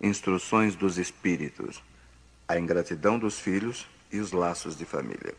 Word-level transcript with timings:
instruções 0.00 0.74
dos 0.74 0.98
espíritos, 0.98 1.82
a 2.48 2.58
ingratidão 2.58 3.18
dos 3.18 3.38
filhos 3.38 3.86
e 4.10 4.18
os 4.18 4.32
laços 4.32 4.76
de 4.76 4.84
família. 4.84 5.34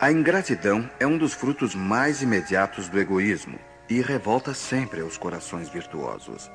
A 0.00 0.12
ingratidão 0.12 0.88
é 1.00 1.06
um 1.06 1.18
dos 1.18 1.34
frutos 1.34 1.74
mais 1.74 2.22
imediatos 2.22 2.88
do 2.88 3.00
egoísmo 3.00 3.58
e 3.90 4.00
revolta 4.00 4.54
sempre 4.54 5.00
aos 5.00 5.18
corações 5.18 5.68
virtuosos. 5.68 6.48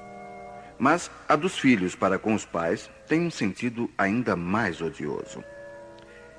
Mas 0.79 1.11
a 1.27 1.35
dos 1.35 1.57
filhos 1.59 1.93
para 1.93 2.17
com 2.17 2.33
os 2.33 2.45
pais 2.45 2.89
tem 3.07 3.21
um 3.21 3.29
sentido 3.29 3.91
ainda 3.97 4.35
mais 4.35 4.79
odioso. 4.81 5.43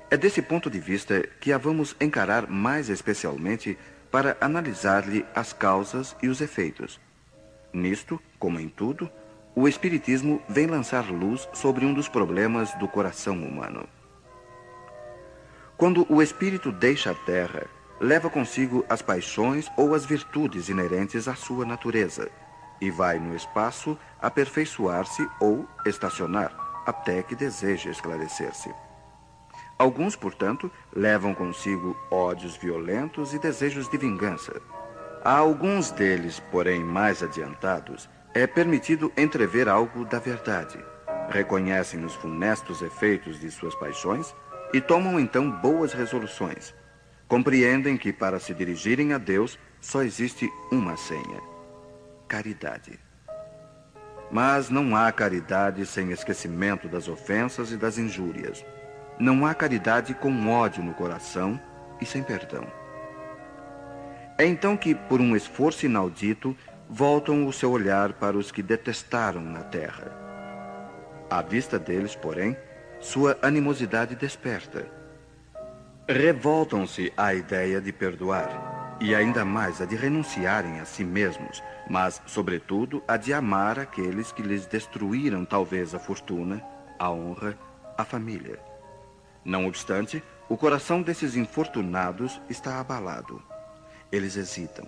É 0.09 0.17
desse 0.17 0.41
ponto 0.41 0.69
de 0.69 0.79
vista 0.79 1.21
que 1.39 1.53
a 1.53 1.57
vamos 1.57 1.95
encarar 2.01 2.49
mais 2.49 2.89
especialmente 2.89 3.77
para 4.09 4.35
analisar-lhe 4.41 5.25
as 5.35 5.53
causas 5.53 6.15
e 6.23 6.27
os 6.27 6.41
efeitos. 6.41 6.99
Nisto, 7.75 8.21
como 8.39 8.59
em 8.59 8.69
tudo, 8.69 9.09
o 9.53 9.67
Espiritismo 9.67 10.41
vem 10.47 10.65
lançar 10.65 11.09
luz 11.11 11.47
sobre 11.53 11.85
um 11.85 11.93
dos 11.93 12.07
problemas 12.07 12.73
do 12.75 12.87
coração 12.87 13.35
humano. 13.35 13.87
Quando 15.77 16.05
o 16.09 16.21
espírito 16.21 16.71
deixa 16.71 17.11
a 17.11 17.13
terra, 17.13 17.67
leva 17.99 18.29
consigo 18.29 18.85
as 18.87 19.01
paixões 19.01 19.69
ou 19.75 19.93
as 19.93 20.05
virtudes 20.05 20.69
inerentes 20.69 21.27
à 21.27 21.35
sua 21.35 21.65
natureza 21.65 22.31
e 22.79 22.89
vai 22.89 23.19
no 23.19 23.35
espaço 23.35 23.97
aperfeiçoar-se 24.21 25.27
ou 25.41 25.67
estacionar, 25.85 26.55
até 26.85 27.21
que 27.21 27.35
deseje 27.35 27.89
esclarecer-se. 27.89 28.73
Alguns, 29.77 30.15
portanto, 30.15 30.71
levam 30.95 31.33
consigo 31.33 31.95
ódios 32.09 32.55
violentos 32.55 33.33
e 33.33 33.39
desejos 33.39 33.89
de 33.89 33.97
vingança. 33.97 34.61
A 35.25 35.37
alguns 35.39 35.89
deles, 35.89 36.39
porém 36.51 36.83
mais 36.83 37.23
adiantados, 37.23 38.07
é 38.31 38.45
permitido 38.45 39.11
entrever 39.17 39.67
algo 39.67 40.05
da 40.05 40.19
verdade. 40.19 40.77
Reconhecem 41.31 42.05
os 42.05 42.13
funestos 42.13 42.83
efeitos 42.83 43.39
de 43.39 43.49
suas 43.49 43.73
paixões 43.73 44.35
e 44.71 44.79
tomam 44.79 45.19
então 45.19 45.49
boas 45.49 45.93
resoluções. 45.93 46.75
Compreendem 47.27 47.97
que 47.97 48.13
para 48.13 48.39
se 48.39 48.53
dirigirem 48.53 49.13
a 49.13 49.17
Deus 49.17 49.57
só 49.81 50.03
existe 50.03 50.47
uma 50.71 50.95
senha: 50.95 51.41
caridade. 52.27 52.99
Mas 54.29 54.69
não 54.69 54.95
há 54.95 55.11
caridade 55.11 55.87
sem 55.87 56.11
esquecimento 56.11 56.87
das 56.87 57.07
ofensas 57.07 57.71
e 57.71 57.77
das 57.77 57.97
injúrias. 57.97 58.63
Não 59.17 59.43
há 59.43 59.55
caridade 59.55 60.13
com 60.13 60.51
ódio 60.51 60.83
no 60.83 60.93
coração 60.93 61.59
e 61.99 62.05
sem 62.05 62.21
perdão. 62.21 62.84
É 64.37 64.45
então 64.45 64.75
que, 64.75 64.93
por 64.93 65.21
um 65.21 65.35
esforço 65.35 65.85
inaudito, 65.85 66.55
voltam 66.89 67.47
o 67.47 67.53
seu 67.53 67.71
olhar 67.71 68.13
para 68.13 68.37
os 68.37 68.51
que 68.51 68.61
detestaram 68.61 69.41
na 69.41 69.63
terra. 69.63 70.11
À 71.29 71.41
vista 71.41 71.79
deles, 71.79 72.15
porém, 72.15 72.55
sua 72.99 73.37
animosidade 73.41 74.13
desperta. 74.15 74.85
Revoltam-se 76.07 77.13
à 77.15 77.33
ideia 77.33 77.79
de 77.79 77.93
perdoar, 77.93 78.97
e 78.99 79.15
ainda 79.15 79.45
mais 79.45 79.81
a 79.81 79.85
de 79.85 79.95
renunciarem 79.95 80.79
a 80.79 80.85
si 80.85 81.03
mesmos, 81.03 81.63
mas, 81.89 82.21
sobretudo, 82.25 83.01
a 83.07 83.15
de 83.15 83.33
amar 83.33 83.79
aqueles 83.79 84.31
que 84.33 84.41
lhes 84.41 84.65
destruíram 84.65 85.45
talvez 85.45 85.95
a 85.95 85.99
fortuna, 85.99 86.61
a 86.99 87.09
honra, 87.09 87.57
a 87.97 88.03
família. 88.03 88.59
Não 89.45 89.65
obstante, 89.65 90.21
o 90.49 90.57
coração 90.57 91.01
desses 91.01 91.35
infortunados 91.35 92.41
está 92.49 92.79
abalado. 92.79 93.41
Eles 94.11 94.37
hesitam, 94.37 94.85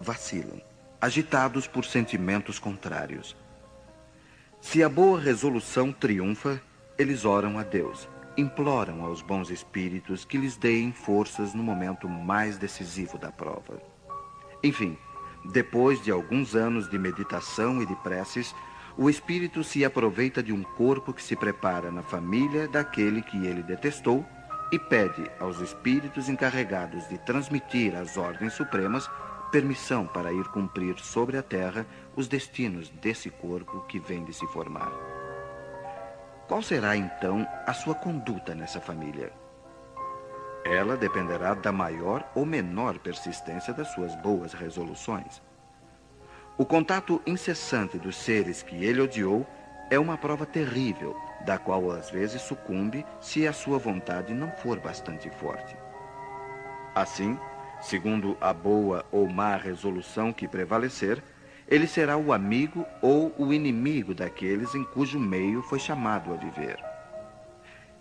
vacilam, 0.00 0.60
agitados 1.00 1.66
por 1.66 1.84
sentimentos 1.84 2.58
contrários. 2.58 3.36
Se 4.60 4.82
a 4.82 4.88
boa 4.88 5.18
resolução 5.18 5.92
triunfa, 5.92 6.60
eles 6.98 7.24
oram 7.24 7.58
a 7.58 7.62
Deus, 7.62 8.08
imploram 8.36 9.04
aos 9.04 9.22
bons 9.22 9.50
espíritos 9.50 10.24
que 10.24 10.38
lhes 10.38 10.56
deem 10.56 10.92
forças 10.92 11.54
no 11.54 11.62
momento 11.62 12.08
mais 12.08 12.58
decisivo 12.58 13.18
da 13.18 13.32
prova. 13.32 13.80
Enfim, 14.62 14.96
depois 15.52 16.02
de 16.02 16.10
alguns 16.10 16.54
anos 16.54 16.88
de 16.88 16.98
meditação 16.98 17.82
e 17.82 17.86
de 17.86 17.96
preces, 17.96 18.54
o 18.96 19.08
espírito 19.08 19.64
se 19.64 19.84
aproveita 19.84 20.42
de 20.42 20.52
um 20.52 20.62
corpo 20.62 21.12
que 21.12 21.22
se 21.22 21.34
prepara 21.34 21.90
na 21.90 22.02
família 22.02 22.68
daquele 22.68 23.22
que 23.22 23.46
ele 23.46 23.62
detestou 23.62 24.26
e 24.72 24.78
pede 24.78 25.30
aos 25.38 25.58
espíritos 25.60 26.28
encarregados 26.28 27.08
de 27.08 27.18
transmitir 27.18 27.96
às 27.96 28.16
ordens 28.16 28.52
supremas 28.52 29.10
permissão 29.50 30.06
para 30.06 30.32
ir 30.32 30.44
cumprir 30.48 30.98
sobre 30.98 31.36
a 31.36 31.42
terra 31.42 31.84
os 32.14 32.28
destinos 32.28 32.88
desse 32.88 33.30
corpo 33.30 33.80
que 33.82 33.98
vem 33.98 34.24
de 34.24 34.32
se 34.32 34.46
formar. 34.46 34.92
Qual 36.46 36.62
será 36.62 36.96
então 36.96 37.46
a 37.66 37.72
sua 37.72 37.94
conduta 37.94 38.54
nessa 38.54 38.80
família? 38.80 39.32
Ela 40.64 40.96
dependerá 40.96 41.54
da 41.54 41.72
maior 41.72 42.28
ou 42.34 42.44
menor 42.44 42.98
persistência 42.98 43.72
das 43.72 43.88
suas 43.88 44.14
boas 44.16 44.52
resoluções. 44.52 45.42
O 46.58 46.64
contato 46.64 47.20
incessante 47.26 47.98
dos 47.98 48.16
seres 48.16 48.62
que 48.62 48.84
ele 48.84 49.00
odiou 49.00 49.46
é 49.90 49.98
uma 49.98 50.18
prova 50.18 50.44
terrível, 50.44 51.16
da 51.44 51.58
qual 51.58 51.90
às 51.90 52.10
vezes 52.10 52.42
sucumbe 52.42 53.04
se 53.20 53.46
a 53.46 53.52
sua 53.52 53.78
vontade 53.78 54.34
não 54.34 54.50
for 54.52 54.78
bastante 54.78 55.30
forte. 55.30 55.76
Assim, 56.94 57.38
segundo 57.80 58.36
a 58.40 58.52
boa 58.52 59.04
ou 59.10 59.28
má 59.28 59.56
resolução 59.56 60.32
que 60.32 60.48
prevalecer, 60.48 61.22
ele 61.68 61.86
será 61.86 62.16
o 62.16 62.32
amigo 62.32 62.84
ou 63.00 63.32
o 63.38 63.52
inimigo 63.52 64.12
daqueles 64.12 64.74
em 64.74 64.84
cujo 64.84 65.18
meio 65.18 65.62
foi 65.62 65.78
chamado 65.78 66.32
a 66.32 66.36
viver. 66.36 66.78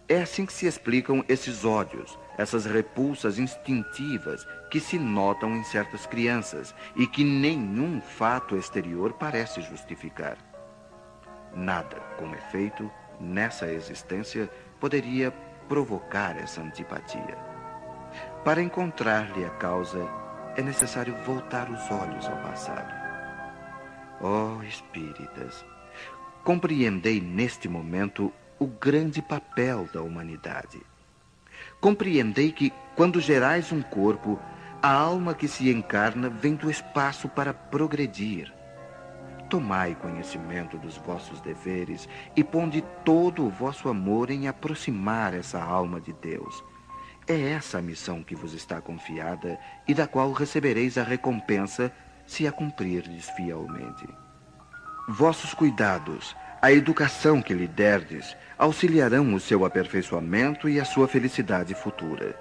É 0.07 0.23
assim 0.23 0.44
que 0.44 0.53
se 0.53 0.66
explicam 0.66 1.23
esses 1.29 1.63
ódios, 1.63 2.17
essas 2.35 2.66
repulsas 2.66 3.38
instintivas 3.38 4.44
que 4.71 4.79
se 4.79 4.97
notam 4.97 5.56
em 5.56 5.63
certas 5.63 6.07
crianças 6.07 6.73
e 6.95 7.06
que 7.06 7.23
nenhum 7.23 8.01
fato 8.01 8.57
exterior 8.57 9.13
parece 9.13 9.61
justificar. 9.61 10.35
Nada, 11.56 11.97
com 12.17 12.33
efeito, 12.33 12.89
nessa 13.19 13.68
existência 13.68 14.50
poderia 14.80 15.31
provocar 15.68 16.38
essa 16.38 16.62
antipatia. 16.62 17.38
Para 18.44 18.62
encontrar-lhe 18.62 19.46
a 19.46 19.50
causa, 19.52 20.07
é 20.56 20.62
necessário 20.62 21.16
voltar 21.25 21.69
os 21.69 21.91
olhos 21.91 22.25
ao 22.25 22.38
passado. 22.38 22.91
Oh, 24.22 24.63
espíritas, 24.63 25.63
compreendei 26.44 27.22
neste 27.22 27.69
momento 27.69 28.34
o 28.57 28.68
grande 28.68 29.22
papel 29.22 29.88
da 29.94 30.01
humanidade. 30.01 30.81
Compreendei 31.80 32.51
que, 32.51 32.74
quando 32.96 33.22
gerais 33.22 33.72
um 33.72 33.81
corpo, 33.81 34.40
a 34.81 34.91
alma 34.91 35.34
que 35.34 35.47
se 35.47 35.69
encarna 35.69 36.30
vem 36.30 36.56
do 36.56 36.69
espaço 36.69 37.30
para 37.30 37.53
progredir. 37.53 38.53
Tomai 39.49 39.95
conhecimento 39.95 40.77
dos 40.77 40.97
vossos 40.97 41.41
deveres 41.41 42.07
e 42.35 42.43
ponde 42.43 42.83
todo 43.03 43.43
o 43.43 43.49
vosso 43.49 43.89
amor 43.89 44.29
em 44.29 44.47
aproximar 44.47 45.33
essa 45.33 45.59
alma 45.59 45.99
de 45.99 46.13
Deus. 46.13 46.63
É 47.27 47.51
essa 47.51 47.79
a 47.79 47.81
missão 47.81 48.23
que 48.23 48.35
vos 48.35 48.53
está 48.53 48.79
confiada 48.79 49.59
e 49.88 49.93
da 49.93 50.07
qual 50.07 50.31
recebereis 50.31 50.97
a 50.97 51.03
recompensa 51.03 51.91
se 52.27 52.47
a 52.47 52.51
cumprirdes 52.51 53.27
fielmente. 53.31 54.07
Vossos 55.07 55.55
cuidados, 55.55 56.35
a 56.61 56.71
educação 56.71 57.41
que 57.41 57.53
lhe 57.53 57.67
derdes, 57.67 58.38
auxiliarão 58.55 59.33
o 59.33 59.39
seu 59.39 59.65
aperfeiçoamento 59.65 60.69
e 60.69 60.79
a 60.79 60.85
sua 60.85 61.07
felicidade 61.07 61.73
futura. 61.73 62.35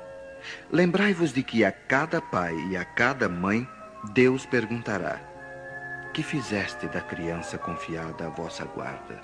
Lembrai-vos 0.70 1.32
de 1.32 1.42
que 1.42 1.64
a 1.64 1.72
cada 1.72 2.20
pai 2.20 2.54
e 2.70 2.76
a 2.76 2.84
cada 2.84 3.28
mãe 3.28 3.66
Deus 4.12 4.44
perguntará: 4.44 5.20
Que 6.18 6.24
fizeste 6.24 6.88
da 6.88 7.00
criança 7.00 7.56
confiada 7.56 8.26
à 8.26 8.28
vossa 8.28 8.64
guarda? 8.64 9.20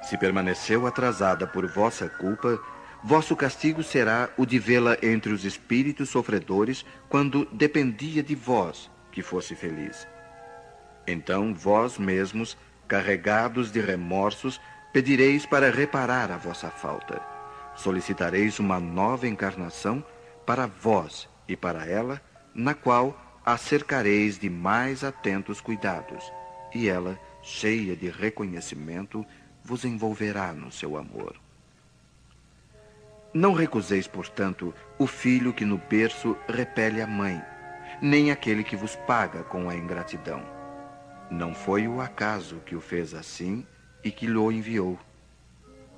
Se 0.00 0.16
permaneceu 0.16 0.86
atrasada 0.86 1.46
por 1.46 1.66
vossa 1.66 2.08
culpa, 2.08 2.58
vosso 3.02 3.36
castigo 3.36 3.82
será 3.82 4.30
o 4.38 4.46
de 4.46 4.58
vê-la 4.58 4.96
entre 5.02 5.34
os 5.34 5.44
espíritos 5.44 6.08
sofredores 6.08 6.82
quando 7.10 7.44
dependia 7.52 8.22
de 8.22 8.34
vós 8.34 8.90
que 9.12 9.20
fosse 9.20 9.54
feliz. 9.54 10.08
Então 11.06 11.52
vós 11.52 11.98
mesmos, 11.98 12.56
carregados 12.88 13.70
de 13.70 13.82
remorsos, 13.82 14.58
Pedireis 14.94 15.44
para 15.44 15.70
reparar 15.70 16.32
a 16.32 16.38
vossa 16.38 16.70
falta. 16.70 17.20
Solicitareis 17.76 18.58
uma 18.58 18.80
nova 18.80 19.28
encarnação 19.28 20.02
para 20.46 20.66
vós 20.66 21.28
e 21.46 21.54
para 21.54 21.86
ela, 21.86 22.18
na 22.54 22.72
qual 22.72 23.14
a 23.44 23.58
de 24.38 24.48
mais 24.48 25.04
atentos 25.04 25.60
cuidados, 25.60 26.32
e 26.74 26.88
ela, 26.88 27.18
cheia 27.42 27.94
de 27.94 28.08
reconhecimento, 28.08 29.24
vos 29.62 29.84
envolverá 29.84 30.54
no 30.54 30.72
seu 30.72 30.96
amor. 30.96 31.36
Não 33.34 33.52
recuseis, 33.52 34.06
portanto, 34.06 34.72
o 34.98 35.06
filho 35.06 35.52
que 35.52 35.64
no 35.64 35.76
berço 35.76 36.36
repele 36.48 37.02
a 37.02 37.06
mãe, 37.06 37.42
nem 38.00 38.30
aquele 38.30 38.64
que 38.64 38.76
vos 38.76 38.96
paga 38.96 39.42
com 39.42 39.68
a 39.68 39.74
ingratidão. 39.74 40.42
Não 41.30 41.54
foi 41.54 41.86
o 41.86 42.00
acaso 42.00 42.62
que 42.64 42.74
o 42.74 42.80
fez 42.80 43.12
assim 43.12 43.66
e 44.02 44.10
que 44.10 44.26
lhe 44.26 44.38
enviou. 44.38 44.98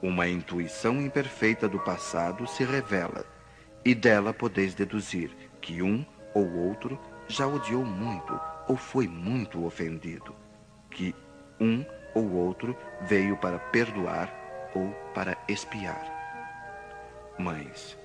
Uma 0.02 0.26
intuição 0.26 1.00
imperfeita 1.00 1.68
do 1.68 1.78
passado 1.78 2.46
se 2.46 2.64
revela, 2.64 3.24
e 3.84 3.94
dela 3.94 4.32
podeis 4.32 4.74
deduzir 4.74 5.30
que 5.60 5.80
um 5.80 6.04
ou 6.34 6.52
outro 6.54 6.98
já 7.28 7.46
odiou 7.46 7.84
muito 7.84 8.38
ou 8.68 8.76
foi 8.76 9.06
muito 9.06 9.64
ofendido, 9.64 10.34
que 10.90 11.14
um 11.60 11.84
ou 12.14 12.32
outro 12.32 12.76
veio 13.02 13.36
para 13.36 13.58
perdoar 13.58 14.32
ou 14.74 14.90
para 15.14 15.36
espiar. 15.48 16.04
Mães, 17.38 17.96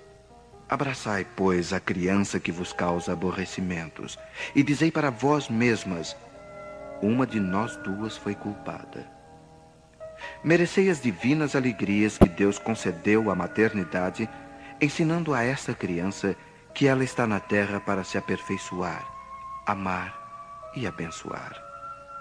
abraçai, 0.70 1.26
pois, 1.36 1.74
a 1.74 1.80
criança 1.80 2.40
que 2.40 2.52
vos 2.52 2.74
causa 2.74 3.14
aborrecimentos, 3.14 4.18
e 4.56 4.64
dizei 4.64 4.92
para 4.92 5.10
vós 5.10 5.50
mesmas: 5.50 6.16
uma 7.02 7.26
de 7.26 7.40
nós 7.40 7.76
duas 7.78 8.18
foi 8.18 8.36
culpada. 8.36 9.10
Merecei 10.44 10.90
as 10.90 11.02
divinas 11.02 11.56
alegrias 11.56 12.18
que 12.18 12.30
Deus 12.30 12.60
concedeu 12.60 13.32
à 13.32 13.36
maternidade, 13.36 14.30
ensinando 14.80 15.34
a 15.34 15.44
esta 15.44 15.74
criança 15.74 16.36
que 16.74 16.88
ela 16.88 17.04
está 17.04 17.28
na 17.28 17.40
terra 17.40 17.80
para 17.80 18.04
se 18.04 18.18
aperfeiçoar, 18.18 19.06
amar 19.72 20.72
e 20.76 20.86
abençoar. 20.88 21.62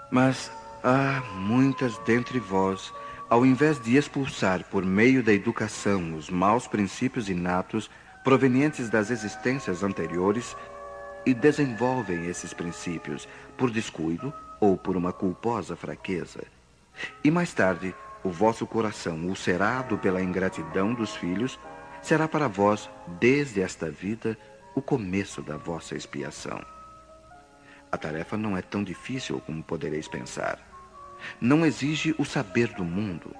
Mas 0.09 0.51
há 0.83 1.21
muitas 1.35 1.97
dentre 1.99 2.39
vós, 2.39 2.93
ao 3.29 3.45
invés 3.45 3.79
de 3.81 3.95
expulsar 3.95 4.63
por 4.65 4.85
meio 4.85 5.23
da 5.23 5.33
educação 5.33 6.15
os 6.15 6.29
maus 6.29 6.67
princípios 6.67 7.29
inatos 7.29 7.89
provenientes 8.23 8.89
das 8.89 9.09
existências 9.09 9.83
anteriores, 9.83 10.55
e 11.25 11.33
desenvolvem 11.33 12.27
esses 12.27 12.53
princípios 12.53 13.27
por 13.57 13.69
descuido 13.69 14.33
ou 14.59 14.77
por 14.77 14.95
uma 14.97 15.13
culposa 15.13 15.75
fraqueza. 15.75 16.43
E 17.23 17.31
mais 17.31 17.53
tarde, 17.53 17.95
o 18.23 18.29
vosso 18.29 18.65
coração, 18.67 19.17
ulcerado 19.25 19.97
pela 19.97 20.21
ingratidão 20.21 20.93
dos 20.93 21.15
filhos, 21.15 21.59
será 22.01 22.27
para 22.27 22.47
vós, 22.47 22.89
desde 23.19 23.61
esta 23.61 23.89
vida, 23.89 24.37
o 24.75 24.81
começo 24.81 25.41
da 25.41 25.57
vossa 25.57 25.95
expiação. 25.95 26.59
A 27.91 27.97
tarefa 27.97 28.37
não 28.37 28.57
é 28.57 28.61
tão 28.61 28.83
difícil 28.83 29.41
como 29.41 29.61
podereis 29.61 30.07
pensar. 30.07 30.59
Não 31.39 31.65
exige 31.65 32.15
o 32.17 32.23
saber 32.23 32.69
do 32.69 32.83
mundo. 32.83 33.35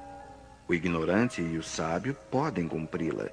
O 0.67 0.73
ignorante 0.73 1.41
e 1.41 1.57
o 1.57 1.63
sábio 1.63 2.15
podem 2.29 2.67
cumpri-la, 2.67 3.29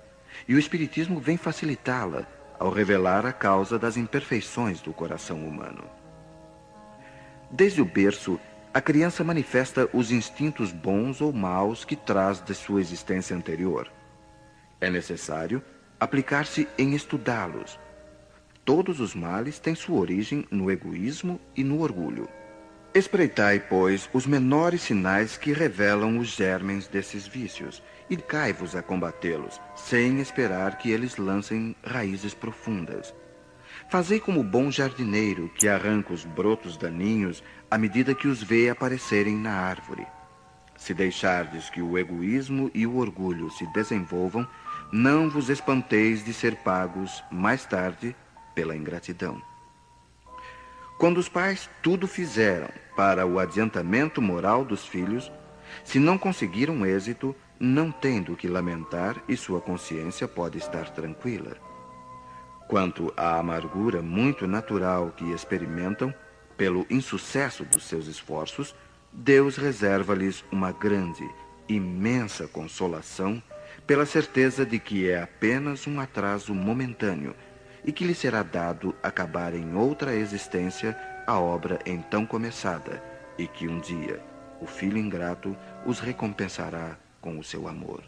e 0.47 0.55
o 0.55 0.59
Espiritismo 0.59 1.19
vem 1.19 1.37
facilitá-la 1.37 2.27
ao 2.59 2.71
revelar 2.71 3.27
a 3.27 3.33
causa 3.33 3.79
das 3.79 3.97
imperfeições 3.97 4.81
do 4.81 4.93
coração 4.93 5.47
humano. 5.47 5.85
Desde 7.51 7.81
o 7.81 7.85
berço, 7.85 8.39
a 8.73 8.81
criança 8.81 9.25
manifesta 9.25 9.89
os 9.93 10.11
instintos 10.11 10.73
bons 10.73 11.21
ou 11.21 11.33
maus 11.33 11.85
que 11.85 11.97
traz 11.97 12.41
de 12.41 12.55
sua 12.55 12.81
existência 12.81 13.35
anterior. 13.35 13.91
É 14.81 14.91
necessário 14.91 15.63
aplicar-se 15.99 16.69
em 16.77 16.95
estudá-los, 16.95 17.79
Todos 18.69 19.01
os 19.01 19.15
males 19.15 19.59
têm 19.59 19.75
sua 19.75 19.99
origem 19.99 20.47
no 20.51 20.71
egoísmo 20.71 21.41
e 21.57 21.65
no 21.65 21.81
orgulho. 21.81 22.29
Espreitai, 22.93 23.61
pois, 23.61 24.11
os 24.13 24.27
menores 24.27 24.83
sinais 24.83 25.39
que 25.39 25.55
revelam 25.55 26.19
os 26.19 26.29
germens 26.29 26.87
desses 26.87 27.27
vícios 27.27 27.83
e 28.11 28.17
cai-vos 28.19 28.77
a 28.77 28.83
combatê-los, 28.83 29.59
sem 29.75 30.21
esperar 30.21 30.77
que 30.77 30.91
eles 30.91 31.17
lancem 31.17 31.75
raízes 31.83 32.35
profundas. 32.35 33.15
Fazei 33.89 34.21
como 34.21 34.41
o 34.41 34.45
bom 34.45 34.71
jardineiro 34.71 35.51
que 35.59 35.67
arranca 35.67 36.13
os 36.13 36.27
brotos 36.27 36.77
daninhos 36.77 37.43
à 37.71 37.79
medida 37.79 38.15
que 38.15 38.29
os 38.29 38.43
vê 38.43 38.69
aparecerem 38.69 39.35
na 39.35 39.53
árvore. 39.53 40.07
Se 40.77 40.93
deixardes 40.93 41.71
que 41.71 41.81
o 41.81 41.97
egoísmo 41.97 42.71
e 42.75 42.87
o 42.87 42.99
orgulho 42.99 43.51
se 43.51 43.67
desenvolvam, 43.73 44.47
não 44.93 45.31
vos 45.31 45.49
espanteis 45.49 46.23
de 46.23 46.35
ser 46.35 46.57
pagos, 46.57 47.25
mais 47.33 47.65
tarde, 47.65 48.15
pela 48.59 48.75
ingratidão. 48.75 49.41
Quando 50.99 51.19
os 51.19 51.29
pais 51.29 51.71
tudo 51.81 52.09
fizeram 52.09 52.69
para 52.97 53.25
o 53.25 53.39
adiantamento 53.39 54.21
moral 54.21 54.65
dos 54.65 54.85
filhos, 54.85 55.31
se 55.85 56.01
não 56.01 56.19
conseguiram 56.19 56.85
êxito, 56.85 57.37
não 57.61 57.93
tendo 57.93 58.35
que 58.35 58.49
lamentar 58.49 59.23
e 59.29 59.37
sua 59.37 59.61
consciência 59.61 60.27
pode 60.27 60.59
estar 60.59 60.91
tranquila. 60.91 61.57
Quanto 62.67 63.15
à 63.17 63.39
amargura 63.39 64.03
muito 64.03 64.45
natural 64.49 65.13
que 65.17 65.31
experimentam 65.31 66.13
pelo 66.57 66.85
insucesso 66.91 67.65
dos 67.65 67.85
seus 67.85 68.09
esforços, 68.09 68.75
Deus 69.13 69.57
reserva-lhes 69.57 70.45
uma 70.51 70.73
grande, 70.73 71.23
imensa 71.69 72.49
consolação 72.49 73.41
pela 73.87 74.05
certeza 74.05 74.67
de 74.67 74.81
que 74.81 75.09
é 75.09 75.23
apenas 75.23 75.87
um 75.87 76.01
atraso 76.01 76.53
momentâneo 76.53 77.37
e 77.85 77.93
que 77.93 78.05
lhe 78.05 78.15
será 78.15 78.43
dado 78.43 78.95
acabar 79.03 79.55
em 79.55 79.75
outra 79.75 80.15
existência 80.15 80.97
a 81.27 81.39
obra 81.39 81.79
então 81.85 82.25
começada, 82.25 83.03
e 83.39 83.47
que 83.47 83.69
um 83.69 83.79
dia 83.79 84.21
o 84.61 84.67
filho 84.67 84.99
ingrato 84.99 85.57
os 85.87 86.01
recompensará 86.01 86.97
com 87.21 87.39
o 87.39 87.45
seu 87.45 87.69
amor. 87.69 88.03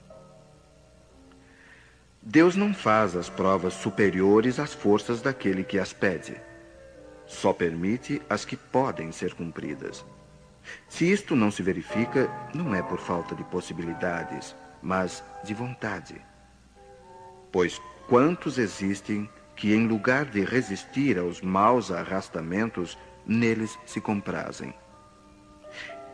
Deus 2.23 2.55
não 2.55 2.75
faz 2.75 3.17
as 3.17 3.31
provas 3.31 3.75
superiores 3.75 4.59
às 4.59 4.75
forças 4.75 5.23
daquele 5.23 5.65
que 5.65 5.79
as 5.79 5.93
pede. 5.93 6.37
Só 7.27 7.53
permite 7.53 8.21
as 8.29 8.45
que 8.45 8.57
podem 8.57 9.11
ser 9.11 9.35
cumpridas. 9.35 10.05
Se 10.89 11.11
isto 11.11 11.35
não 11.35 11.51
se 11.51 11.63
verifica, 11.63 12.31
não 12.55 12.75
é 12.75 12.83
por 12.83 12.99
falta 12.99 13.35
de 13.35 13.43
possibilidades, 13.45 14.55
mas 14.83 15.25
de 15.43 15.55
vontade. 15.55 16.21
Pois 17.51 17.81
quantos 18.07 18.59
existem 18.59 19.29
que, 19.61 19.75
em 19.75 19.87
lugar 19.87 20.25
de 20.25 20.43
resistir 20.43 21.19
aos 21.19 21.43
maus 21.43 21.93
arrastamentos, 21.93 22.97
neles 23.27 23.79
se 23.85 24.01
comprazem. 24.01 24.73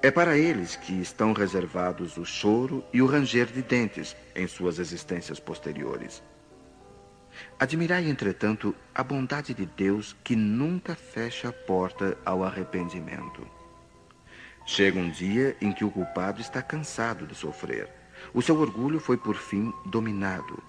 É 0.02 0.10
para 0.10 0.36
eles 0.36 0.74
que 0.74 1.00
estão 1.00 1.32
reservados 1.32 2.16
o 2.16 2.24
choro 2.24 2.84
e 2.92 3.00
o 3.00 3.06
ranger 3.06 3.46
de 3.46 3.62
dentes 3.62 4.16
em 4.34 4.48
suas 4.48 4.80
existências 4.80 5.38
posteriores. 5.38 6.24
Admirai, 7.56 8.10
entretanto, 8.10 8.74
a 8.92 9.04
bondade 9.04 9.54
de 9.54 9.64
Deus 9.64 10.16
que 10.24 10.34
nunca 10.34 10.96
fecha 10.96 11.50
a 11.50 11.52
porta 11.52 12.18
ao 12.24 12.42
arrependimento. 12.42 13.46
Chega 14.66 14.98
um 14.98 15.08
dia 15.08 15.56
em 15.60 15.70
que 15.70 15.84
o 15.84 15.90
culpado 15.90 16.40
está 16.40 16.60
cansado 16.60 17.28
de 17.28 17.34
sofrer. 17.36 17.88
O 18.34 18.42
seu 18.42 18.58
orgulho 18.58 18.98
foi 18.98 19.16
por 19.16 19.36
fim 19.36 19.72
dominado 19.84 20.60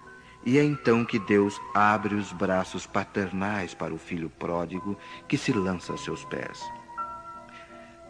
e 0.45 0.57
é 0.57 0.63
então 0.63 1.03
que 1.03 1.19
Deus 1.19 1.59
abre 1.73 2.15
os 2.15 2.31
braços 2.31 2.85
paternais 2.85 3.73
para 3.73 3.93
o 3.93 3.97
filho 3.97 4.29
pródigo 4.29 4.97
que 5.27 5.37
se 5.37 5.51
lança 5.51 5.93
a 5.93 5.97
seus 5.97 6.23
pés. 6.25 6.63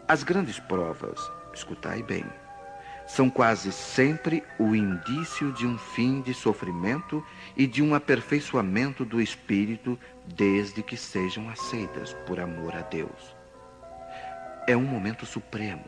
As 0.06 0.22
grandes 0.22 0.58
provas, 0.58 1.20
escutai 1.52 2.02
bem, 2.02 2.24
são 3.06 3.30
quase 3.30 3.72
sempre 3.72 4.44
o 4.58 4.74
indício 4.74 5.50
de 5.52 5.66
um 5.66 5.78
fim 5.78 6.20
de 6.20 6.34
sofrimento 6.34 7.24
e 7.56 7.66
de 7.66 7.82
um 7.82 7.94
aperfeiçoamento 7.94 9.04
do 9.04 9.20
espírito, 9.20 9.98
desde 10.26 10.82
que 10.82 10.96
sejam 10.96 11.48
aceitas 11.48 12.12
por 12.26 12.38
amor 12.38 12.76
a 12.76 12.82
Deus. 12.82 13.34
É 14.66 14.76
um 14.76 14.84
momento 14.84 15.24
supremo 15.24 15.86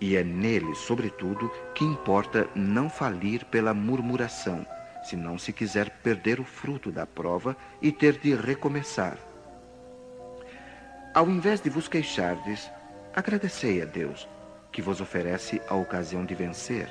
e 0.00 0.16
é 0.16 0.22
nele, 0.22 0.74
sobretudo, 0.76 1.50
que 1.74 1.84
importa 1.84 2.48
não 2.54 2.88
falir 2.88 3.44
pela 3.46 3.74
murmuração 3.74 4.64
se 5.02 5.16
não 5.16 5.38
se 5.38 5.52
quiser 5.52 5.90
perder 6.02 6.40
o 6.40 6.44
fruto 6.44 6.90
da 6.90 7.06
prova 7.06 7.56
e 7.80 7.90
ter 7.90 8.18
de 8.18 8.34
recomeçar. 8.34 9.16
Ao 11.14 11.28
invés 11.28 11.60
de 11.60 11.68
vos 11.68 11.88
queixardes, 11.88 12.70
agradecei 13.14 13.82
a 13.82 13.84
Deus, 13.84 14.28
que 14.70 14.80
vos 14.80 15.00
oferece 15.00 15.60
a 15.68 15.74
ocasião 15.74 16.24
de 16.24 16.34
vencer, 16.34 16.88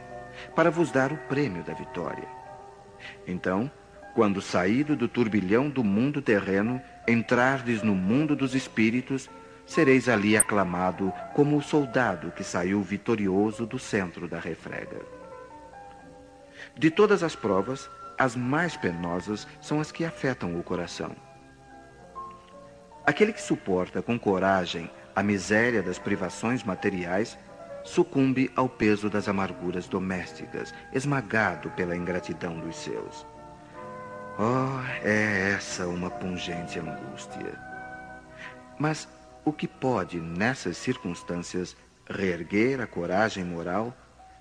para 0.56 0.70
vos 0.70 0.92
dar 0.92 1.12
o 1.12 1.18
prêmio 1.18 1.64
da 1.64 1.74
vitória. 1.74 2.28
Então, 3.26 3.72
quando 4.14 4.42
saído 4.42 4.96
do 4.96 5.08
turbilhão 5.08 5.70
do 5.70 5.84
mundo 5.84 6.22
terreno, 6.22 6.82
entrardes 7.08 7.82
no 7.82 7.96
mundo 7.96 8.36
dos 8.36 8.54
espíritos, 8.54 9.30
sereis 9.66 10.10
ali 10.10 10.36
aclamado 10.36 11.14
como 11.34 11.56
o 11.56 11.62
soldado 11.62 12.32
que 12.32 12.44
saiu 12.44 12.82
vitorioso 12.82 13.66
do 13.66 13.80
centro 13.80 14.28
da 14.28 14.40
refrega. 14.40 15.00
De 16.76 16.92
todas 16.92 17.24
as 17.24 17.36
provas, 17.36 17.90
as 18.20 18.36
mais 18.36 18.76
penosas 18.76 19.48
são 19.62 19.80
as 19.80 19.94
que 19.94 20.04
afetam 20.04 20.60
o 20.60 20.64
coração. 20.64 21.16
Aquele 23.06 23.32
que 23.32 23.42
suporta 23.42 24.02
com 24.02 24.20
coragem 24.20 24.92
a 25.16 25.24
miséria 25.24 25.82
das 25.82 25.98
privações 25.98 26.62
materiais 26.64 27.38
sucumbe 27.84 28.52
ao 28.56 28.68
peso 28.68 29.10
das 29.10 29.30
amarguras 29.30 29.88
domésticas, 29.88 30.74
esmagado 30.94 31.72
pela 31.72 31.96
ingratidão 31.96 32.60
dos 32.60 32.76
seus. 32.76 33.26
Oh, 34.38 34.82
é 35.04 35.54
essa 35.56 35.88
uma 35.88 36.10
pungente 36.10 36.78
angústia. 36.78 37.58
Mas 38.78 39.08
o 39.44 39.52
que 39.52 39.68
pode, 39.68 40.20
nessas 40.20 40.78
circunstâncias, 40.78 41.76
reerguer 42.10 42.82
a 42.82 42.88
coragem 42.88 43.44
moral, 43.44 43.94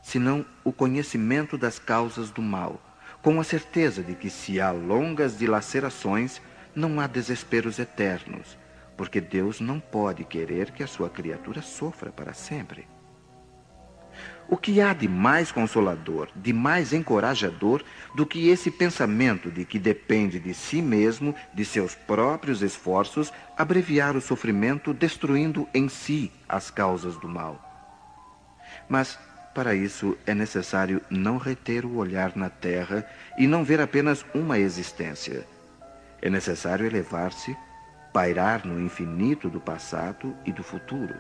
senão 0.03 0.45
o 0.65 0.73
conhecimento 0.73 1.57
das 1.57 1.79
causas 1.79 2.31
do 2.31 2.43
mal, 2.43 2.81
com 3.23 3.41
a 3.41 3.45
certeza 3.45 4.03
de 4.03 4.15
que 4.15 4.31
se 4.31 4.61
há 4.61 4.71
longas 4.71 5.37
dilacerações, 5.37 6.41
não 6.75 7.01
há 7.01 7.07
desesperos 7.07 7.79
eternos, 7.79 8.57
porque 8.97 9.21
Deus 9.21 9.61
não 9.61 9.81
pode 9.81 10.25
querer 10.25 10.71
que 10.71 10.83
a 10.83 10.87
sua 10.87 11.11
criatura 11.11 11.63
sofra 11.63 12.11
para 12.11 12.33
sempre. 12.33 12.87
O 14.49 14.57
que 14.57 14.81
há 14.81 14.95
de 14.95 15.07
mais 15.07 15.53
consolador, 15.53 16.29
de 16.35 16.55
mais 16.55 16.95
encorajador 16.95 17.85
do 18.15 18.25
que 18.25 18.49
esse 18.49 18.71
pensamento 18.71 19.51
de 19.51 19.65
que 19.65 19.79
depende 19.79 20.41
de 20.41 20.55
si 20.55 20.81
mesmo, 20.81 21.35
de 21.53 21.65
seus 21.65 21.95
próprios 21.95 22.63
esforços, 22.63 23.31
abreviar 23.57 24.17
o 24.17 24.23
sofrimento, 24.23 24.95
destruindo 24.95 25.69
em 25.75 25.87
si 25.89 26.33
as 26.49 26.71
causas 26.71 27.17
do 27.19 27.29
mal? 27.29 27.63
Mas, 28.89 29.19
para 29.59 29.75
isso, 29.75 30.17
é 30.25 30.33
necessário 30.37 31.03
não 31.11 31.37
reter 31.37 31.85
o 31.85 31.97
olhar 31.97 32.37
na 32.37 32.49
terra 32.49 33.05
e 33.37 33.45
não 33.45 33.65
ver 33.65 33.81
apenas 33.81 34.25
uma 34.33 34.57
existência. 34.57 35.45
É 36.23 36.31
necessário 36.31 36.87
elevar-se, 36.87 37.57
pairar 38.13 38.65
no 38.65 38.81
infinito 38.81 39.51
do 39.51 39.59
passado 39.61 40.33
e 40.47 40.53
do 40.53 40.63
futuro. 40.63 41.13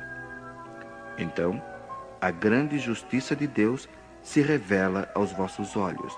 Então, 1.18 1.60
a 2.20 2.30
grande 2.30 2.78
justiça 2.78 3.34
de 3.34 3.48
Deus 3.48 3.88
se 4.22 4.40
revela 4.40 5.10
aos 5.16 5.32
vossos 5.32 5.76
olhos, 5.76 6.16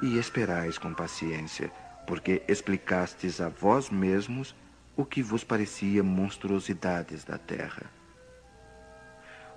e 0.00 0.16
esperais 0.16 0.78
com 0.78 0.94
paciência, 0.94 1.72
porque 2.06 2.40
explicastes 2.46 3.40
a 3.40 3.48
vós 3.48 3.90
mesmos 3.90 4.54
o 4.96 5.04
que 5.04 5.24
vos 5.24 5.42
parecia 5.42 6.04
monstruosidades 6.04 7.24
da 7.24 7.36
terra. 7.36 7.82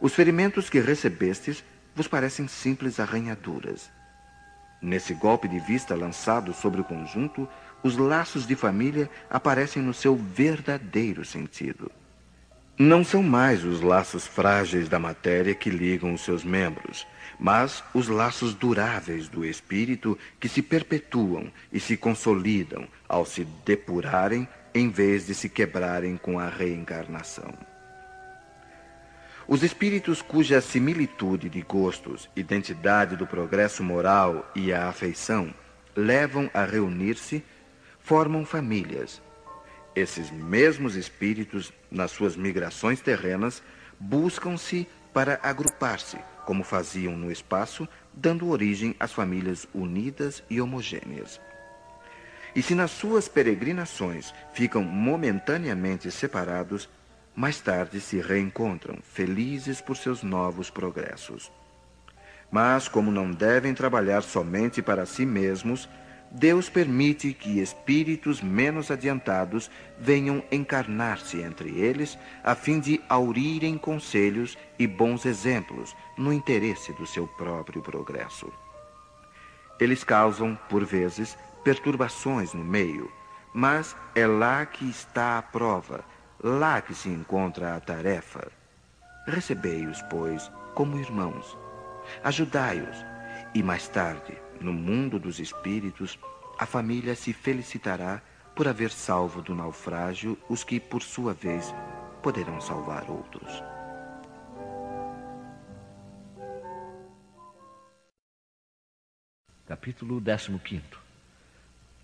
Os 0.02 0.16
ferimentos 0.16 0.68
que 0.68 0.80
recebestes 0.80 1.64
vos 1.96 2.08
parecem 2.08 2.48
simples 2.48 3.00
arranhaduras. 3.00 3.90
Nesse 4.82 5.14
golpe 5.14 5.48
de 5.48 5.60
vista 5.60 5.96
lançado 5.96 6.54
sobre 6.54 6.82
o 6.82 6.84
conjunto, 6.84 7.48
os 7.84 7.98
laços 7.98 8.48
de 8.48 8.56
família 8.56 9.10
aparecem 9.30 9.82
no 9.82 9.94
seu 9.94 10.16
verdadeiro 10.16 11.24
sentido. 11.24 11.92
Não 12.78 13.04
são 13.04 13.22
mais 13.22 13.64
os 13.64 13.82
laços 13.82 14.26
frágeis 14.26 14.90
da 14.90 14.98
matéria 14.98 15.54
que 15.54 15.70
ligam 15.70 16.14
os 16.14 16.22
seus 16.22 16.44
membros, 16.44 17.06
mas 17.40 17.84
os 17.94 18.08
laços 18.08 18.56
duráveis 18.56 19.28
do 19.28 19.46
espírito 19.46 20.18
que 20.40 20.50
se 20.50 20.64
perpetuam 20.64 21.52
e 21.72 21.80
se 21.80 21.96
consolidam 21.96 22.88
ao 23.08 23.24
se 23.24 23.46
depurarem 23.66 24.48
em 24.74 24.90
vez 24.90 25.28
de 25.28 25.36
se 25.36 25.48
quebrarem 25.48 26.18
com 26.18 26.40
a 26.40 26.48
reencarnação. 26.48 27.54
Os 29.52 29.64
espíritos 29.64 30.22
cuja 30.22 30.62
similitude 30.62 31.50
de 31.50 31.62
gostos, 31.62 32.30
identidade 32.38 33.18
do 33.18 33.28
progresso 33.28 33.84
moral 33.84 34.50
e 34.56 34.72
a 34.72 34.88
afeição 34.88 35.54
levam 35.94 36.50
a 36.54 36.64
reunir-se, 36.64 37.44
formam 38.00 38.46
famílias 38.46 39.22
esses 39.96 40.32
mesmos 40.32 40.96
espíritos, 40.96 41.74
nas 41.90 42.12
suas 42.12 42.36
migrações 42.36 43.02
terrenas, 43.02 43.62
buscam-se 44.00 44.88
para 45.14 45.40
agrupar-se, 45.44 46.18
como 46.46 46.64
faziam 46.64 47.18
no 47.18 47.30
espaço, 47.30 47.88
dando 48.14 48.50
origem 48.50 48.96
às 49.00 49.12
famílias 49.12 49.68
unidas 49.74 50.42
e 50.50 50.62
homogêneas. 50.62 51.42
E 52.56 52.62
se 52.62 52.74
nas 52.74 52.92
suas 52.92 53.28
peregrinações 53.28 54.34
ficam 54.54 54.84
momentaneamente 54.84 56.10
separados, 56.10 56.90
mais 57.36 57.60
tarde 57.60 58.00
se 58.02 58.20
reencontram, 58.20 58.98
felizes 59.04 59.82
por 59.82 59.96
seus 59.98 60.24
novos 60.24 60.70
progressos. 60.70 61.52
Mas, 62.52 62.88
como 62.88 63.12
não 63.12 63.32
devem 63.32 63.74
trabalhar 63.74 64.22
somente 64.22 64.82
para 64.82 65.06
si 65.06 65.26
mesmos, 65.26 65.88
Deus 66.34 66.70
permite 66.70 67.34
que 67.34 67.60
espíritos 67.60 68.42
menos 68.42 68.90
adiantados 68.90 69.70
venham 70.00 70.42
encarnar-se 70.50 71.42
entre 71.42 71.70
eles, 71.78 72.18
a 72.42 72.56
fim 72.56 72.80
de 72.80 73.02
aurirem 73.10 73.78
conselhos 73.78 74.58
e 74.80 74.88
bons 74.88 75.26
exemplos 75.26 75.96
no 76.18 76.32
interesse 76.32 76.94
do 76.94 77.06
seu 77.06 77.28
próprio 77.28 77.82
progresso. 77.82 78.52
Eles 79.78 80.04
causam, 80.06 80.58
por 80.70 80.86
vezes, 80.86 81.38
perturbações 81.66 82.54
no 82.54 82.64
meio, 82.64 83.12
mas 83.54 83.96
é 84.16 84.26
lá 84.26 84.66
que 84.66 84.90
está 84.90 85.38
a 85.38 85.42
prova, 85.42 86.06
lá 86.44 86.82
que 86.82 86.94
se 86.94 87.10
encontra 87.10 87.76
a 87.76 87.80
tarefa. 87.80 88.52
Recebei-os, 89.28 90.02
pois, 90.04 90.52
como 90.74 91.00
irmãos. 91.00 91.58
Ajudai-os, 92.24 93.06
e 93.54 93.62
mais 93.62 93.88
tarde, 93.88 94.36
no 94.60 94.74
mundo 94.74 95.20
dos 95.20 95.40
espíritos, 95.40 96.18
a 96.58 96.66
família 96.66 97.16
se 97.16 97.34
felicitará 97.34 98.22
por 98.56 98.68
haver 98.68 98.92
salvo 98.92 99.42
do 99.42 99.56
naufrágio 99.56 100.38
os 100.50 100.64
que, 100.64 100.80
por 100.80 101.02
sua 101.02 101.34
vez, 101.34 101.74
poderão 102.22 102.60
salvar 102.60 103.10
outros. 103.10 103.64
Capítulo 109.68 110.22
15 110.22 110.82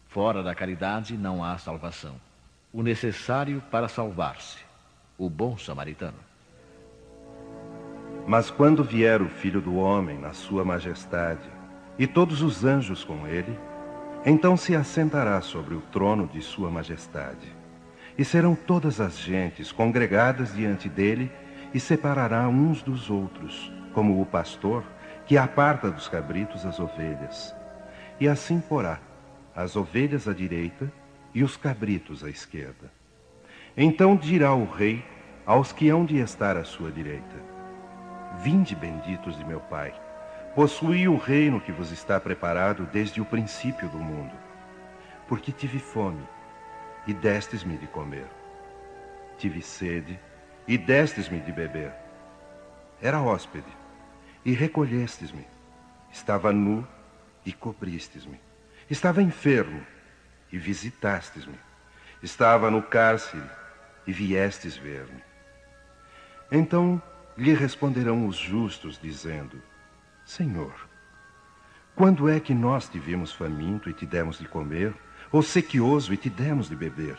Fora 0.08 0.42
da 0.42 0.56
caridade 0.56 1.18
não 1.18 1.44
há 1.44 1.58
salvação. 1.58 2.20
O 2.72 2.84
necessário 2.84 3.64
para 3.72 3.88
salvar-se. 3.88 4.58
O 5.18 5.30
bom 5.30 5.58
samaritano. 5.58 6.18
Mas 8.28 8.52
quando 8.52 8.84
vier 8.84 9.22
o 9.22 9.30
Filho 9.30 9.62
do 9.62 9.78
Homem 9.78 10.20
na 10.20 10.34
sua 10.34 10.66
majestade, 10.66 11.50
e 11.98 12.06
todos 12.06 12.42
os 12.42 12.66
anjos 12.66 13.04
com 13.06 13.26
ele, 13.26 13.58
então 14.26 14.58
se 14.58 14.76
assentará 14.76 15.40
sobre 15.42 15.74
o 15.76 15.82
trono 15.82 16.28
de 16.28 16.42
Sua 16.42 16.70
Majestade. 16.70 17.56
E 18.18 18.26
serão 18.26 18.54
todas 18.54 19.00
as 19.00 19.18
gentes 19.18 19.72
congregadas 19.72 20.54
diante 20.54 20.90
dele 20.90 21.32
e 21.74 21.80
separará 21.80 22.48
uns 22.50 22.84
dos 22.84 23.10
outros, 23.10 23.72
como 23.94 24.22
o 24.22 24.26
pastor 24.26 24.84
que 25.26 25.38
aparta 25.38 25.90
dos 25.90 26.10
cabritos 26.10 26.66
as 26.66 26.80
ovelhas. 26.80 27.56
E 28.20 28.28
assim 28.28 28.60
porá 28.60 29.00
as 29.56 29.76
ovelhas 29.76 30.28
à 30.28 30.34
direita 30.34 30.92
e 31.38 31.44
os 31.44 31.56
cabritos 31.56 32.24
à 32.24 32.30
esquerda. 32.30 32.92
Então 33.76 34.16
dirá 34.16 34.54
o 34.54 34.66
rei 34.66 35.06
aos 35.46 35.72
que 35.72 35.88
hão 35.88 36.04
de 36.04 36.18
estar 36.18 36.58
à 36.58 36.64
sua 36.64 36.92
direita: 36.92 37.36
Vinde 38.42 38.76
benditos 38.76 39.38
de 39.38 39.46
meu 39.46 39.60
Pai 39.60 39.94
Possuí 40.58 41.08
o 41.08 41.18
reino 41.18 41.62
que 41.62 41.72
vos 41.72 41.92
está 41.92 42.20
preparado 42.20 42.90
desde 42.92 43.22
o 43.22 43.26
princípio 43.26 43.88
do 43.90 44.00
mundo. 44.00 44.34
Porque 45.28 45.52
tive 45.52 45.78
fome 45.78 46.28
e 47.06 47.14
destes-me 47.14 47.78
de 47.78 47.86
comer. 47.86 48.26
Tive 49.38 49.62
sede 49.62 50.20
e 50.68 50.76
destes-me 50.76 51.40
de 51.42 51.52
beber. 51.52 51.94
Era 53.00 53.22
hóspede 53.22 53.72
e 54.44 54.52
recolhestes-me. 54.52 55.46
Estava 56.12 56.52
nu 56.52 56.88
e 57.46 57.54
cobristes-me. 57.54 58.42
Estava 58.90 59.22
enfermo 59.22 59.86
e 60.52 60.58
visitastes-me. 60.58 61.60
Estava 62.22 62.72
no 62.72 62.82
cárcere 62.82 63.44
e 64.06 64.12
viestes 64.12 64.76
ver-me. 64.76 65.22
Então 66.52 67.02
lhe 67.38 67.54
responderão 67.54 68.28
os 68.28 68.38
justos, 68.38 69.00
dizendo: 69.02 69.62
Senhor, 70.26 70.74
quando 71.96 72.30
é 72.30 72.40
que 72.40 72.54
nós 72.54 72.88
te 72.88 72.98
vimos 72.98 73.32
faminto 73.32 73.90
e 73.90 73.94
te 73.94 74.06
demos 74.06 74.40
de 74.40 74.48
comer, 74.48 74.94
ou 75.32 75.42
sequioso 75.42 76.14
e 76.14 76.18
te 76.18 76.30
demos 76.30 76.70
de 76.70 76.76
beber? 76.76 77.18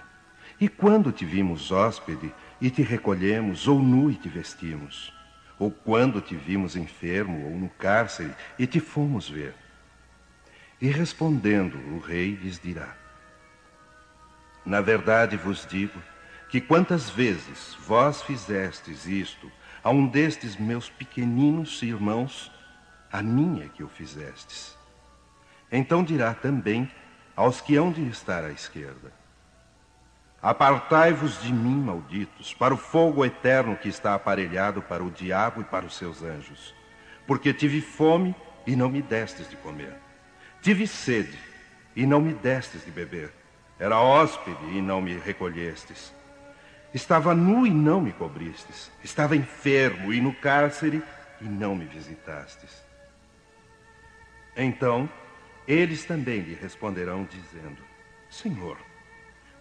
E 0.60 0.68
quando 0.68 1.12
te 1.12 1.24
vimos 1.24 1.70
hóspede 1.70 2.34
e 2.60 2.70
te 2.70 2.82
recolhemos, 2.82 3.68
ou 3.68 3.80
nu 3.80 4.10
e 4.10 4.14
te 4.14 4.28
vestimos? 4.28 5.12
Ou 5.58 5.70
quando 5.70 6.20
te 6.20 6.34
vimos 6.34 6.76
enfermo 6.76 7.44
ou 7.46 7.58
no 7.58 7.68
cárcere 7.68 8.32
e 8.58 8.66
te 8.66 8.80
fomos 8.80 9.28
ver? 9.28 9.54
E 10.80 10.88
respondendo, 10.88 11.76
o 11.94 11.98
rei 11.98 12.34
lhes 12.34 12.58
dirá: 12.58 12.96
Na 14.68 14.82
verdade 14.82 15.34
vos 15.34 15.66
digo 15.66 15.98
que 16.50 16.60
quantas 16.60 17.08
vezes 17.08 17.74
vós 17.86 18.20
fizestes 18.20 19.06
isto 19.06 19.50
a 19.82 19.88
um 19.88 20.06
destes 20.06 20.58
meus 20.58 20.90
pequeninos 20.90 21.80
irmãos, 21.80 22.52
a 23.10 23.22
minha 23.22 23.70
que 23.70 23.82
o 23.82 23.88
fizestes. 23.88 24.76
Então 25.72 26.04
dirá 26.04 26.34
também 26.34 26.90
aos 27.34 27.62
que 27.62 27.76
hão 27.76 27.90
de 27.90 28.06
estar 28.08 28.44
à 28.44 28.50
esquerda: 28.50 29.10
Apartai-vos 30.42 31.40
de 31.40 31.50
mim, 31.50 31.80
malditos, 31.80 32.52
para 32.52 32.74
o 32.74 32.76
fogo 32.76 33.24
eterno 33.24 33.74
que 33.74 33.88
está 33.88 34.14
aparelhado 34.14 34.82
para 34.82 35.02
o 35.02 35.10
diabo 35.10 35.62
e 35.62 35.64
para 35.64 35.86
os 35.86 35.96
seus 35.96 36.22
anjos. 36.22 36.74
Porque 37.26 37.54
tive 37.54 37.80
fome 37.80 38.36
e 38.66 38.76
não 38.76 38.90
me 38.90 39.00
destes 39.00 39.48
de 39.48 39.56
comer. 39.56 39.96
Tive 40.60 40.86
sede 40.86 41.38
e 41.96 42.06
não 42.06 42.20
me 42.20 42.34
destes 42.34 42.84
de 42.84 42.90
beber. 42.90 43.37
Era 43.78 44.00
hóspede 44.00 44.76
e 44.76 44.80
não 44.80 45.00
me 45.00 45.16
recolhestes. 45.16 46.12
Estava 46.92 47.34
nu 47.34 47.66
e 47.66 47.70
não 47.70 48.00
me 48.00 48.12
cobristes. 48.12 48.90
Estava 49.04 49.36
enfermo 49.36 50.12
e 50.12 50.20
no 50.20 50.34
cárcere 50.34 51.02
e 51.40 51.44
não 51.44 51.76
me 51.76 51.84
visitastes. 51.84 52.82
Então, 54.56 55.08
eles 55.66 56.04
também 56.04 56.40
lhe 56.40 56.54
responderão, 56.54 57.24
dizendo: 57.24 57.78
Senhor, 58.28 58.78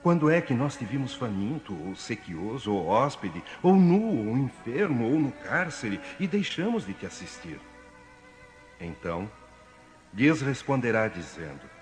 quando 0.02 0.30
é 0.30 0.42
que 0.42 0.54
nós 0.54 0.76
te 0.76 0.86
vimos 0.86 1.14
faminto, 1.14 1.78
ou 1.86 1.96
sequioso, 1.96 2.74
ou 2.74 2.88
hóspede, 2.88 3.44
ou 3.62 3.76
nu, 3.76 4.30
ou 4.30 4.38
enfermo, 4.38 5.06
ou 5.06 5.20
no 5.20 5.32
cárcere, 5.32 6.00
e 6.20 6.26
deixamos 6.26 6.86
de 6.86 6.94
te 6.94 7.06
assistir? 7.06 7.60
Então, 8.80 9.30
lhes 10.14 10.42
responderá, 10.42 11.08
dizendo: 11.08 11.77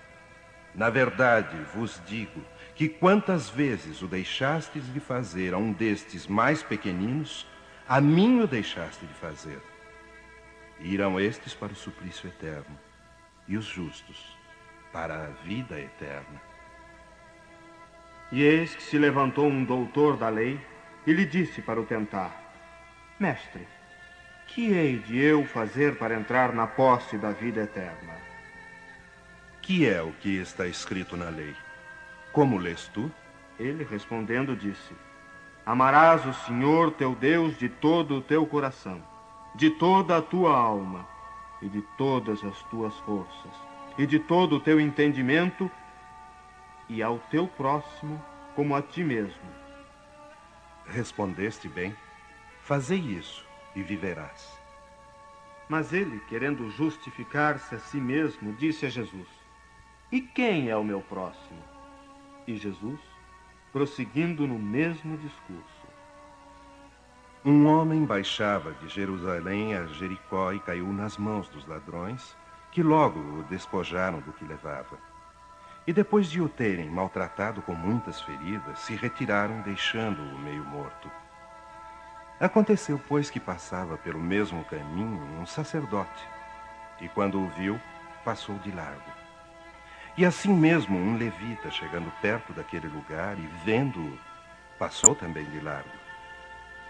Na 0.76 0.90
verdade 0.90 1.56
vos 1.74 2.00
digo 2.06 2.44
que 2.74 2.86
quantas 2.86 3.48
vezes 3.48 4.02
o 4.02 4.06
deixastes 4.06 4.92
de 4.92 5.00
fazer 5.00 5.54
a 5.54 5.56
um 5.56 5.72
destes 5.72 6.26
mais 6.26 6.62
pequeninos, 6.62 7.48
a 7.88 7.98
mim 7.98 8.40
o 8.40 8.46
deixaste 8.46 9.06
de 9.06 9.14
fazer. 9.14 9.58
Irão 10.78 11.18
estes 11.18 11.54
para 11.54 11.72
o 11.72 11.76
suplício 11.76 12.28
eterno, 12.28 12.78
e 13.48 13.56
os 13.56 13.64
justos 13.64 14.36
para 14.92 15.14
a 15.24 15.26
vida 15.46 15.80
eterna. 15.80 16.42
E 18.30 18.42
eis 18.42 18.74
que 18.74 18.82
se 18.82 18.98
levantou 18.98 19.46
um 19.46 19.64
doutor 19.64 20.18
da 20.18 20.28
lei 20.28 20.60
e 21.06 21.12
lhe 21.14 21.24
disse 21.24 21.62
para 21.62 21.80
o 21.80 21.86
tentar: 21.86 22.52
Mestre, 23.18 23.66
que 24.48 24.72
hei 24.72 24.98
de 24.98 25.18
eu 25.18 25.46
fazer 25.46 25.96
para 25.96 26.14
entrar 26.14 26.52
na 26.52 26.66
posse 26.66 27.16
da 27.16 27.30
vida 27.30 27.62
eterna? 27.62 28.25
Que 29.66 29.84
é 29.84 30.00
o 30.00 30.12
que 30.12 30.36
está 30.36 30.64
escrito 30.68 31.16
na 31.16 31.28
lei? 31.28 31.52
Como 32.32 32.56
lês 32.56 32.88
tu? 32.94 33.10
Ele 33.58 33.82
respondendo 33.82 34.54
disse: 34.54 34.94
Amarás 35.66 36.24
o 36.24 36.32
Senhor 36.32 36.92
teu 36.92 37.16
Deus 37.16 37.58
de 37.58 37.68
todo 37.68 38.18
o 38.18 38.22
teu 38.22 38.46
coração, 38.46 39.02
de 39.56 39.68
toda 39.70 40.18
a 40.18 40.22
tua 40.22 40.56
alma 40.56 41.04
e 41.60 41.68
de 41.68 41.82
todas 41.98 42.44
as 42.44 42.62
tuas 42.70 42.96
forças, 43.00 43.52
e 43.98 44.06
de 44.06 44.20
todo 44.20 44.54
o 44.54 44.60
teu 44.60 44.78
entendimento, 44.78 45.68
e 46.88 47.02
ao 47.02 47.18
teu 47.28 47.48
próximo 47.48 48.24
como 48.54 48.72
a 48.72 48.80
ti 48.80 49.02
mesmo. 49.02 49.50
Respondeste 50.86 51.68
bem. 51.68 51.92
Fazei 52.62 53.00
isso 53.00 53.44
e 53.74 53.82
viverás. 53.82 54.56
Mas 55.68 55.92
ele, 55.92 56.20
querendo 56.28 56.70
justificar-se 56.70 57.74
a 57.74 57.80
si 57.80 57.96
mesmo, 57.96 58.52
disse 58.52 58.86
a 58.86 58.88
Jesus: 58.88 59.45
E 60.10 60.20
quem 60.20 60.68
é 60.68 60.76
o 60.76 60.84
meu 60.84 61.00
próximo? 61.00 61.60
E 62.46 62.56
Jesus, 62.56 63.00
prosseguindo 63.72 64.46
no 64.46 64.56
mesmo 64.56 65.16
discurso: 65.18 65.86
Um 67.44 67.66
homem 67.66 68.04
baixava 68.04 68.72
de 68.74 68.88
Jerusalém 68.88 69.74
a 69.74 69.84
Jericó 69.86 70.52
e 70.52 70.60
caiu 70.60 70.92
nas 70.92 71.18
mãos 71.18 71.48
dos 71.48 71.66
ladrões, 71.66 72.36
que 72.70 72.84
logo 72.84 73.18
o 73.18 73.42
despojaram 73.50 74.20
do 74.20 74.32
que 74.32 74.44
levava. 74.44 74.96
E 75.84 75.92
depois 75.92 76.30
de 76.30 76.40
o 76.40 76.48
terem 76.48 76.88
maltratado 76.88 77.60
com 77.62 77.74
muitas 77.74 78.20
feridas, 78.20 78.78
se 78.78 78.94
retiraram, 78.94 79.60
deixando-o 79.62 80.38
meio 80.38 80.64
morto. 80.64 81.10
Aconteceu, 82.38 83.00
pois, 83.08 83.28
que 83.28 83.40
passava 83.40 83.96
pelo 83.96 84.20
mesmo 84.20 84.64
caminho 84.66 85.20
um 85.40 85.46
sacerdote, 85.46 86.28
e 87.00 87.08
quando 87.08 87.40
o 87.40 87.48
viu, 87.48 87.80
passou 88.24 88.56
de 88.58 88.70
largo. 88.70 89.15
E 90.18 90.24
assim 90.24 90.52
mesmo 90.52 90.96
um 90.96 91.16
levita, 91.16 91.70
chegando 91.70 92.10
perto 92.22 92.52
daquele 92.52 92.88
lugar 92.88 93.38
e 93.38 93.46
vendo-o, 93.64 94.18
passou 94.78 95.14
também 95.14 95.44
de 95.44 95.60
largo. 95.60 95.90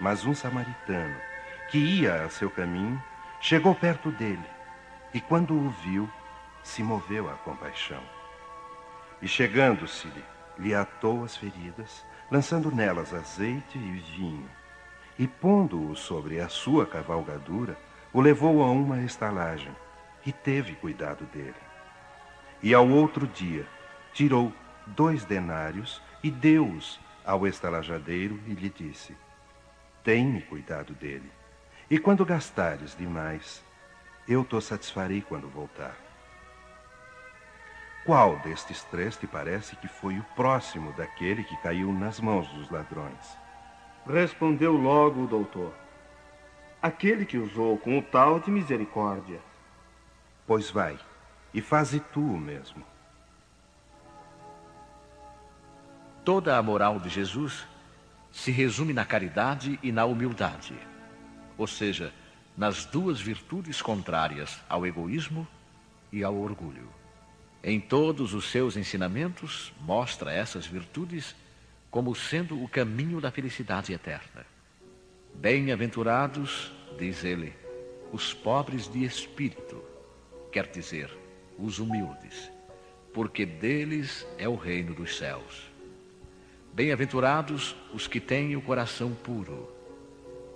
Mas 0.00 0.25
um 0.25 0.35
samaritano, 0.35 1.16
que 1.68 1.78
ia 1.78 2.23
a 2.23 2.28
seu 2.28 2.49
caminho, 2.49 3.02
chegou 3.40 3.75
perto 3.75 4.11
dele, 4.12 4.47
e 5.12 5.21
quando 5.21 5.54
o 5.54 5.71
viu, 5.71 6.08
se 6.62 6.82
moveu 6.82 7.28
à 7.28 7.34
compaixão. 7.34 8.02
E 9.21 9.26
chegando-se-lhe, 9.26 10.25
lhe 10.58 10.75
atou 10.75 11.25
as 11.25 11.36
feridas, 11.36 12.06
lançando 12.30 12.75
nelas 12.75 13.12
azeite 13.12 13.76
e 13.76 13.93
vinho 14.17 14.49
e, 15.19 15.26
pondo-o 15.26 15.97
sobre 15.97 16.41
a 16.41 16.49
sua 16.49 16.86
cavalgadura, 16.86 17.76
o 18.12 18.21
levou 18.21 18.62
a 18.62 18.71
uma 18.71 19.02
estalagem 19.02 19.75
e 20.25 20.32
teve 20.32 20.75
cuidado 20.75 21.25
dele. 21.26 21.66
E 22.67 22.75
ao 22.75 22.89
outro 22.89 23.29
dia 23.29 23.65
tirou 24.13 24.52
dois 24.89 25.25
denários 25.25 26.02
e 26.21 26.33
deu-os 26.33 26.99
ao 27.25 27.47
estalajadeiro 27.47 28.41
e 28.45 28.55
lhe 28.55 28.69
disse: 28.69 29.17
Tem-me 30.02 30.43
cuidado 30.43 30.93
dele, 30.93 31.31
e 31.89 31.97
quando 31.97 32.26
gastares 32.26 32.97
demais, 32.97 33.63
eu 34.26 34.45
te 34.45 34.61
satisfarei 34.61 35.23
quando 35.23 35.49
voltar. 35.49 35.95
Qual 38.05 38.37
destes 38.41 38.83
três 38.83 39.17
te 39.17 39.29
parece 39.29 39.76
que 39.76 39.87
foi 39.87 40.19
o 40.19 40.26
próximo 40.35 40.93
daquele 40.95 41.45
que 41.45 41.57
caiu 41.59 41.93
nas 41.93 42.19
mãos 42.19 42.49
dos 42.49 42.69
ladrões? 42.69 43.39
Respondeu 44.05 44.73
logo 44.73 45.23
o 45.23 45.29
doutor: 45.29 45.73
Aquele 46.83 47.25
que 47.25 47.39
usou 47.39 47.79
com 47.79 47.97
o 47.97 48.02
tal 48.02 48.41
de 48.41 48.50
misericórdia. 48.50 49.39
Pois 50.49 50.69
vai, 50.69 50.99
e 51.52 51.61
faze 51.61 52.00
tu 52.00 52.21
o 52.21 52.39
mesmo. 52.39 52.85
Toda 56.25 56.56
a 56.56 56.63
moral 56.63 56.99
de 56.99 57.09
Jesus 57.09 57.65
se 58.32 58.50
resume 58.50 58.93
na 58.93 59.04
caridade 59.04 59.78
e 59.82 59.93
na 59.93 60.04
humildade, 60.04 60.75
ou 61.56 61.67
seja, 61.67 62.13
nas 62.56 62.85
duas 62.85 63.21
virtudes 63.21 63.80
contrárias 63.80 64.61
ao 64.69 64.87
egoísmo 64.87 65.47
e 66.13 66.25
ao 66.25 66.37
orgulho. 66.37 66.89
Em 67.63 67.80
todos 67.80 68.35
os 68.35 68.50
seus 68.50 68.76
ensinamentos, 68.76 69.73
mostra 69.80 70.32
essas 70.32 70.67
virtudes 70.67 71.35
como 71.91 72.15
sendo 72.15 72.63
o 72.63 72.69
caminho 72.69 73.21
da 73.21 73.30
felicidade 73.30 73.93
eterna. 73.93 74.47
Bem-aventurados, 75.35 76.73
diz 76.99 77.25
ele, 77.25 77.54
os 78.13 78.32
pobres 78.32 78.89
de 78.89 79.04
espírito, 79.04 79.82
quer 80.52 80.67
dizer, 80.67 81.11
os 81.58 81.78
humildes, 81.78 82.50
porque 83.12 83.47
deles 83.47 84.26
é 84.38 84.49
o 84.49 84.56
reino 84.56 84.95
dos 84.95 85.16
céus. 85.16 85.71
Bem-aventurados 86.73 87.75
os 87.95 88.06
que 88.06 88.21
têm 88.21 88.54
o 88.54 88.60
coração 88.60 89.14
puro. 89.14 89.73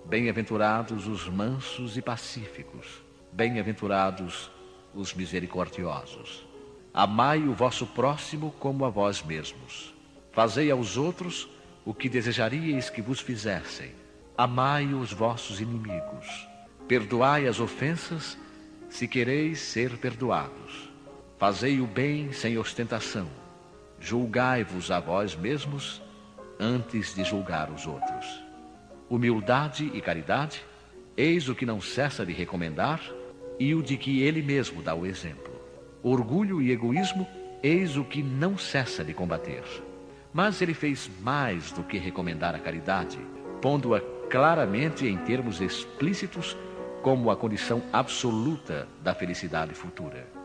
Bem-aventurados 0.04 1.06
os 1.06 1.26
mansos 1.28 1.96
e 1.96 2.02
pacíficos. 2.02 3.02
Bem-aventurados 3.32 4.50
os 4.94 5.14
misericordiosos. 5.14 6.46
Amai 6.92 7.42
o 7.44 7.54
vosso 7.54 7.86
próximo 7.86 8.52
como 8.58 8.84
a 8.84 8.90
vós 8.90 9.22
mesmos. 9.22 9.94
Fazei 10.32 10.70
aos 10.70 10.96
outros 10.96 11.48
o 11.84 11.94
que 11.94 12.08
desejaríeis 12.08 12.90
que 12.90 13.00
vos 13.00 13.20
fizessem. 13.20 13.92
Amai 14.36 14.92
os 14.92 15.12
vossos 15.12 15.60
inimigos. 15.60 16.48
Perdoai 16.86 17.46
as 17.46 17.60
ofensas, 17.60 18.36
se 18.88 19.06
quereis 19.06 19.60
ser 19.60 19.96
perdoados. 19.96 20.89
Fazei 21.40 21.80
o 21.80 21.86
bem 21.86 22.32
sem 22.32 22.58
ostentação. 22.58 23.26
Julgai-vos 23.98 24.90
a 24.90 25.00
vós 25.00 25.34
mesmos 25.34 26.02
antes 26.60 27.14
de 27.14 27.24
julgar 27.24 27.70
os 27.70 27.86
outros. 27.86 28.44
Humildade 29.08 29.90
e 29.94 30.02
caridade, 30.02 30.62
eis 31.16 31.48
o 31.48 31.54
que 31.54 31.64
não 31.64 31.80
cessa 31.80 32.26
de 32.26 32.34
recomendar 32.34 33.00
e 33.58 33.74
o 33.74 33.82
de 33.82 33.96
que 33.96 34.20
ele 34.20 34.42
mesmo 34.42 34.82
dá 34.82 34.94
o 34.94 35.06
exemplo. 35.06 35.58
Orgulho 36.02 36.60
e 36.60 36.72
egoísmo, 36.72 37.26
eis 37.62 37.96
o 37.96 38.04
que 38.04 38.22
não 38.22 38.58
cessa 38.58 39.02
de 39.02 39.14
combater. 39.14 39.64
Mas 40.34 40.60
ele 40.60 40.74
fez 40.74 41.10
mais 41.22 41.72
do 41.72 41.82
que 41.82 41.96
recomendar 41.96 42.54
a 42.54 42.58
caridade, 42.58 43.18
pondo-a 43.62 44.02
claramente 44.28 45.06
em 45.06 45.16
termos 45.16 45.62
explícitos 45.62 46.54
como 47.02 47.30
a 47.30 47.36
condição 47.36 47.82
absoluta 47.94 48.86
da 49.02 49.14
felicidade 49.14 49.72
futura. 49.72 50.39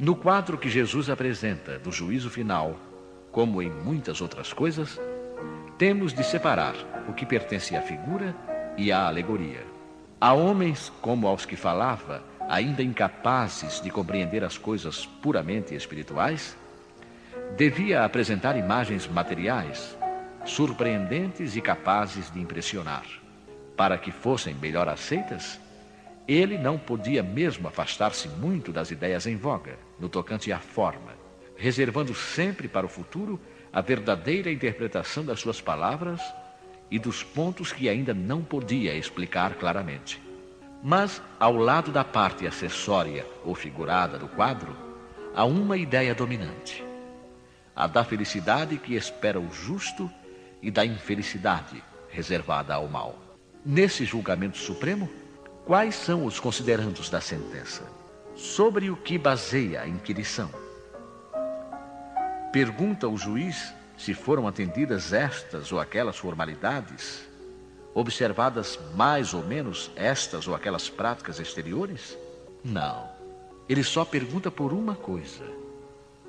No 0.00 0.16
quadro 0.16 0.56
que 0.56 0.70
Jesus 0.70 1.10
apresenta 1.10 1.78
do 1.78 1.92
juízo 1.92 2.30
final, 2.30 2.74
como 3.30 3.60
em 3.60 3.68
muitas 3.68 4.22
outras 4.22 4.50
coisas, 4.50 4.98
temos 5.76 6.14
de 6.14 6.24
separar 6.24 6.74
o 7.06 7.12
que 7.12 7.26
pertence 7.26 7.76
à 7.76 7.82
figura 7.82 8.34
e 8.78 8.90
à 8.90 9.06
alegoria. 9.06 9.62
Há 10.18 10.32
homens, 10.32 10.90
como 11.02 11.28
aos 11.28 11.44
que 11.44 11.54
falava, 11.54 12.24
ainda 12.48 12.82
incapazes 12.82 13.78
de 13.82 13.90
compreender 13.90 14.42
as 14.42 14.56
coisas 14.56 15.04
puramente 15.04 15.74
espirituais, 15.74 16.56
devia 17.54 18.02
apresentar 18.02 18.56
imagens 18.56 19.06
materiais, 19.06 19.98
surpreendentes 20.46 21.56
e 21.56 21.60
capazes 21.60 22.32
de 22.32 22.40
impressionar. 22.40 23.04
Para 23.76 23.98
que 23.98 24.10
fossem 24.10 24.54
melhor 24.54 24.88
aceitas, 24.88 25.60
ele 26.32 26.56
não 26.56 26.78
podia 26.78 27.24
mesmo 27.24 27.66
afastar-se 27.66 28.28
muito 28.28 28.70
das 28.70 28.92
ideias 28.92 29.26
em 29.26 29.36
voga, 29.36 29.76
no 29.98 30.08
tocante 30.08 30.52
à 30.52 30.60
forma, 30.60 31.12
reservando 31.56 32.14
sempre 32.14 32.68
para 32.68 32.86
o 32.86 32.88
futuro 32.88 33.40
a 33.72 33.80
verdadeira 33.80 34.48
interpretação 34.48 35.24
das 35.24 35.40
suas 35.40 35.60
palavras 35.60 36.20
e 36.88 37.00
dos 37.00 37.24
pontos 37.24 37.72
que 37.72 37.88
ainda 37.88 38.14
não 38.14 38.42
podia 38.42 38.94
explicar 38.94 39.54
claramente. 39.54 40.22
Mas, 40.80 41.20
ao 41.40 41.56
lado 41.56 41.90
da 41.90 42.04
parte 42.04 42.46
acessória 42.46 43.26
ou 43.44 43.52
figurada 43.56 44.16
do 44.16 44.28
quadro, 44.28 44.76
há 45.34 45.44
uma 45.44 45.76
ideia 45.76 46.14
dominante: 46.14 46.84
a 47.74 47.88
da 47.88 48.04
felicidade 48.04 48.78
que 48.78 48.94
espera 48.94 49.40
o 49.40 49.52
justo 49.52 50.08
e 50.62 50.70
da 50.70 50.86
infelicidade 50.86 51.82
reservada 52.08 52.72
ao 52.72 52.86
mal. 52.86 53.18
Nesse 53.66 54.04
julgamento 54.04 54.56
supremo, 54.56 55.10
quais 55.64 55.94
são 55.94 56.24
os 56.24 56.40
considerandos 56.40 57.08
da 57.10 57.20
sentença? 57.20 57.82
Sobre 58.34 58.90
o 58.90 58.96
que 58.96 59.18
baseia 59.18 59.82
a 59.82 59.88
inquirição? 59.88 60.50
Pergunta 62.52 63.06
o 63.08 63.16
juiz 63.16 63.72
se 63.96 64.14
foram 64.14 64.48
atendidas 64.48 65.12
estas 65.12 65.72
ou 65.72 65.78
aquelas 65.78 66.16
formalidades, 66.16 67.28
observadas 67.94 68.78
mais 68.94 69.34
ou 69.34 69.42
menos 69.42 69.90
estas 69.94 70.48
ou 70.48 70.54
aquelas 70.54 70.88
práticas 70.88 71.38
exteriores? 71.38 72.16
Não. 72.64 73.08
Ele 73.68 73.84
só 73.84 74.04
pergunta 74.04 74.50
por 74.50 74.72
uma 74.72 74.94
coisa: 74.94 75.44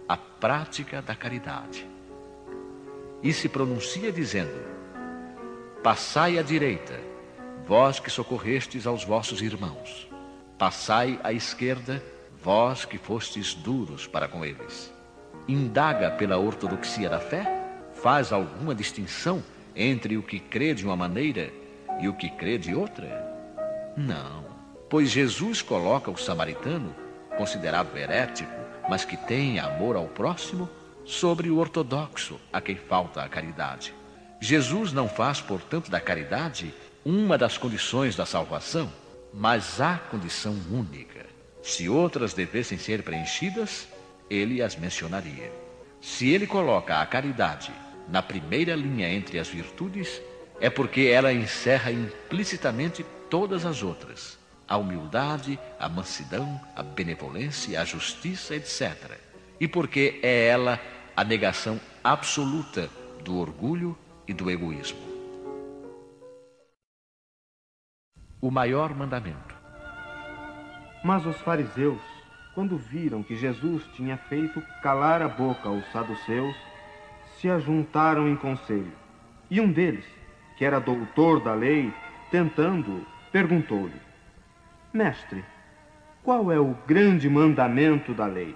a 0.08 0.18
prática 0.18 1.02
da 1.02 1.16
caridade. 1.16 1.88
E 3.24 3.32
se 3.34 3.48
pronuncia 3.48 4.12
dizendo: 4.12 4.62
Passai 5.82 6.38
à 6.38 6.42
direita, 6.42 7.00
vós 7.72 8.02
que 8.02 8.10
socorrestes 8.10 8.86
aos 8.86 9.06
vossos 9.06 9.42
irmãos. 9.42 10.06
Passai 10.58 11.18
à 11.24 11.32
esquerda, 11.32 12.04
vós 12.44 12.84
que 12.84 12.98
fostes 12.98 13.54
duros 13.54 14.06
para 14.06 14.28
com 14.28 14.44
eles. 14.44 14.94
Indaga 15.48 16.12
pela 16.12 16.38
ortodoxia 16.38 17.10
da 17.10 17.22
fé? 17.22 17.48
Faz 17.94 18.34
alguma 18.34 18.76
distinção 18.76 19.42
entre 19.74 20.18
o 20.18 20.22
que 20.22 20.38
crê 20.38 20.74
de 20.74 20.86
uma 20.86 20.98
maneira 20.98 21.50
e 22.02 22.10
o 22.10 22.14
que 22.14 22.30
crê 22.32 22.58
de 22.58 22.76
outra? 22.76 23.08
Não, 23.96 24.44
pois 24.90 25.10
Jesus 25.10 25.62
coloca 25.62 26.12
o 26.12 26.18
samaritano, 26.18 26.94
considerado 27.38 27.98
herético, 27.98 28.52
mas 28.90 29.06
que 29.06 29.16
tem 29.16 29.60
amor 29.60 29.96
ao 29.96 30.08
próximo, 30.08 30.70
sobre 31.06 31.50
o 31.50 31.58
ortodoxo, 31.58 32.38
a 32.52 32.60
quem 32.60 32.76
falta 32.76 33.24
a 33.24 33.30
caridade. 33.30 33.94
Jesus 34.42 34.92
não 34.92 35.08
faz, 35.08 35.40
portanto, 35.40 35.90
da 35.90 36.02
caridade 36.02 36.74
uma 37.04 37.38
das 37.38 37.58
condições 37.58 38.16
da 38.16 38.26
salvação, 38.26 38.92
mas 39.34 39.82
a 39.82 39.98
condição 39.98 40.56
única. 40.72 41.26
Se 41.64 41.90
outras 41.90 42.34
devessem 42.34 42.78
ser 42.78 43.04
preenchidas, 43.04 43.88
ele 44.30 44.62
as 44.62 44.76
mencionaria. 44.76 45.52
Se 46.00 46.30
ele 46.30 46.48
coloca 46.48 47.00
a 47.00 47.06
caridade 47.06 47.72
na 48.08 48.22
primeira 48.22 48.76
linha 48.76 49.10
entre 49.10 49.40
as 49.40 49.48
virtudes, 49.48 50.22
é 50.60 50.70
porque 50.70 51.02
ela 51.02 51.34
encerra 51.34 51.92
implicitamente 51.92 53.06
todas 53.30 53.66
as 53.66 53.82
outras: 53.84 54.38
a 54.68 54.78
humildade, 54.78 55.60
a 55.80 55.90
mansidão, 55.90 56.60
a 56.76 56.84
benevolência, 56.84 57.82
a 57.82 57.86
justiça, 57.86 58.56
etc. 58.56 59.18
E 59.60 59.68
porque 59.68 60.20
é 60.22 60.48
ela 60.48 60.80
a 61.16 61.24
negação 61.24 61.80
absoluta 62.04 62.90
do 63.24 63.38
orgulho 63.38 63.98
e 64.28 64.34
do 64.34 64.50
egoísmo. 64.50 65.11
O 68.42 68.50
maior 68.50 68.96
mandamento. 68.96 69.56
Mas 71.04 71.26
os 71.28 71.38
fariseus, 71.42 72.02
quando 72.56 72.76
viram 72.76 73.22
que 73.22 73.36
Jesus 73.36 73.86
tinha 73.94 74.18
feito 74.18 74.62
calar 74.82 75.22
a 75.22 75.28
boca 75.28 75.70
aos 75.70 75.86
saduceus, 75.92 76.56
se 77.38 77.48
ajuntaram 77.50 78.28
em 78.28 78.36
conselho. 78.36 78.92
E 79.50 79.62
um 79.62 79.72
deles, 79.72 80.06
que 80.58 80.66
era 80.66 80.80
doutor 80.80 81.40
da 81.40 81.54
lei, 81.54 81.94
tentando, 82.32 83.06
perguntou-lhe: 83.32 84.02
Mestre, 84.92 85.46
qual 86.24 86.52
é 86.52 86.60
o 86.60 86.76
grande 86.88 87.30
mandamento 87.30 88.14
da 88.14 88.26
lei? 88.26 88.56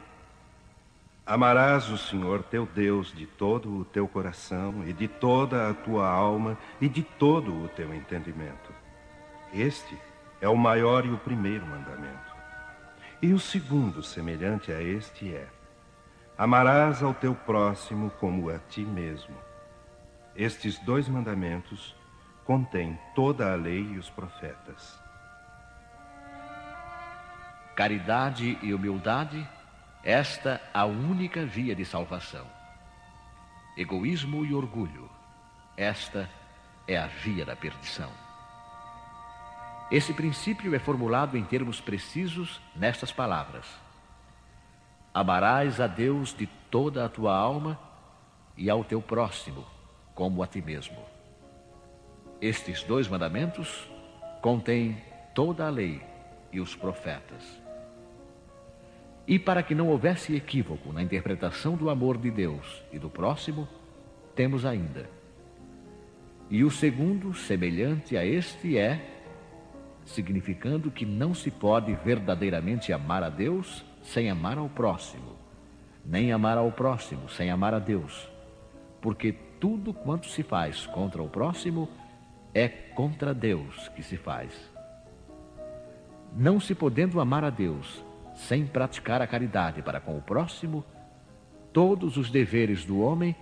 Amarás 1.26 1.90
o 1.90 1.98
Senhor 1.98 2.44
teu 2.44 2.68
Deus 2.68 3.12
de 3.12 3.26
todo 3.26 3.80
o 3.80 3.86
teu 3.86 4.08
coração 4.08 4.84
e 4.86 4.94
de 4.94 5.08
toda 5.08 5.70
a 5.70 5.74
tua 5.74 6.08
alma 6.08 6.58
e 6.80 6.88
de 6.88 7.02
todo 7.02 7.64
o 7.64 7.68
teu 7.68 7.94
entendimento. 7.94 8.85
Este 9.56 9.98
é 10.42 10.50
o 10.50 10.58
maior 10.58 11.06
e 11.06 11.10
o 11.10 11.18
primeiro 11.18 11.66
mandamento. 11.66 12.36
E 13.22 13.32
o 13.32 13.40
segundo, 13.40 14.04
semelhante 14.04 14.70
a 14.70 14.82
este, 14.82 15.34
é: 15.34 15.48
Amarás 16.38 17.02
ao 17.02 17.14
teu 17.14 17.34
próximo 17.34 18.10
como 18.20 18.50
a 18.50 18.60
ti 18.60 18.82
mesmo. 18.82 19.34
Estes 20.36 20.78
dois 20.80 21.08
mandamentos 21.08 21.96
contêm 22.44 23.00
toda 23.16 23.54
a 23.54 23.56
lei 23.56 23.94
e 23.94 23.98
os 23.98 24.10
profetas. 24.10 25.00
Caridade 27.78 28.60
e 28.62 28.74
humildade 28.74 29.48
esta 30.04 30.62
a 30.74 30.84
única 30.84 31.46
via 31.46 31.74
de 31.74 31.86
salvação. 31.86 32.46
Egoísmo 33.78 34.46
e 34.46 34.54
orgulho, 34.54 35.10
esta 35.78 36.30
é 36.86 36.98
a 36.98 37.08
via 37.08 37.46
da 37.46 37.56
perdição. 37.56 38.25
Esse 39.92 40.14
princípio 40.14 40.74
é 40.74 40.80
formulado 40.80 41.38
em 41.38 41.44
termos 41.44 41.80
precisos 41.80 42.60
nestas 42.76 43.12
palavras: 43.12 43.68
Amarás 45.14 45.80
a 45.80 45.88
Deus 45.88 46.34
de 46.36 46.48
toda 46.72 47.06
a 47.06 47.10
tua 47.10 47.36
alma 47.36 47.80
e 48.58 48.70
ao 48.70 48.84
teu 48.84 49.02
próximo 49.02 49.66
como 50.16 50.42
a 50.42 50.48
ti 50.48 50.62
mesmo. 50.62 50.98
Estes 52.42 52.82
dois 52.84 53.08
mandamentos 53.08 53.88
contêm 54.42 54.98
toda 55.34 55.68
a 55.68 55.70
lei 55.70 56.02
e 56.52 56.60
os 56.60 56.76
profetas. 56.76 57.62
E 59.28 59.38
para 59.38 59.62
que 59.62 59.76
não 59.76 59.90
houvesse 59.90 60.36
equívoco 60.36 60.94
na 60.94 61.04
interpretação 61.04 61.76
do 61.76 61.90
amor 61.90 62.18
de 62.18 62.32
Deus 62.32 62.84
e 62.92 63.00
do 63.00 63.10
próximo, 63.10 63.68
temos 64.36 64.66
ainda. 64.66 65.10
E 66.50 66.64
o 66.64 66.70
segundo, 66.70 67.34
semelhante 67.34 68.16
a 68.16 68.24
este, 68.24 68.78
é, 68.78 69.15
significando 70.06 70.92
que 70.92 71.06
não 71.06 71.34
se 71.34 71.50
pode 71.50 71.94
verdadeiramente 71.96 72.94
amar 72.94 73.24
a 73.24 73.30
Deus 73.30 73.84
sem 74.04 74.30
amar 74.30 74.58
ao 74.58 74.70
próximo, 74.70 75.36
nem 76.06 76.32
amar 76.32 76.58
ao 76.58 76.72
próximo 76.72 77.28
sem 77.28 77.50
amar 77.50 77.74
a 77.74 77.80
Deus, 77.80 78.30
porque 79.02 79.34
tudo 79.60 79.94
quanto 79.94 80.28
se 80.28 80.44
faz 80.44 80.86
contra 80.86 81.22
o 81.22 81.28
próximo 81.28 81.90
é 82.54 82.68
contra 82.68 83.34
Deus 83.34 83.90
que 83.90 84.04
se 84.04 84.16
faz. 84.16 84.54
Não 86.36 86.60
se 86.60 86.76
podendo 86.76 87.20
amar 87.20 87.44
a 87.44 87.50
Deus 87.50 88.04
sem 88.36 88.66
praticar 88.66 89.22
a 89.22 89.28
caridade 89.28 89.82
para 89.82 90.00
com 90.00 90.18
o 90.18 90.22
próximo, 90.22 90.84
todos 91.74 92.18
os 92.18 92.30
deveres 92.30 92.86
do 92.86 93.00
homem 93.02 93.36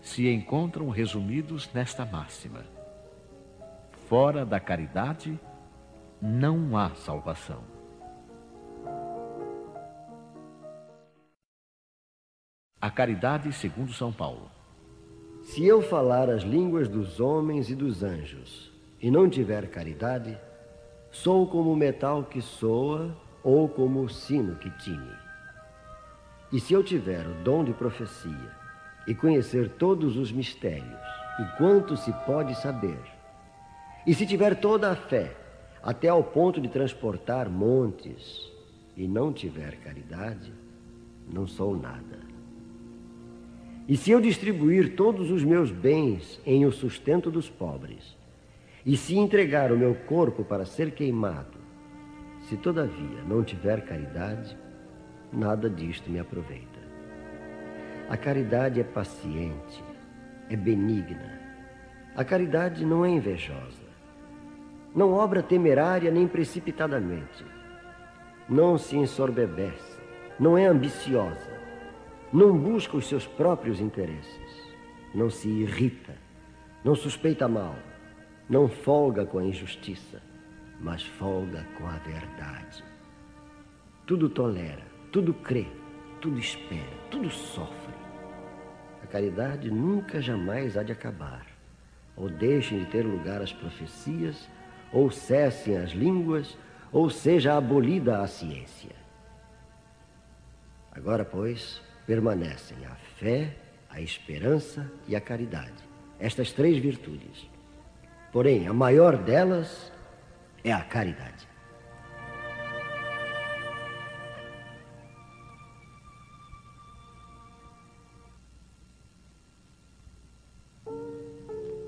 se 0.00 0.28
encontram 0.28 0.88
resumidos 0.88 1.70
nesta 1.72 2.04
máxima: 2.04 2.64
fora 4.08 4.44
da 4.44 4.58
caridade 4.58 5.38
não 6.20 6.76
há 6.76 6.90
salvação. 6.96 7.62
A 12.80 12.90
caridade 12.90 13.52
segundo 13.52 13.92
São 13.92 14.12
Paulo. 14.12 14.50
Se 15.42 15.64
eu 15.64 15.80
falar 15.80 16.28
as 16.28 16.42
línguas 16.42 16.88
dos 16.88 17.20
homens 17.20 17.70
e 17.70 17.74
dos 17.74 18.02
anjos 18.02 18.72
e 19.00 19.10
não 19.10 19.30
tiver 19.30 19.68
caridade, 19.68 20.36
sou 21.10 21.46
como 21.46 21.72
o 21.72 21.76
metal 21.76 22.24
que 22.24 22.42
soa 22.42 23.16
ou 23.42 23.68
como 23.68 24.02
o 24.02 24.08
sino 24.08 24.56
que 24.56 24.70
tine. 24.70 25.12
E 26.52 26.58
se 26.58 26.74
eu 26.74 26.82
tiver 26.82 27.26
o 27.26 27.34
dom 27.44 27.62
de 27.62 27.72
profecia 27.72 28.56
e 29.06 29.14
conhecer 29.14 29.70
todos 29.70 30.16
os 30.16 30.32
mistérios 30.32 31.00
e 31.40 31.56
quanto 31.56 31.96
se 31.96 32.12
pode 32.26 32.54
saber, 32.56 33.00
e 34.06 34.14
se 34.14 34.26
tiver 34.26 34.56
toda 34.56 34.90
a 34.90 34.96
fé, 34.96 35.47
até 35.88 36.06
ao 36.06 36.22
ponto 36.22 36.60
de 36.60 36.68
transportar 36.68 37.48
montes, 37.48 38.52
e 38.94 39.08
não 39.08 39.32
tiver 39.32 39.76
caridade, 39.76 40.52
não 41.32 41.46
sou 41.46 41.74
nada. 41.74 42.18
E 43.88 43.96
se 43.96 44.10
eu 44.10 44.20
distribuir 44.20 44.96
todos 44.96 45.30
os 45.30 45.42
meus 45.42 45.70
bens 45.70 46.38
em 46.44 46.66
o 46.66 46.70
sustento 46.70 47.30
dos 47.30 47.48
pobres, 47.48 48.14
e 48.84 48.98
se 48.98 49.16
entregar 49.16 49.72
o 49.72 49.78
meu 49.78 49.94
corpo 49.94 50.44
para 50.44 50.66
ser 50.66 50.90
queimado, 50.90 51.56
se 52.42 52.58
todavia 52.58 53.22
não 53.26 53.42
tiver 53.42 53.80
caridade, 53.80 54.58
nada 55.32 55.70
disto 55.70 56.10
me 56.10 56.18
aproveita. 56.18 56.80
A 58.10 58.16
caridade 58.18 58.78
é 58.78 58.84
paciente, 58.84 59.82
é 60.50 60.54
benigna. 60.54 61.40
A 62.14 62.22
caridade 62.22 62.84
não 62.84 63.06
é 63.06 63.08
invejosa. 63.08 63.77
Não 64.94 65.12
obra 65.12 65.42
temerária 65.42 66.10
nem 66.10 66.26
precipitadamente. 66.26 67.44
Não 68.48 68.78
se 68.78 68.96
ensorbebece, 68.96 69.98
não 70.38 70.56
é 70.56 70.66
ambiciosa. 70.66 71.58
Não 72.32 72.56
busca 72.56 72.96
os 72.96 73.08
seus 73.08 73.26
próprios 73.26 73.80
interesses. 73.80 74.68
Não 75.14 75.30
se 75.30 75.48
irrita, 75.48 76.14
não 76.84 76.94
suspeita 76.94 77.48
mal, 77.48 77.74
não 78.48 78.68
folga 78.68 79.24
com 79.24 79.38
a 79.38 79.44
injustiça, 79.44 80.22
mas 80.80 81.02
folga 81.02 81.66
com 81.76 81.86
a 81.86 81.96
verdade. 81.98 82.84
Tudo 84.06 84.28
tolera, 84.28 84.84
tudo 85.10 85.32
crê, 85.32 85.66
tudo 86.20 86.38
espera, 86.38 86.96
tudo 87.10 87.30
sofre. 87.30 87.94
A 89.02 89.06
caridade 89.06 89.70
nunca 89.70 90.20
jamais 90.20 90.76
há 90.76 90.82
de 90.82 90.92
acabar. 90.92 91.46
Ou 92.16 92.28
deixem 92.28 92.80
de 92.80 92.86
ter 92.86 93.02
lugar 93.06 93.40
as 93.40 93.52
profecias, 93.52 94.48
ou 94.92 95.10
cessem 95.10 95.76
as 95.76 95.90
línguas, 95.90 96.56
ou 96.90 97.10
seja 97.10 97.56
abolida 97.56 98.20
a 98.20 98.26
ciência. 98.26 98.96
Agora, 100.90 101.24
pois, 101.24 101.80
permanecem 102.06 102.78
a 102.86 102.94
fé, 103.16 103.54
a 103.90 104.00
esperança 104.00 104.90
e 105.06 105.14
a 105.14 105.20
caridade. 105.20 105.84
Estas 106.18 106.52
três 106.52 106.78
virtudes. 106.78 107.48
Porém, 108.32 108.66
a 108.66 108.72
maior 108.72 109.16
delas 109.16 109.92
é 110.64 110.72
a 110.72 110.80
caridade. 110.82 111.46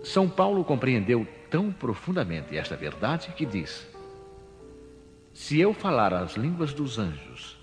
São 0.03 0.29
Paulo 0.29 0.65
compreendeu 0.65 1.27
tão 1.51 1.73
profundamente 1.73 2.57
esta 2.57 2.77
verdade 2.77 3.33
que 3.37 3.45
diz: 3.45 3.87
Se 5.35 5.59
eu 5.59 5.75
falar 5.75 6.15
as 6.15 6.35
línguas 6.35 6.73
dos 6.73 6.99
anjos, 6.99 7.59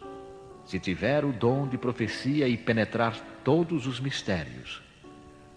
se 0.65 0.79
tiver 0.79 1.23
o 1.23 1.31
dom 1.31 1.67
de 1.67 1.77
profecia 1.77 2.47
e 2.47 2.57
penetrar 2.57 3.17
todos 3.43 3.87
os 3.87 3.99
mistérios, 3.99 4.81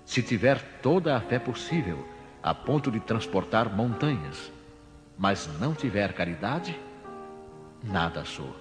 se 0.05 0.23
tiver 0.23 0.81
toda 0.81 1.17
a 1.17 1.21
fé 1.21 1.39
possível, 1.39 2.07
a 2.43 2.55
ponto 2.55 2.91
de 2.91 3.01
transportar 3.01 3.75
montanhas, 3.75 4.51
mas 5.19 5.49
não 5.59 5.75
tiver 5.75 6.13
caridade, 6.13 6.79
nada 7.83 8.25
sou. 8.25 8.57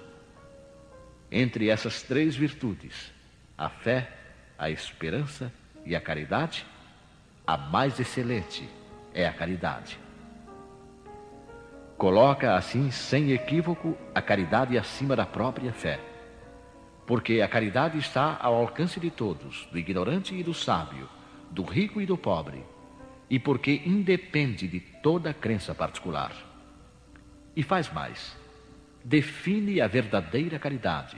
Entre 1.32 1.69
essas 1.69 2.01
três 2.01 2.36
virtudes, 2.36 3.13
a 3.55 3.69
fé, 3.69 4.12
a 4.58 4.69
esperança 4.69 5.53
e 5.86 5.95
a 5.95 6.01
caridade, 6.01 6.65
a 7.45 7.55
mais 7.55 7.99
excelente 7.99 8.67
é 9.19 9.27
a 9.27 9.34
caridade. 9.34 9.99
Coloca 11.97 12.55
assim, 12.55 12.89
sem 12.91 13.34
equívoco, 13.34 13.97
a 14.15 14.21
caridade 14.21 14.77
acima 14.77 15.15
da 15.15 15.25
própria 15.25 15.73
fé. 15.73 15.99
Porque 17.05 17.41
a 17.41 17.47
caridade 17.47 17.97
está 17.97 18.38
ao 18.39 18.55
alcance 18.55 18.99
de 18.99 19.12
todos, 19.12 19.67
do 19.71 19.77
ignorante 19.77 20.34
e 20.34 20.41
do 20.41 20.53
sábio, 20.53 21.10
do 21.51 21.63
rico 21.63 21.99
e 21.99 22.05
do 22.05 22.17
pobre, 22.17 22.63
e 23.29 23.38
porque 23.38 23.82
independe 23.86 24.67
de 24.67 24.79
toda 24.79 25.34
crença 25.34 25.75
particular. 25.75 26.32
E 27.53 27.62
faz 27.62 27.91
mais: 27.91 28.38
define 29.03 29.82
a 29.82 29.88
verdadeira 29.88 30.58
caridade. 30.58 31.17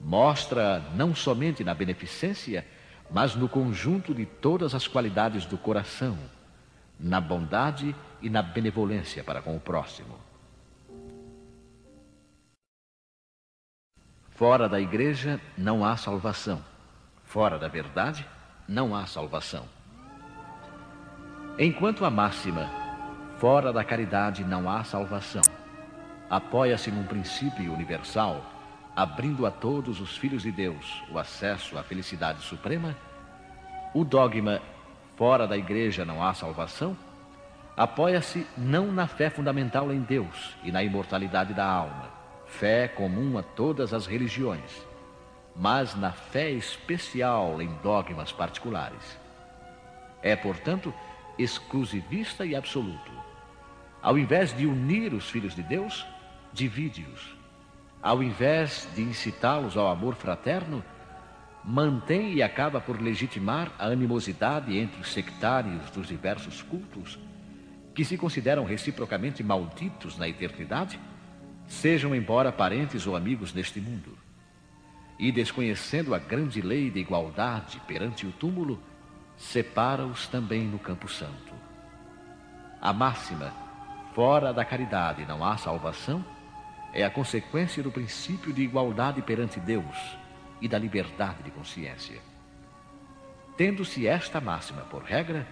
Mostra 0.00 0.80
não 0.94 1.14
somente 1.14 1.64
na 1.64 1.72
beneficência, 1.72 2.66
mas 3.10 3.34
no 3.34 3.48
conjunto 3.48 4.14
de 4.14 4.26
todas 4.26 4.74
as 4.74 4.86
qualidades 4.86 5.46
do 5.46 5.56
coração, 5.56 6.18
na 6.98 7.20
bondade 7.20 7.94
e 8.20 8.28
na 8.28 8.42
benevolência 8.42 9.22
para 9.22 9.40
com 9.40 9.56
o 9.56 9.60
próximo. 9.60 10.18
Fora 14.30 14.68
da 14.68 14.80
igreja 14.80 15.40
não 15.56 15.84
há 15.84 15.96
salvação. 15.96 16.64
Fora 17.24 17.58
da 17.58 17.68
verdade 17.68 18.26
não 18.68 18.94
há 18.94 19.06
salvação. 19.06 19.64
Enquanto 21.58 22.04
a 22.04 22.10
máxima, 22.10 22.70
fora 23.38 23.72
da 23.72 23.82
caridade 23.82 24.44
não 24.44 24.70
há 24.70 24.84
salvação, 24.84 25.42
apoia-se 26.30 26.90
num 26.90 27.04
princípio 27.04 27.72
universal, 27.72 28.44
abrindo 28.94 29.44
a 29.44 29.50
todos 29.50 30.00
os 30.00 30.16
filhos 30.16 30.42
de 30.42 30.52
Deus 30.52 31.02
o 31.10 31.18
acesso 31.18 31.76
à 31.76 31.82
felicidade 31.82 32.42
suprema, 32.42 32.96
o 33.92 34.04
dogma, 34.04 34.60
fora 35.18 35.48
da 35.48 35.56
igreja 35.56 36.04
não 36.04 36.22
há 36.22 36.32
salvação, 36.32 36.96
apoia-se 37.76 38.46
não 38.56 38.92
na 38.92 39.08
fé 39.08 39.28
fundamental 39.28 39.92
em 39.92 39.98
Deus 39.98 40.56
e 40.62 40.70
na 40.70 40.80
imortalidade 40.80 41.52
da 41.52 41.66
alma, 41.66 42.08
fé 42.46 42.86
comum 42.86 43.36
a 43.36 43.42
todas 43.42 43.92
as 43.92 44.06
religiões, 44.06 44.86
mas 45.56 45.96
na 45.96 46.12
fé 46.12 46.52
especial 46.52 47.60
em 47.60 47.68
dogmas 47.82 48.30
particulares. 48.30 49.18
É, 50.22 50.36
portanto, 50.36 50.94
exclusivista 51.36 52.46
e 52.46 52.54
absoluto. 52.54 53.10
Ao 54.00 54.16
invés 54.16 54.56
de 54.56 54.66
unir 54.66 55.12
os 55.12 55.28
filhos 55.28 55.52
de 55.52 55.64
Deus, 55.64 56.06
divide-os. 56.52 57.36
Ao 58.00 58.22
invés 58.22 58.88
de 58.94 59.02
incitá-los 59.02 59.76
ao 59.76 59.88
amor 59.88 60.14
fraterno, 60.14 60.84
mantém 61.70 62.32
e 62.32 62.42
acaba 62.42 62.80
por 62.80 62.98
legitimar 62.98 63.70
a 63.78 63.88
animosidade 63.88 64.78
entre 64.78 65.02
os 65.02 65.12
sectários 65.12 65.90
dos 65.90 66.08
diversos 66.08 66.62
cultos, 66.62 67.18
que 67.94 68.06
se 68.06 68.16
consideram 68.16 68.64
reciprocamente 68.64 69.42
malditos 69.42 70.16
na 70.16 70.26
eternidade 70.26 70.98
sejam 71.66 72.14
embora 72.14 72.50
parentes 72.50 73.06
ou 73.06 73.14
amigos 73.14 73.52
neste 73.52 73.82
mundo. 73.82 74.16
E 75.18 75.30
desconhecendo 75.30 76.14
a 76.14 76.18
grande 76.18 76.62
lei 76.62 76.90
de 76.90 77.00
igualdade 77.00 77.78
perante 77.86 78.26
o 78.26 78.32
túmulo, 78.32 78.80
separa-os 79.36 80.26
também 80.26 80.62
no 80.62 80.78
campo 80.78 81.06
santo. 81.06 81.52
A 82.80 82.94
máxima, 82.94 83.52
fora 84.14 84.54
da 84.54 84.64
caridade 84.64 85.26
não 85.26 85.44
há 85.44 85.58
salvação, 85.58 86.24
é 86.94 87.04
a 87.04 87.10
consequência 87.10 87.82
do 87.82 87.90
princípio 87.90 88.54
de 88.54 88.62
igualdade 88.62 89.20
perante 89.20 89.60
Deus 89.60 90.16
e 90.60 90.68
da 90.68 90.78
liberdade 90.78 91.42
de 91.42 91.50
consciência. 91.50 92.20
Tendo-se 93.56 94.06
esta 94.06 94.40
máxima 94.40 94.82
por 94.82 95.02
regra, 95.02 95.46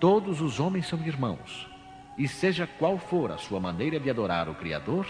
todos 0.00 0.40
os 0.40 0.58
homens 0.58 0.86
são 0.86 0.98
irmãos, 1.00 1.68
e 2.18 2.26
seja 2.26 2.66
qual 2.66 2.98
for 2.98 3.30
a 3.30 3.38
sua 3.38 3.60
maneira 3.60 4.00
de 4.00 4.10
adorar 4.10 4.48
o 4.48 4.54
Criador, 4.54 5.06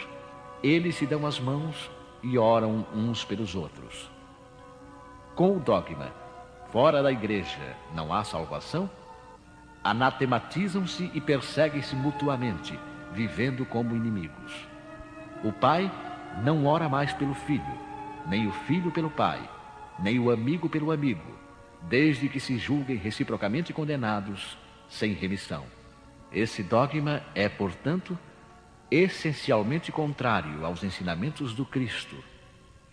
eles 0.62 0.96
se 0.96 1.06
dão 1.06 1.26
as 1.26 1.38
mãos 1.38 1.90
e 2.22 2.36
oram 2.36 2.86
uns 2.94 3.24
pelos 3.24 3.54
outros. 3.54 4.10
Com 5.34 5.56
o 5.56 5.60
dogma, 5.60 6.12
fora 6.72 7.02
da 7.02 7.12
igreja 7.12 7.76
não 7.94 8.12
há 8.12 8.24
salvação, 8.24 8.90
anatematizam-se 9.84 11.10
e 11.14 11.20
perseguem-se 11.20 11.94
mutuamente, 11.94 12.78
vivendo 13.12 13.64
como 13.64 13.94
inimigos. 13.94 14.66
O 15.44 15.52
pai 15.52 15.90
não 16.42 16.66
ora 16.66 16.88
mais 16.88 17.12
pelo 17.12 17.34
filho, 17.34 17.85
nem 18.28 18.46
o 18.46 18.52
filho 18.52 18.90
pelo 18.90 19.10
pai, 19.10 19.40
nem 19.98 20.18
o 20.18 20.30
amigo 20.30 20.68
pelo 20.68 20.90
amigo, 20.90 21.36
desde 21.82 22.28
que 22.28 22.40
se 22.40 22.58
julguem 22.58 22.96
reciprocamente 22.96 23.72
condenados 23.72 24.58
sem 24.88 25.12
remissão. 25.12 25.64
Esse 26.32 26.62
dogma 26.62 27.22
é, 27.34 27.48
portanto, 27.48 28.18
essencialmente 28.90 29.90
contrário 29.90 30.64
aos 30.64 30.82
ensinamentos 30.82 31.54
do 31.54 31.64
Cristo 31.64 32.16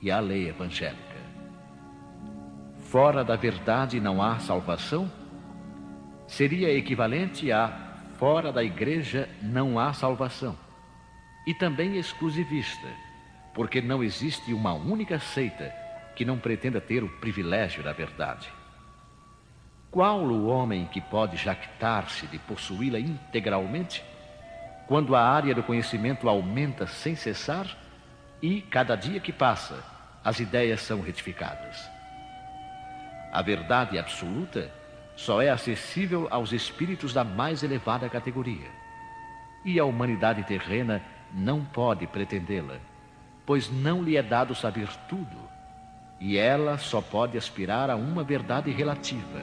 e 0.02 0.12
à 0.12 0.20
lei 0.20 0.50
evangélica. 0.50 1.24
Fora 2.90 3.24
da 3.24 3.36
verdade 3.36 4.00
não 4.00 4.22
há 4.22 4.38
salvação 4.40 5.12
seria 6.28 6.72
equivalente 6.76 7.52
a 7.52 7.68
fora 8.18 8.52
da 8.52 8.64
igreja 8.64 9.30
não 9.42 9.78
há 9.78 9.94
salvação. 9.94 10.58
E 11.46 11.54
também 11.54 11.98
exclusivista, 11.98 12.88
porque 13.54 13.82
não 13.82 14.04
existe 14.04 14.54
uma 14.54 14.74
única 14.74 15.20
seita 15.20 15.74
que 16.16 16.26
não 16.26 16.38
pretenda 16.38 16.80
ter 16.80 17.04
o 17.04 17.10
privilégio 17.20 17.84
da 17.84 17.94
verdade. 17.94 18.52
Qual 19.92 20.22
o 20.22 20.48
homem 20.48 20.86
que 20.86 21.00
pode 21.00 21.38
jactar-se 21.38 22.26
de 22.28 22.40
possuí-la 22.40 23.00
integralmente? 23.00 24.04
quando 24.88 25.16
a 25.16 25.22
área 25.22 25.56
do 25.56 25.64
conhecimento 25.64 26.28
aumenta 26.28 26.86
sem 26.88 27.16
cessar 27.16 27.78
e, 28.42 28.62
cada 28.62 28.96
dia 28.96 29.20
que 29.20 29.32
passa, 29.32 29.84
as 30.24 30.40
ideias 30.40 30.82
são 30.82 31.02
retificadas. 31.02 31.90
A 33.32 33.42
verdade 33.42 33.98
absoluta 33.98 34.70
só 35.16 35.42
é 35.42 35.50
acessível 35.50 36.28
aos 36.30 36.52
espíritos 36.52 37.14
da 37.14 37.24
mais 37.24 37.64
elevada 37.64 38.10
categoria. 38.10 38.70
E 39.64 39.80
a 39.80 39.86
humanidade 39.86 40.44
terrena 40.44 41.02
não 41.34 41.64
pode 41.64 42.06
pretendê-la, 42.06 42.78
pois 43.46 43.70
não 43.70 44.02
lhe 44.02 44.18
é 44.18 44.24
dado 44.24 44.56
saber 44.56 44.88
tudo, 45.08 45.38
e 46.20 46.38
ela 46.38 46.78
só 46.78 47.02
pode 47.02 47.38
aspirar 47.38 47.90
a 47.90 47.96
uma 47.96 48.24
verdade 48.24 48.72
relativa, 48.72 49.42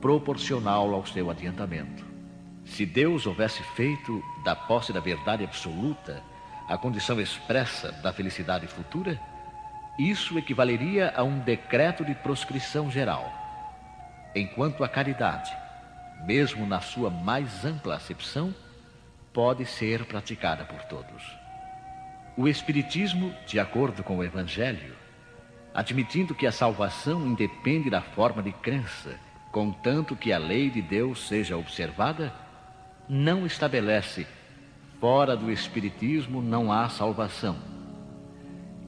proporcional 0.00 0.92
ao 0.92 1.06
seu 1.06 1.30
adiantamento. 1.30 2.04
Se 2.64 2.84
Deus 2.86 3.26
houvesse 3.26 3.62
feito 3.74 4.22
da 4.44 4.56
posse 4.56 4.92
da 4.92 5.00
verdade 5.00 5.44
absoluta 5.44 6.22
a 6.68 6.76
condição 6.78 7.20
expressa 7.20 7.92
da 7.92 8.12
felicidade 8.12 8.66
futura, 8.66 9.20
isso 9.98 10.38
equivaleria 10.38 11.12
a 11.14 11.22
um 11.22 11.38
decreto 11.38 12.04
de 12.04 12.14
proscrição 12.14 12.90
geral. 12.90 13.30
Enquanto 14.34 14.82
a 14.82 14.88
caridade, 14.88 15.54
mesmo 16.24 16.66
na 16.66 16.80
sua 16.80 17.10
mais 17.10 17.64
ampla 17.64 17.96
acepção, 17.96 18.54
pode 19.32 19.66
ser 19.66 20.04
praticada 20.06 20.64
por 20.64 20.82
todos. 20.84 21.41
O 22.34 22.48
Espiritismo, 22.48 23.34
de 23.46 23.60
acordo 23.60 24.02
com 24.02 24.16
o 24.16 24.24
Evangelho, 24.24 24.94
admitindo 25.74 26.34
que 26.34 26.46
a 26.46 26.52
salvação 26.52 27.26
independe 27.26 27.90
da 27.90 28.00
forma 28.00 28.42
de 28.42 28.52
crença, 28.52 29.20
contanto 29.50 30.16
que 30.16 30.32
a 30.32 30.38
lei 30.38 30.70
de 30.70 30.80
Deus 30.80 31.28
seja 31.28 31.58
observada, 31.58 32.32
não 33.06 33.44
estabelece 33.44 34.26
fora 34.98 35.36
do 35.36 35.50
Espiritismo 35.50 36.40
não 36.40 36.72
há 36.72 36.88
salvação. 36.88 37.56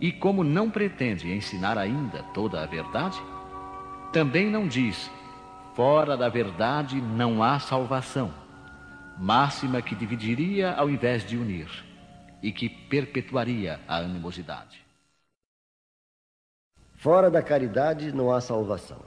E 0.00 0.10
como 0.10 0.42
não 0.42 0.70
pretende 0.70 1.30
ensinar 1.30 1.76
ainda 1.76 2.22
toda 2.32 2.62
a 2.62 2.66
verdade, 2.66 3.20
também 4.10 4.48
não 4.48 4.66
diz 4.66 5.10
fora 5.74 6.16
da 6.16 6.30
verdade 6.30 6.98
não 6.98 7.42
há 7.42 7.58
salvação, 7.58 8.32
máxima 9.18 9.82
que 9.82 9.94
dividiria 9.94 10.72
ao 10.72 10.88
invés 10.88 11.26
de 11.26 11.36
unir 11.36 11.68
e 12.44 12.52
que 12.52 12.68
perpetuaria 12.68 13.80
a 13.88 13.96
animosidade. 13.96 14.84
Fora 16.92 17.30
da 17.30 17.42
caridade 17.42 18.12
não 18.12 18.30
há 18.30 18.38
salvação. 18.38 19.02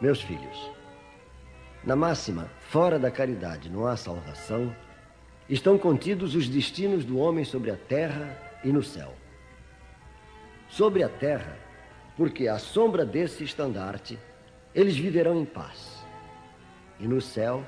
Meus 0.00 0.22
filhos, 0.22 0.70
na 1.82 1.96
máxima, 1.96 2.48
fora 2.60 2.96
da 2.96 3.10
caridade 3.10 3.68
não 3.68 3.88
há 3.88 3.96
salvação, 3.96 4.72
estão 5.48 5.76
contidos 5.76 6.36
os 6.36 6.48
destinos 6.48 7.04
do 7.04 7.18
homem 7.18 7.44
sobre 7.44 7.72
a 7.72 7.76
terra 7.76 8.38
e 8.62 8.68
no 8.68 8.84
céu. 8.84 9.12
Sobre 10.68 11.02
a 11.02 11.08
terra, 11.08 11.58
porque 12.16 12.46
à 12.46 12.56
sombra 12.56 13.04
desse 13.04 13.42
estandarte, 13.42 14.16
eles 14.72 14.96
viverão 14.96 15.40
em 15.40 15.44
paz. 15.44 16.04
E 17.00 17.08
no 17.08 17.20
céu, 17.20 17.66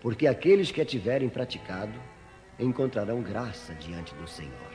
porque 0.00 0.28
aqueles 0.28 0.70
que 0.70 0.80
a 0.80 0.86
tiverem 0.86 1.28
praticado 1.28 1.98
encontrarão 2.58 3.22
graça 3.22 3.74
diante 3.74 4.14
do 4.14 4.26
Senhor. 4.26 4.72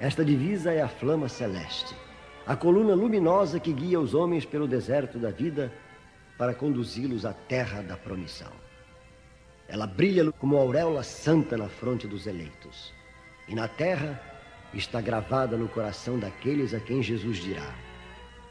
Esta 0.00 0.24
divisa 0.24 0.72
é 0.72 0.80
a 0.80 0.88
flama 0.88 1.28
celeste, 1.28 1.94
a 2.46 2.54
coluna 2.54 2.94
luminosa 2.94 3.58
que 3.58 3.72
guia 3.72 4.00
os 4.00 4.14
homens 4.14 4.44
pelo 4.44 4.68
deserto 4.68 5.18
da 5.18 5.30
vida 5.30 5.72
para 6.38 6.54
conduzi-los 6.54 7.26
à 7.26 7.32
terra 7.32 7.82
da 7.82 7.96
promissão. 7.96 8.52
Ela 9.66 9.86
brilha 9.86 10.30
como 10.32 10.56
auréola 10.56 11.02
santa 11.02 11.56
na 11.56 11.68
fronte 11.68 12.06
dos 12.06 12.26
eleitos. 12.26 12.94
E 13.48 13.54
na 13.54 13.66
terra 13.68 14.22
está 14.72 15.00
gravada 15.00 15.56
no 15.56 15.68
coração 15.68 16.18
daqueles 16.18 16.72
a 16.72 16.80
quem 16.80 17.02
Jesus 17.02 17.38
dirá: 17.38 17.74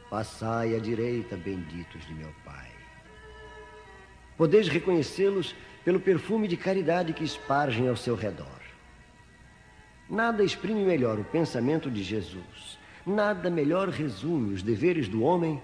Passai 0.10 0.76
à 0.76 0.80
direita, 0.80 1.36
benditos 1.36 2.06
de 2.06 2.14
meu 2.14 2.30
Pai. 2.46 2.70
Podeis 4.38 4.68
reconhecê-los 4.68 5.56
pelo 5.88 6.02
perfume 6.02 6.50
de 6.50 6.58
caridade 6.58 7.14
que 7.14 7.24
espargem 7.24 7.88
ao 7.88 7.96
seu 7.96 8.14
redor. 8.14 8.60
Nada 10.10 10.44
exprime 10.44 10.84
melhor 10.84 11.18
o 11.18 11.24
pensamento 11.24 11.90
de 11.90 12.04
Jesus, 12.04 12.78
nada 13.06 13.50
melhor 13.50 13.88
resume 13.88 14.54
os 14.54 14.62
deveres 14.62 15.08
do 15.08 15.24
homem 15.24 15.64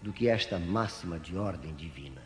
do 0.00 0.12
que 0.12 0.28
esta 0.28 0.56
máxima 0.56 1.18
de 1.18 1.36
ordem 1.36 1.74
divina. 1.74 2.22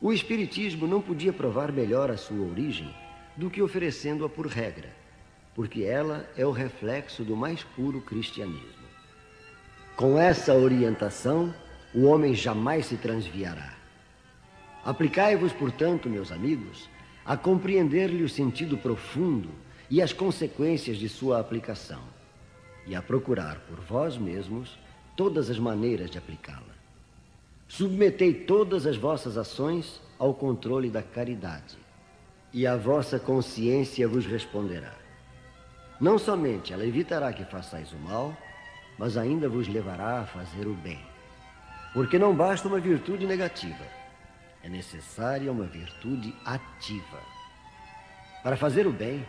O 0.00 0.12
Espiritismo 0.12 0.86
não 0.86 1.02
podia 1.02 1.32
provar 1.32 1.72
melhor 1.72 2.12
a 2.12 2.16
sua 2.16 2.46
origem 2.46 2.94
do 3.36 3.50
que 3.50 3.60
oferecendo-a 3.60 4.28
por 4.28 4.46
regra, 4.46 4.90
porque 5.52 5.82
ela 5.82 6.30
é 6.36 6.46
o 6.46 6.52
reflexo 6.52 7.24
do 7.24 7.34
mais 7.34 7.64
puro 7.64 8.00
cristianismo. 8.00 8.86
Com 9.96 10.16
essa 10.16 10.54
orientação, 10.54 11.52
o 11.92 12.04
homem 12.04 12.36
jamais 12.36 12.86
se 12.86 12.96
transviará. 12.96 13.75
Aplicai-vos, 14.86 15.52
portanto, 15.52 16.08
meus 16.08 16.30
amigos, 16.30 16.88
a 17.24 17.36
compreender-lhe 17.36 18.22
o 18.22 18.28
sentido 18.28 18.78
profundo 18.78 19.50
e 19.90 20.00
as 20.00 20.12
consequências 20.12 20.96
de 20.96 21.08
sua 21.08 21.40
aplicação, 21.40 22.00
e 22.86 22.94
a 22.94 23.02
procurar 23.02 23.58
por 23.68 23.80
vós 23.80 24.16
mesmos 24.16 24.78
todas 25.16 25.50
as 25.50 25.58
maneiras 25.58 26.08
de 26.08 26.18
aplicá-la. 26.18 26.76
Submetei 27.66 28.32
todas 28.32 28.86
as 28.86 28.96
vossas 28.96 29.36
ações 29.36 30.00
ao 30.20 30.32
controle 30.32 30.88
da 30.88 31.02
caridade, 31.02 31.76
e 32.52 32.64
a 32.64 32.76
vossa 32.76 33.18
consciência 33.18 34.06
vos 34.06 34.24
responderá. 34.24 34.94
Não 36.00 36.16
somente 36.16 36.72
ela 36.72 36.86
evitará 36.86 37.32
que 37.32 37.44
façais 37.44 37.90
o 37.92 37.98
mal, 37.98 38.36
mas 38.96 39.16
ainda 39.16 39.48
vos 39.48 39.66
levará 39.66 40.20
a 40.20 40.26
fazer 40.26 40.68
o 40.68 40.74
bem. 40.74 41.00
Porque 41.92 42.20
não 42.20 42.32
basta 42.36 42.68
uma 42.68 42.78
virtude 42.78 43.26
negativa, 43.26 43.84
é 44.66 44.68
necessária 44.68 45.52
uma 45.52 45.64
virtude 45.64 46.34
ativa. 46.44 47.22
Para 48.42 48.56
fazer 48.56 48.84
o 48.84 48.92
bem, 48.92 49.24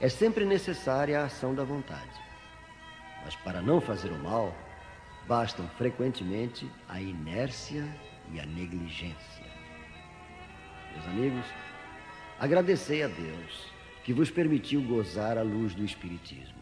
é 0.00 0.08
sempre 0.08 0.44
necessária 0.44 1.20
a 1.20 1.26
ação 1.26 1.54
da 1.54 1.62
vontade. 1.62 2.20
Mas 3.24 3.36
para 3.36 3.62
não 3.62 3.80
fazer 3.80 4.10
o 4.10 4.18
mal, 4.18 4.52
bastam 5.28 5.68
frequentemente 5.78 6.68
a 6.88 7.00
inércia 7.00 7.86
e 8.32 8.40
a 8.40 8.46
negligência. 8.46 9.46
Meus 10.92 11.06
amigos, 11.06 11.46
agradecei 12.40 13.04
a 13.04 13.08
Deus 13.08 13.72
que 14.02 14.12
vos 14.12 14.28
permitiu 14.28 14.82
gozar 14.82 15.38
a 15.38 15.42
luz 15.42 15.72
do 15.72 15.84
Espiritismo. 15.84 16.58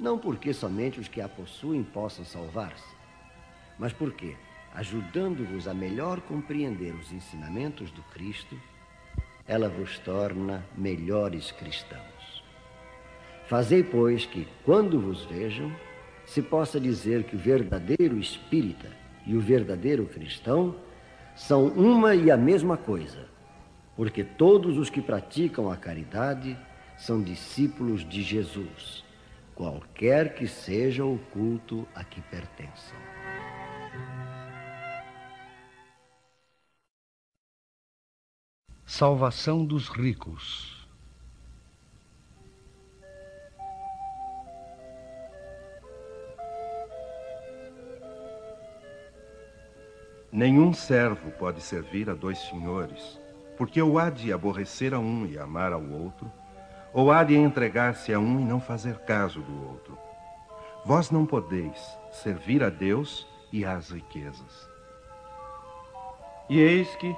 Não 0.00 0.18
porque 0.18 0.52
somente 0.52 0.98
os 0.98 1.06
que 1.06 1.20
a 1.20 1.28
possuem 1.28 1.84
possam 1.84 2.24
salvar-se, 2.24 2.96
mas 3.78 3.92
porque, 3.92 4.36
ajudando-vos 4.76 5.66
a 5.66 5.72
melhor 5.72 6.20
compreender 6.20 6.94
os 6.94 7.10
ensinamentos 7.10 7.90
do 7.90 8.02
Cristo, 8.02 8.60
ela 9.48 9.70
vos 9.70 9.98
torna 9.98 10.64
melhores 10.76 11.50
cristãos. 11.50 12.44
Fazei, 13.46 13.82
pois, 13.82 14.26
que, 14.26 14.46
quando 14.64 15.00
vos 15.00 15.24
vejam, 15.24 15.74
se 16.26 16.42
possa 16.42 16.78
dizer 16.78 17.24
que 17.24 17.36
o 17.36 17.38
verdadeiro 17.38 18.18
espírita 18.18 18.90
e 19.24 19.34
o 19.34 19.40
verdadeiro 19.40 20.04
cristão 20.04 20.76
são 21.34 21.68
uma 21.68 22.14
e 22.14 22.30
a 22.30 22.36
mesma 22.36 22.76
coisa, 22.76 23.26
porque 23.96 24.22
todos 24.22 24.76
os 24.76 24.90
que 24.90 25.00
praticam 25.00 25.70
a 25.70 25.76
caridade 25.76 26.54
são 26.98 27.22
discípulos 27.22 28.06
de 28.06 28.22
Jesus, 28.22 29.02
qualquer 29.54 30.34
que 30.34 30.46
seja 30.46 31.02
o 31.02 31.18
culto 31.32 31.88
a 31.94 32.04
que 32.04 32.20
pertençam. 32.20 33.05
Salvação 38.88 39.64
dos 39.64 39.88
ricos. 39.88 40.86
Nenhum 50.30 50.72
servo 50.72 51.32
pode 51.32 51.60
servir 51.60 52.08
a 52.08 52.14
dois 52.14 52.38
senhores, 52.38 53.20
porque 53.58 53.82
ou 53.82 53.98
há 53.98 54.08
de 54.08 54.32
aborrecer 54.32 54.94
a 54.94 55.00
um 55.00 55.26
e 55.26 55.36
amar 55.36 55.72
ao 55.72 55.82
outro, 55.82 56.30
ou 56.94 57.10
há 57.10 57.24
de 57.24 57.34
entregar-se 57.34 58.14
a 58.14 58.20
um 58.20 58.40
e 58.40 58.44
não 58.44 58.60
fazer 58.60 58.98
caso 59.00 59.42
do 59.42 59.68
outro. 59.68 59.98
Vós 60.84 61.10
não 61.10 61.26
podeis 61.26 61.98
servir 62.12 62.62
a 62.62 62.70
Deus 62.70 63.26
e 63.52 63.64
às 63.64 63.90
riquezas. 63.90 64.70
E 66.48 66.60
eis 66.60 66.94
que, 66.96 67.14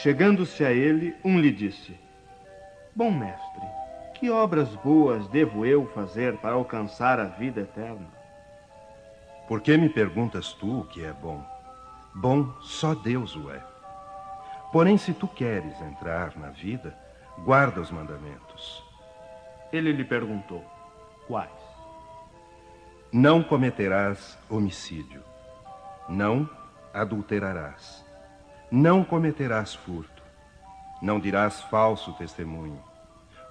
chegando-se 0.00 0.64
a 0.64 0.72
ele, 0.72 1.14
um 1.24 1.38
lhe 1.38 1.52
disse: 1.52 1.98
Bom 2.94 3.10
mestre, 3.10 3.66
que 4.14 4.30
obras 4.30 4.74
boas 4.76 5.26
devo 5.28 5.66
eu 5.66 5.86
fazer 5.88 6.36
para 6.38 6.54
alcançar 6.54 7.18
a 7.20 7.24
vida 7.24 7.60
eterna? 7.60 8.08
Por 9.48 9.60
que 9.60 9.76
me 9.76 9.88
perguntas 9.88 10.52
tu 10.54 10.80
o 10.80 10.84
que 10.84 11.04
é 11.04 11.12
bom? 11.12 11.44
Bom, 12.14 12.52
só 12.60 12.94
Deus 12.94 13.34
o 13.36 13.50
é. 13.50 13.60
Porém, 14.72 14.96
se 14.96 15.12
tu 15.12 15.26
queres 15.28 15.80
entrar 15.82 16.36
na 16.36 16.48
vida, 16.48 16.96
guarda 17.44 17.80
os 17.80 17.90
mandamentos. 17.90 18.82
Ele 19.72 19.92
lhe 19.92 20.04
perguntou: 20.04 20.64
Quais? 21.26 21.50
Não 23.12 23.42
cometerás 23.42 24.38
homicídio. 24.48 25.22
Não 26.08 26.48
adulterarás. 26.94 28.04
Não 28.72 29.04
cometerás 29.04 29.74
furto. 29.74 30.22
Não 31.00 31.20
dirás 31.20 31.60
falso 31.62 32.12
testemunho. 32.14 32.82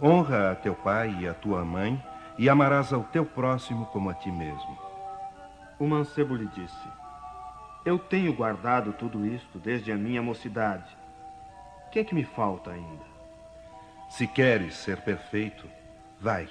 Honra 0.01 0.51
a 0.51 0.55
teu 0.55 0.73
pai 0.73 1.15
e 1.19 1.27
a 1.27 1.33
tua 1.33 1.63
mãe 1.63 2.03
e 2.37 2.49
amarás 2.49 2.91
ao 2.91 3.03
teu 3.03 3.23
próximo 3.25 3.85
como 3.85 4.09
a 4.09 4.13
ti 4.13 4.31
mesmo. 4.31 4.77
O 5.79 5.87
mancebo 5.87 6.35
lhe 6.35 6.47
disse: 6.47 6.87
eu 7.83 7.97
tenho 7.97 8.31
guardado 8.31 8.93
tudo 8.93 9.25
isto 9.25 9.57
desde 9.57 9.91
a 9.91 9.95
minha 9.95 10.21
mocidade. 10.21 10.95
O 11.87 11.89
que 11.89 11.99
é 11.99 12.03
que 12.03 12.13
me 12.13 12.23
falta 12.23 12.69
ainda? 12.69 13.05
Se 14.07 14.27
queres 14.27 14.75
ser 14.75 15.01
perfeito, 15.01 15.67
vai, 16.19 16.47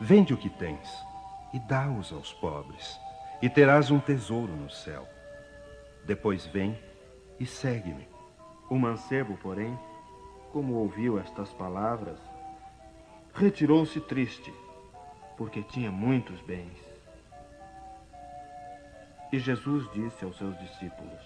vende 0.00 0.32
o 0.32 0.36
que 0.36 0.48
tens 0.48 1.04
e 1.52 1.58
dá-os 1.58 2.10
aos 2.10 2.32
pobres, 2.32 2.98
e 3.42 3.50
terás 3.50 3.90
um 3.90 4.00
tesouro 4.00 4.56
no 4.56 4.70
céu. 4.70 5.06
Depois 6.06 6.46
vem 6.46 6.78
e 7.42 7.46
segue-me. 7.46 8.06
O 8.70 8.78
mancebo, 8.78 9.36
porém, 9.42 9.76
como 10.52 10.74
ouviu 10.74 11.18
estas 11.18 11.52
palavras, 11.52 12.16
retirou-se 13.34 14.00
triste, 14.02 14.54
porque 15.36 15.60
tinha 15.60 15.90
muitos 15.90 16.40
bens. 16.42 16.78
E 19.32 19.40
Jesus 19.40 19.90
disse 19.92 20.24
aos 20.24 20.38
seus 20.38 20.56
discípulos: 20.60 21.20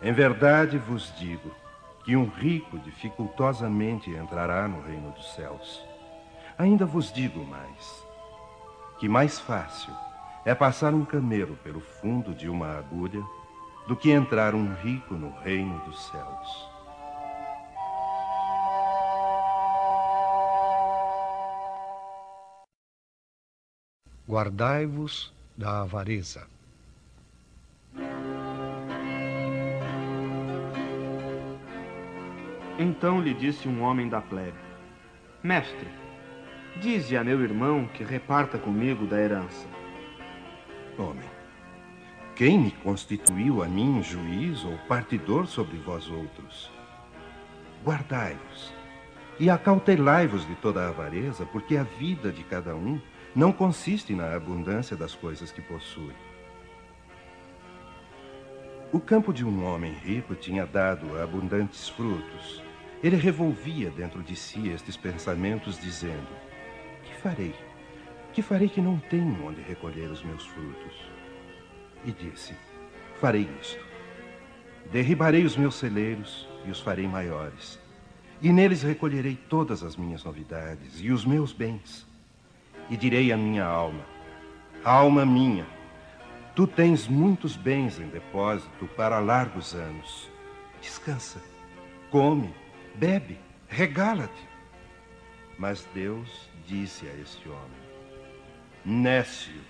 Em 0.00 0.14
verdade 0.14 0.78
vos 0.78 1.14
digo 1.18 1.54
que 2.06 2.16
um 2.16 2.28
rico 2.28 2.78
dificultosamente 2.78 4.10
entrará 4.10 4.66
no 4.66 4.80
reino 4.80 5.10
dos 5.10 5.34
céus. 5.34 5.84
Ainda 6.56 6.86
vos 6.86 7.12
digo 7.12 7.44
mais: 7.44 8.06
que 8.98 9.10
mais 9.10 9.38
fácil 9.38 9.92
é 10.42 10.54
passar 10.54 10.94
um 10.94 11.04
camelo 11.04 11.54
pelo 11.56 11.80
fundo 11.80 12.34
de 12.34 12.48
uma 12.48 12.78
agulha 12.78 13.22
do 13.86 13.96
que 13.96 14.10
entrar 14.10 14.54
um 14.54 14.74
rico 14.74 15.14
no 15.14 15.30
reino 15.40 15.78
dos 15.84 16.06
céus. 16.06 16.72
Guardai-vos 24.28 25.32
da 25.56 25.82
avareza. 25.82 26.46
Então 32.78 33.20
lhe 33.20 33.34
disse 33.34 33.68
um 33.68 33.82
homem 33.82 34.08
da 34.08 34.20
plebe: 34.20 34.58
Mestre, 35.42 35.88
dize 36.80 37.16
a 37.16 37.22
meu 37.22 37.40
irmão 37.42 37.86
que 37.88 38.02
reparta 38.02 38.58
comigo 38.58 39.06
da 39.06 39.20
herança. 39.20 39.68
Homem, 40.98 41.28
quem 42.34 42.58
me 42.58 42.70
constituiu 42.70 43.62
a 43.62 43.68
mim 43.68 44.02
juiz 44.02 44.64
ou 44.64 44.76
partidor 44.88 45.46
sobre 45.46 45.76
vós 45.76 46.08
outros? 46.08 46.70
Guardai-vos 47.84 48.72
e 49.38 49.50
acautelai-vos 49.50 50.46
de 50.46 50.54
toda 50.54 50.82
a 50.82 50.88
avareza, 50.88 51.44
porque 51.44 51.76
a 51.76 51.82
vida 51.82 52.32
de 52.32 52.42
cada 52.44 52.74
um 52.74 52.98
não 53.34 53.52
consiste 53.52 54.14
na 54.14 54.34
abundância 54.34 54.96
das 54.96 55.14
coisas 55.14 55.52
que 55.52 55.60
possui. 55.60 56.14
O 58.92 59.00
campo 59.00 59.32
de 59.32 59.44
um 59.44 59.64
homem 59.64 59.92
rico 59.92 60.34
tinha 60.34 60.66
dado 60.66 61.20
abundantes 61.20 61.88
frutos. 61.88 62.62
Ele 63.02 63.16
revolvia 63.16 63.90
dentro 63.90 64.22
de 64.22 64.36
si 64.36 64.68
estes 64.68 64.96
pensamentos, 64.96 65.78
dizendo: 65.78 66.28
Que 67.02 67.14
farei? 67.14 67.54
Que 68.32 68.40
farei 68.40 68.68
que 68.68 68.80
não 68.80 68.98
tenho 68.98 69.46
onde 69.46 69.60
recolher 69.60 70.10
os 70.10 70.22
meus 70.22 70.46
frutos? 70.46 71.21
E 72.04 72.12
disse: 72.12 72.54
Farei 73.20 73.48
isto. 73.60 73.84
Derribarei 74.90 75.44
os 75.44 75.56
meus 75.56 75.76
celeiros 75.76 76.48
e 76.64 76.70
os 76.70 76.80
farei 76.80 77.06
maiores. 77.06 77.78
E 78.40 78.52
neles 78.52 78.82
recolherei 78.82 79.36
todas 79.48 79.82
as 79.82 79.96
minhas 79.96 80.24
novidades 80.24 81.00
e 81.00 81.10
os 81.10 81.24
meus 81.24 81.52
bens. 81.52 82.06
E 82.90 82.96
direi 82.96 83.32
à 83.32 83.36
minha 83.36 83.64
alma: 83.64 84.04
Alma 84.84 85.24
minha, 85.24 85.66
Tu 86.54 86.66
tens 86.66 87.08
muitos 87.08 87.56
bens 87.56 87.98
em 87.98 88.08
depósito 88.08 88.86
para 88.88 89.18
largos 89.18 89.74
anos. 89.74 90.30
Descansa, 90.82 91.40
come, 92.10 92.52
bebe, 92.94 93.38
regala-te. 93.68 94.48
Mas 95.58 95.88
Deus 95.94 96.50
disse 96.66 97.06
a 97.06 97.14
este 97.14 97.48
homem: 97.48 97.80
Nécio, 98.84 99.62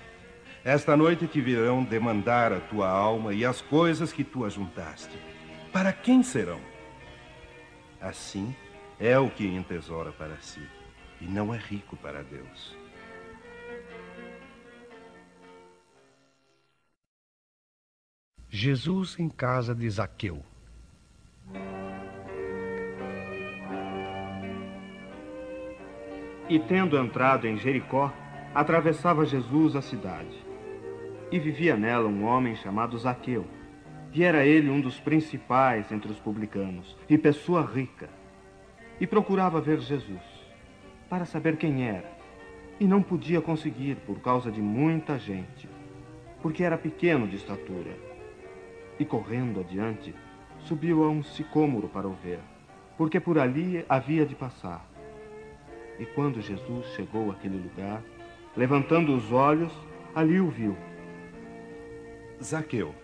esta 0.65 0.97
noite 0.97 1.27
te 1.27 1.41
virão 1.41 1.83
demandar 1.83 2.53
a 2.53 2.61
tua 2.61 2.89
alma 2.89 3.35
e 3.35 3.45
as 3.45 3.61
coisas 3.61 4.13
que 4.13 4.23
tu 4.23 4.45
ajuntaste. 4.45 5.19
Para 5.73 5.93
quem 5.93 6.23
serão? 6.23 6.61
Assim 8.01 8.55
é 9.01 9.19
o 9.19 9.29
que 9.29 9.47
entesoura 9.47 10.13
para 10.13 10.37
si, 10.41 10.63
e 11.21 11.25
não 11.25 11.53
é 11.53 11.59
rico 11.59 11.97
para 11.97 12.23
Deus. 12.23 12.77
Jesus 18.49 19.19
em 19.19 19.29
casa 19.29 19.75
de 19.75 19.89
Zaqueu. 19.89 20.45
E 26.49 26.59
tendo 26.61 26.99
entrado 26.99 27.49
em 27.49 27.57
Jericó, 27.57 28.13
atravessava 28.55 29.25
Jesus 29.25 29.75
a 29.75 29.81
cidade. 29.81 30.42
E 31.33 31.39
vivia 31.39 31.75
nela 31.79 32.07
um 32.07 32.27
homem 32.27 32.55
chamado 32.55 32.99
Zaqueu. 32.99 33.47
E 34.13 34.23
era 34.23 34.45
ele 34.45 34.69
um 34.69 34.83
dos 34.83 35.01
principais 35.01 35.91
entre 35.91 36.13
os 36.13 36.21
publicanos, 36.21 36.95
e 37.09 37.17
pessoa 37.17 37.65
rica. 37.65 38.11
E 39.01 39.07
procurava 39.07 39.59
ver 39.59 39.81
Jesus, 39.81 40.21
para 41.09 41.25
saber 41.25 41.57
quem 41.57 41.89
era. 41.89 42.13
E 42.79 42.87
não 42.87 43.03
podia 43.03 43.41
conseguir 43.41 43.97
por 44.07 44.21
causa 44.21 44.53
de 44.53 44.61
muita 44.61 45.19
gente, 45.19 45.67
porque 46.43 46.63
era 46.63 46.77
pequeno 46.77 47.27
de 47.27 47.37
estatura. 47.37 47.97
E 48.99 49.05
correndo 49.07 49.61
adiante, 49.61 50.15
subiu 50.59 51.03
a 51.03 51.09
um 51.09 51.23
sicômoro 51.23 51.89
para 51.89 52.07
o 52.07 52.13
ver, 52.13 52.41
porque 52.99 53.19
por 53.19 53.39
ali 53.39 53.87
havia 53.89 54.27
de 54.27 54.35
passar. 54.35 54.87
E 55.99 56.05
quando 56.05 56.43
Jesus 56.43 56.89
chegou 56.89 57.31
àquele 57.31 57.57
lugar, 57.57 58.03
levantando 58.55 59.17
os 59.17 59.33
olhos, 59.33 59.73
ali 60.15 60.39
o 60.39 60.51
viu. 60.51 60.77
Zaqueu, 62.43 62.95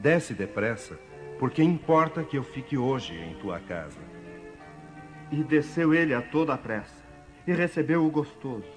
desce 0.00 0.34
depressa, 0.34 0.98
porque 1.38 1.62
importa 1.62 2.24
que 2.24 2.36
eu 2.36 2.42
fique 2.42 2.76
hoje 2.76 3.14
em 3.14 3.34
tua 3.34 3.60
casa. 3.60 4.00
E 5.30 5.42
desceu 5.42 5.94
ele 5.94 6.12
a 6.12 6.20
toda 6.20 6.54
a 6.54 6.58
pressa, 6.58 7.04
e 7.46 7.52
recebeu 7.52 8.04
o 8.04 8.10
gostoso. 8.10 8.68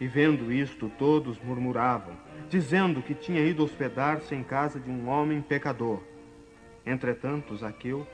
E 0.00 0.06
vendo 0.06 0.50
isto, 0.50 0.90
todos 0.98 1.38
murmuravam, 1.38 2.14
dizendo 2.48 3.02
que 3.02 3.14
tinha 3.14 3.42
ido 3.42 3.62
hospedar-se 3.62 4.34
em 4.34 4.42
casa 4.42 4.80
de 4.80 4.90
um 4.90 5.08
homem 5.08 5.42
pecador. 5.42 6.00
Entretanto, 6.86 7.54
Zaqueu, 7.56 8.06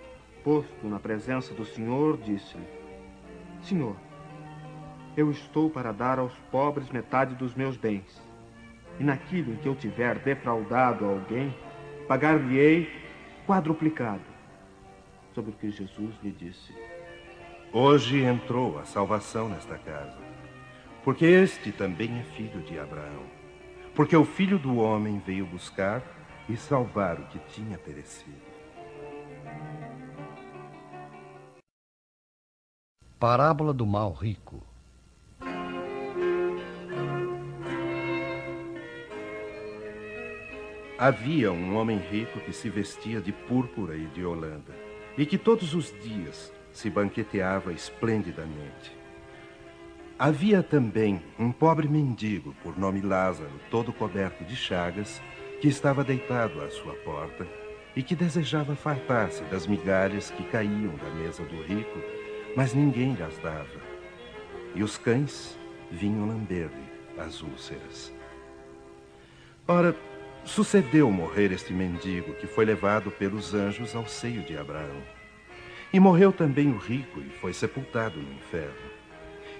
posto 0.42 0.88
na 0.88 0.98
presença 0.98 1.54
do 1.54 1.64
Senhor, 1.64 2.18
disse-lhe: 2.18 2.66
Senhor, 3.62 3.96
eu 5.16 5.30
estou 5.30 5.70
para 5.70 5.92
dar 5.92 6.18
aos 6.18 6.34
pobres 6.50 6.90
metade 6.90 7.36
dos 7.36 7.54
meus 7.54 7.76
bens. 7.76 8.25
E 8.98 9.04
naquilo 9.04 9.52
em 9.52 9.56
que 9.56 9.66
eu 9.68 9.74
tiver 9.74 10.18
defraudado 10.18 11.04
alguém, 11.04 11.54
pagar-lhe-ei 12.08 12.90
quadruplicado. 13.46 14.24
Sobre 15.34 15.50
o 15.50 15.54
que 15.54 15.70
Jesus 15.70 16.14
lhe 16.22 16.32
disse: 16.32 16.74
Hoje 17.72 18.22
entrou 18.22 18.78
a 18.78 18.84
salvação 18.84 19.48
nesta 19.48 19.76
casa, 19.78 20.18
porque 21.04 21.26
este 21.26 21.70
também 21.72 22.18
é 22.18 22.22
filho 22.34 22.62
de 22.62 22.78
Abraão. 22.78 23.24
Porque 23.94 24.16
o 24.16 24.24
filho 24.24 24.58
do 24.58 24.76
homem 24.76 25.22
veio 25.24 25.46
buscar 25.46 26.02
e 26.48 26.56
salvar 26.56 27.18
o 27.18 27.26
que 27.28 27.38
tinha 27.50 27.78
perecido. 27.78 28.46
Parábola 33.18 33.72
do 33.72 33.86
mal 33.86 34.12
rico. 34.12 34.65
Havia 40.98 41.52
um 41.52 41.76
homem 41.76 41.98
rico 41.98 42.40
que 42.40 42.54
se 42.54 42.70
vestia 42.70 43.20
de 43.20 43.30
púrpura 43.30 43.94
e 43.94 44.06
de 44.06 44.24
holanda, 44.24 44.74
e 45.18 45.26
que 45.26 45.36
todos 45.36 45.74
os 45.74 45.92
dias 46.02 46.50
se 46.72 46.88
banqueteava 46.88 47.70
esplendidamente. 47.70 48.96
Havia 50.18 50.62
também 50.62 51.20
um 51.38 51.52
pobre 51.52 51.86
mendigo, 51.86 52.54
por 52.62 52.78
nome 52.78 53.02
Lázaro, 53.02 53.52
todo 53.70 53.92
coberto 53.92 54.42
de 54.44 54.56
chagas, 54.56 55.20
que 55.60 55.68
estava 55.68 56.02
deitado 56.02 56.62
à 56.62 56.70
sua 56.70 56.94
porta 56.94 57.46
e 57.94 58.02
que 58.02 58.16
desejava 58.16 58.74
fartar-se 58.74 59.42
das 59.44 59.66
migalhas 59.66 60.30
que 60.30 60.44
caíam 60.44 60.96
da 60.96 61.10
mesa 61.10 61.42
do 61.44 61.62
rico, 61.62 61.98
mas 62.56 62.72
ninguém 62.72 63.12
lhes 63.12 63.36
dava. 63.42 63.80
E 64.74 64.82
os 64.82 64.96
cães 64.96 65.58
vinham 65.90 66.26
lamber-lhe 66.26 66.86
as 67.18 67.42
úlceras. 67.42 68.14
Ora, 69.68 69.94
sucedeu 70.46 71.10
morrer 71.10 71.52
este 71.52 71.72
mendigo 71.72 72.32
que 72.34 72.46
foi 72.46 72.64
levado 72.64 73.10
pelos 73.10 73.52
anjos 73.52 73.94
ao 73.94 74.06
seio 74.06 74.42
de 74.42 74.56
Abraão. 74.56 75.02
E 75.92 76.00
morreu 76.00 76.32
também 76.32 76.70
o 76.70 76.78
rico 76.78 77.20
e 77.20 77.28
foi 77.28 77.52
sepultado 77.52 78.18
no 78.18 78.32
inferno. 78.32 78.90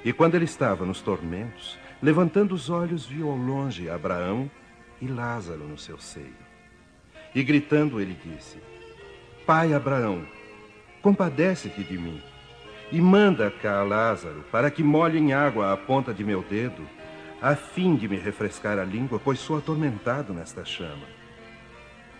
E 0.05 0.12
quando 0.12 0.34
ele 0.37 0.45
estava 0.45 0.87
nos 0.87 1.01
tormentos, 1.01 1.78
levantando 2.03 2.55
os 2.55 2.70
olhos, 2.70 3.05
viu 3.05 3.28
ao 3.28 3.37
longe 3.37 3.91
Abraão 3.91 4.51
e 5.01 5.07
Lázaro 5.07 5.64
no 5.64 5.76
seu 5.76 5.99
seio. 5.99 6.47
E 7.34 7.43
gritando, 7.43 8.01
ele 8.01 8.16
disse: 8.24 8.59
Pai 9.45 9.74
Abraão, 9.74 10.26
compadece-te 11.03 11.82
de 11.82 11.99
mim 11.99 12.22
e 12.91 13.01
manda 13.01 13.51
cá 13.51 13.82
Lázaro 13.82 14.45
para 14.51 14.70
que 14.70 14.82
molhe 14.82 15.18
em 15.18 15.32
água 15.32 15.72
a 15.72 15.76
ponta 15.76 16.14
de 16.14 16.22
meu 16.22 16.43
dedo, 16.43 16.82
a 17.41 17.55
fim 17.55 17.97
de 17.97 18.09
me 18.09 18.16
refrescar 18.16 18.78
a 18.78 18.84
língua, 18.84 19.20
pois 19.22 19.39
sou 19.39 19.59
atormentado 19.59 20.32
nesta 20.32 20.64
chama. 20.64 21.07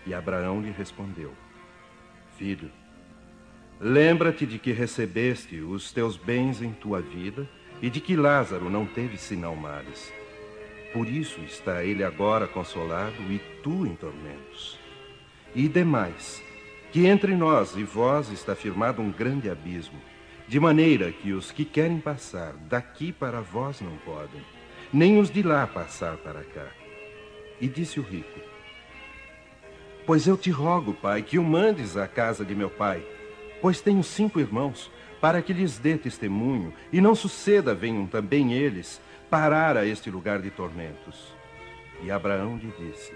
E 0.05 0.13
Abraão 0.13 0.61
lhe 0.61 0.71
respondeu: 0.71 1.33
Filho, 2.37 2.71
lembra-te 3.79 4.45
de 4.45 4.59
que 4.59 4.71
recebeste 4.71 5.59
os 5.59 5.91
teus 5.91 6.15
bens 6.15 6.61
em 6.61 6.71
tua 6.71 7.01
vida 7.01 7.47
e 7.81 7.89
de 7.89 7.99
que 7.99 8.15
Lázaro 8.15 8.69
não 8.69 8.85
teve 8.85 9.17
sinal 9.17 9.55
males. 9.55 10.11
Por 10.93 11.07
isso 11.07 11.41
está 11.41 11.83
ele 11.83 12.03
agora 12.03 12.47
consolado 12.47 13.21
e 13.29 13.39
tu 13.61 13.85
em 13.85 13.95
tormentos. 13.95 14.79
E 15.53 15.67
demais, 15.67 16.41
que 16.91 17.05
entre 17.05 17.35
nós 17.35 17.75
e 17.75 17.83
vós 17.83 18.29
está 18.29 18.55
firmado 18.55 19.01
um 19.01 19.11
grande 19.11 19.49
abismo, 19.49 19.99
de 20.47 20.59
maneira 20.59 21.11
que 21.11 21.33
os 21.33 21.51
que 21.51 21.65
querem 21.65 21.99
passar 21.99 22.53
daqui 22.69 23.11
para 23.11 23.41
vós 23.41 23.81
não 23.81 23.97
podem, 23.97 24.41
nem 24.91 25.19
os 25.19 25.29
de 25.29 25.41
lá 25.43 25.65
passar 25.67 26.17
para 26.17 26.43
cá. 26.43 26.67
E 27.59 27.67
disse 27.67 27.99
o 27.99 28.03
rico: 28.03 28.39
Pois 30.05 30.27
eu 30.27 30.37
te 30.37 30.49
rogo, 30.49 30.93
pai, 30.93 31.21
que 31.21 31.37
o 31.37 31.43
mandes 31.43 31.97
à 31.97 32.07
casa 32.07 32.45
de 32.45 32.55
meu 32.55 32.69
pai, 32.69 33.03
pois 33.61 33.81
tenho 33.81 34.03
cinco 34.03 34.39
irmãos, 34.39 34.91
para 35.19 35.41
que 35.41 35.53
lhes 35.53 35.77
dê 35.77 35.97
testemunho, 35.97 36.73
e 36.93 37.01
não 37.01 37.15
suceda 37.15 37.73
venham 37.73 38.05
também 38.05 38.53
eles 38.53 39.01
parar 39.29 39.75
a 39.75 39.85
este 39.85 40.09
lugar 40.09 40.41
de 40.41 40.49
tormentos. 40.49 41.35
E 42.01 42.11
Abraão 42.11 42.57
lhe 42.57 42.71
disse: 42.77 43.11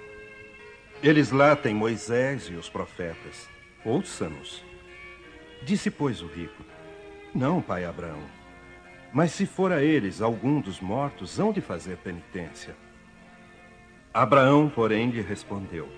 Eles 1.01 1.31
lá 1.31 1.55
têm 1.55 1.73
Moisés 1.75 2.49
e 2.49 2.55
os 2.55 2.69
profetas. 2.69 3.47
Ouça-nos. 3.85 4.63
Disse, 5.63 5.91
pois, 5.91 6.21
o 6.21 6.27
rico: 6.27 6.63
Não, 7.33 7.61
pai 7.61 7.85
Abraão. 7.85 8.40
Mas 9.13 9.31
se 9.31 9.45
for 9.45 9.71
a 9.71 9.83
eles 9.83 10.21
algum 10.21 10.61
dos 10.61 10.79
mortos, 10.79 11.39
hão 11.39 11.51
de 11.51 11.59
fazer 11.61 11.97
penitência. 11.97 12.75
Abraão, 14.13 14.69
porém, 14.69 15.09
lhe 15.09 15.21
respondeu: 15.21 15.89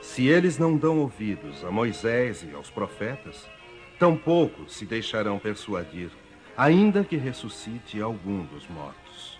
se 0.00 0.26
eles 0.26 0.56
não 0.56 0.76
dão 0.76 0.98
ouvidos 1.00 1.64
a 1.64 1.70
Moisés 1.70 2.42
e 2.42 2.54
aos 2.54 2.70
profetas, 2.70 3.46
tampouco 3.98 4.68
se 4.68 4.86
deixarão 4.86 5.38
persuadir, 5.38 6.10
ainda 6.56 7.04
que 7.04 7.16
ressuscite 7.16 8.00
algum 8.00 8.44
dos 8.44 8.66
mortos. 8.68 9.38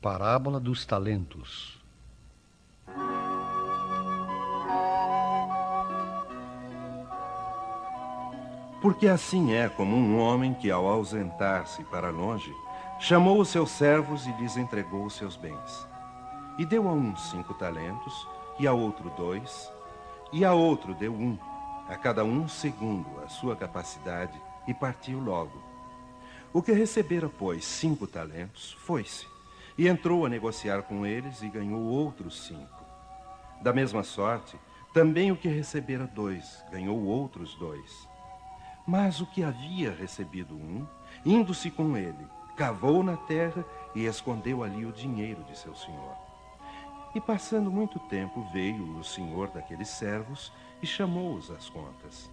Parábola 0.00 0.60
dos 0.60 0.86
talentos. 0.86 1.83
Porque 8.84 9.08
assim 9.08 9.54
é 9.54 9.66
como 9.66 9.96
um 9.96 10.18
homem 10.18 10.52
que, 10.52 10.70
ao 10.70 10.86
ausentar-se 10.86 11.82
para 11.84 12.10
longe, 12.10 12.54
chamou 13.00 13.40
os 13.40 13.48
seus 13.48 13.70
servos 13.70 14.26
e 14.26 14.32
lhes 14.32 14.58
entregou 14.58 15.06
os 15.06 15.14
seus 15.14 15.38
bens. 15.38 15.88
E 16.58 16.66
deu 16.66 16.86
a 16.86 16.92
um 16.92 17.16
cinco 17.16 17.54
talentos, 17.54 18.28
e 18.60 18.66
a 18.66 18.74
outro 18.74 19.08
dois, 19.16 19.72
e 20.30 20.44
a 20.44 20.52
outro 20.52 20.92
deu 20.92 21.14
um, 21.14 21.38
a 21.88 21.96
cada 21.96 22.26
um 22.26 22.46
segundo 22.46 23.08
a 23.24 23.28
sua 23.30 23.56
capacidade, 23.56 24.38
e 24.68 24.74
partiu 24.74 25.18
logo. 25.18 25.58
O 26.52 26.60
que 26.60 26.72
recebera, 26.72 27.30
pois, 27.38 27.64
cinco 27.64 28.06
talentos, 28.06 28.76
foi-se, 28.80 29.26
e 29.78 29.88
entrou 29.88 30.26
a 30.26 30.28
negociar 30.28 30.82
com 30.82 31.06
eles 31.06 31.40
e 31.40 31.48
ganhou 31.48 31.80
outros 31.80 32.38
cinco. 32.42 32.84
Da 33.62 33.72
mesma 33.72 34.02
sorte, 34.02 34.58
também 34.92 35.32
o 35.32 35.36
que 35.38 35.48
recebera 35.48 36.06
dois, 36.06 36.62
ganhou 36.70 37.02
outros 37.02 37.54
dois. 37.54 38.12
Mas 38.86 39.20
o 39.20 39.26
que 39.26 39.42
havia 39.42 39.90
recebido 39.92 40.54
um, 40.54 40.86
indo-se 41.24 41.70
com 41.70 41.96
ele, 41.96 42.26
cavou 42.56 43.02
na 43.02 43.16
terra 43.16 43.64
e 43.94 44.04
escondeu 44.04 44.62
ali 44.62 44.84
o 44.84 44.92
dinheiro 44.92 45.42
de 45.44 45.56
seu 45.56 45.74
senhor. 45.74 46.16
E 47.14 47.20
passando 47.20 47.70
muito 47.70 47.98
tempo, 48.00 48.46
veio 48.52 48.98
o 48.98 49.04
senhor 49.04 49.48
daqueles 49.50 49.88
servos 49.88 50.52
e 50.82 50.86
chamou-os 50.86 51.50
às 51.50 51.68
contas. 51.70 52.30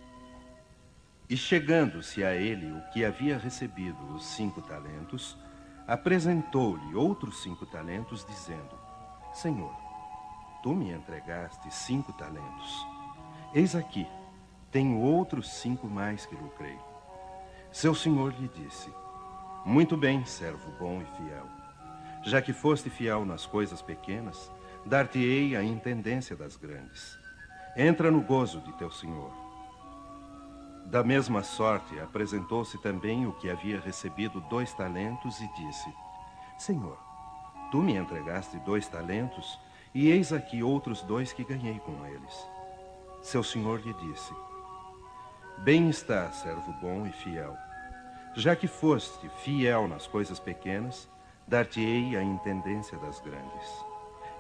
E 1.30 1.38
chegando-se 1.38 2.24
a 2.24 2.34
ele 2.36 2.72
o 2.72 2.82
que 2.92 3.06
havia 3.06 3.38
recebido 3.38 4.04
os 4.14 4.26
cinco 4.26 4.62
talentos, 4.62 5.38
apresentou-lhe 5.88 6.96
outros 6.96 7.42
cinco 7.42 7.66
talentos, 7.66 8.26
dizendo: 8.26 8.78
Senhor, 9.34 9.74
tu 10.62 10.74
me 10.74 10.92
entregaste 10.92 11.74
cinco 11.74 12.12
talentos. 12.14 12.86
Eis 13.54 13.76
aqui 13.76 14.06
tenho 14.72 15.00
outros 15.00 15.52
cinco 15.52 15.88
mais 15.88 16.26
que 16.26 16.36
lucrei. 16.36 16.78
Seu 17.72 17.94
senhor 17.94 18.34
lhe 18.40 18.48
disse: 18.48 18.90
Muito 19.66 19.98
bem, 19.98 20.26
servo 20.26 20.72
bom 20.80 21.02
e 21.02 21.06
fiel. 21.18 21.46
Já 22.24 22.42
que 22.42 22.54
foste 22.54 22.90
fiel 22.90 23.26
nas 23.26 23.46
coisas 23.46 23.82
pequenas, 23.82 24.52
dar-te-ei 24.86 25.56
a 25.56 25.64
intendência 25.64 26.36
das 26.36 26.56
grandes. 26.56 27.18
Entra 27.76 28.10
no 28.10 28.22
gozo 28.22 28.62
de 28.62 28.72
teu 28.74 28.92
senhor. 28.92 29.32
Da 30.86 31.04
mesma 31.04 31.44
sorte, 31.44 32.00
apresentou-se 32.00 32.78
também 32.80 33.26
o 33.26 33.34
que 33.34 33.50
havia 33.50 33.80
recebido 33.80 34.42
dois 34.50 34.74
talentos 34.74 35.40
e 35.40 35.48
disse: 35.54 35.94
Senhor, 36.58 36.98
tu 37.72 37.82
me 37.82 37.96
entregaste 37.96 38.58
dois 38.60 38.88
talentos, 38.88 39.60
e 39.94 40.10
eis 40.10 40.32
aqui 40.32 40.64
outros 40.64 41.02
dois 41.02 41.34
que 41.34 41.44
ganhei 41.44 41.80
com 41.80 42.06
eles. 42.06 42.48
Seu 43.22 43.44
senhor 43.44 43.80
lhe 43.82 43.94
disse: 43.94 44.34
Bem 45.64 45.92
está, 45.92 46.32
servo 46.32 46.74
bom 46.82 47.06
e 47.06 47.12
fiel. 47.12 47.56
Já 48.34 48.56
que 48.56 48.66
foste 48.66 49.30
fiel 49.44 49.88
nas 49.88 50.08
coisas 50.08 50.40
pequenas, 50.40 51.08
dar-te-ei 51.48 52.18
a 52.18 52.24
intendência 52.24 52.98
das 52.98 53.20
grandes. 53.20 53.86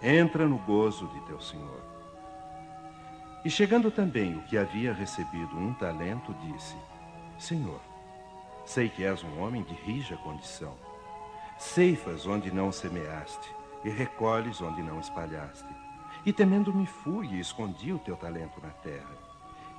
Entra 0.02 0.48
no 0.48 0.58
gozo 0.58 1.08
de 1.10 1.22
teu 1.28 1.40
senhor. 1.40 1.80
E 3.46 3.52
chegando 3.52 3.92
também 3.92 4.36
o 4.36 4.42
que 4.46 4.58
havia 4.58 4.94
recebido 4.94 5.56
um 5.56 5.76
talento, 5.76 6.34
disse: 6.42 6.76
Senhor, 7.38 7.82
sei 8.66 8.90
que 8.90 9.04
és 9.04 9.24
um 9.24 9.44
homem 9.44 9.62
de 9.62 9.76
rija 9.76 10.18
condição. 10.18 10.76
Ceifas 11.56 12.26
onde 12.26 12.52
não 12.52 12.72
semeaste, 12.72 13.48
e 13.84 13.92
recolhes 13.92 14.60
onde 14.60 14.82
não 14.82 15.00
espalhaste. 15.00 15.70
E 16.26 16.34
temendo-me 16.34 16.88
fui 16.88 17.28
e 17.28 17.40
escondi 17.40 17.94
o 17.94 18.00
teu 18.00 18.16
talento 18.16 18.60
na 18.60 18.70
terra. 18.70 19.16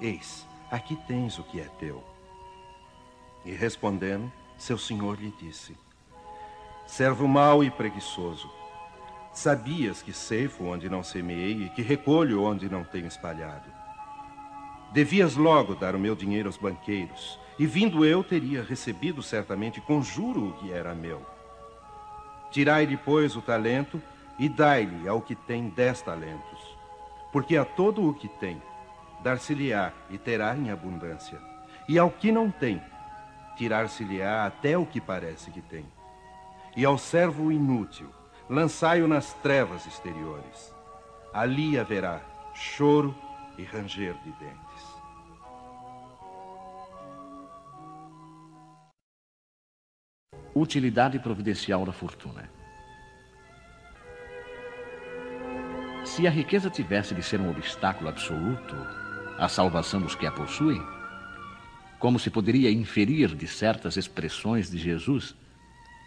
Eis, 0.01 0.47
Aqui 0.73 0.97
tens 1.07 1.39
o 1.39 1.45
que 1.45 1.61
é 1.61 1.69
teu. 1.79 2.03
E 3.45 3.53
respondendo, 3.53 4.33
seu 4.57 4.79
senhor 4.79 5.21
lhe 5.21 5.31
disse: 5.39 5.77
Servo 6.87 7.29
mau 7.29 7.63
e 7.63 7.71
preguiçoso, 7.71 8.51
sabias 9.35 10.01
que 10.01 10.15
ceifo 10.15 10.65
onde 10.65 10.89
não 10.89 11.03
semeei 11.03 11.65
e 11.65 11.69
que 11.69 11.83
recolho 11.83 12.43
onde 12.43 12.71
não 12.71 12.85
tenho 12.85 13.07
espalhado. 13.07 13.71
Devias 14.95 15.37
logo 15.37 15.75
dar 15.75 15.95
o 15.95 15.99
meu 15.99 16.15
dinheiro 16.15 16.49
aos 16.49 16.57
banqueiros, 16.57 17.39
e 17.59 17.67
vindo 17.67 18.03
eu 18.03 18.25
teria 18.25 18.63
recebido 18.63 19.23
certamente 19.23 19.79
com 19.79 20.01
juro 20.01 20.49
o 20.49 20.53
que 20.55 20.73
era 20.73 20.95
meu. 20.95 21.21
Tirai-lhe, 22.51 22.97
pois, 22.97 23.37
o 23.37 23.43
talento 23.43 24.01
e 24.39 24.49
dai-lhe 24.49 25.07
ao 25.07 25.21
que 25.21 25.35
tem 25.35 25.69
dez 25.69 26.01
talentos, 26.01 26.79
porque 27.31 27.59
a 27.59 27.65
todo 27.67 28.09
o 28.09 28.15
que 28.15 28.27
tem 28.27 28.63
dar-se-lhe-á 29.23 29.93
e 30.11 30.19
terá 30.19 30.57
em 30.57 30.71
abundância. 30.71 31.39
E 31.89 31.99
ao 31.99 32.11
que 32.11 32.33
não 32.33 32.51
tem, 32.51 32.83
tirar-se-lhe-á 33.57 34.47
até 34.47 34.77
o 34.77 34.87
que 34.87 35.01
parece 35.01 35.51
que 35.51 35.61
tem. 35.63 35.87
E 36.77 36.85
ao 36.85 36.97
servo 36.99 37.53
inútil, 37.53 38.11
lançai-o 38.49 39.07
nas 39.07 39.33
trevas 39.35 39.87
exteriores. 39.87 40.75
Ali 41.33 41.79
haverá 41.79 42.21
choro 42.55 43.15
e 43.57 43.63
ranger 43.63 44.15
de 44.23 44.33
dentes. 44.33 44.93
Utilidade 50.55 51.19
providencial 51.19 51.85
da 51.85 51.93
fortuna. 51.93 52.51
Se 56.05 56.27
a 56.27 56.31
riqueza 56.31 56.69
tivesse 56.69 57.15
de 57.15 57.23
ser 57.23 57.41
um 57.41 57.49
obstáculo 57.49 58.11
absoluto 58.11 58.77
a 59.43 59.49
salvação 59.49 60.01
dos 60.01 60.15
que 60.15 60.25
a 60.25 60.31
possuem? 60.31 60.81
Como 61.99 62.17
se 62.17 62.31
poderia 62.31 62.71
inferir 62.71 63.35
de 63.35 63.49
certas 63.49 63.97
expressões 63.97 64.71
de 64.71 64.79
Jesus, 64.79 65.35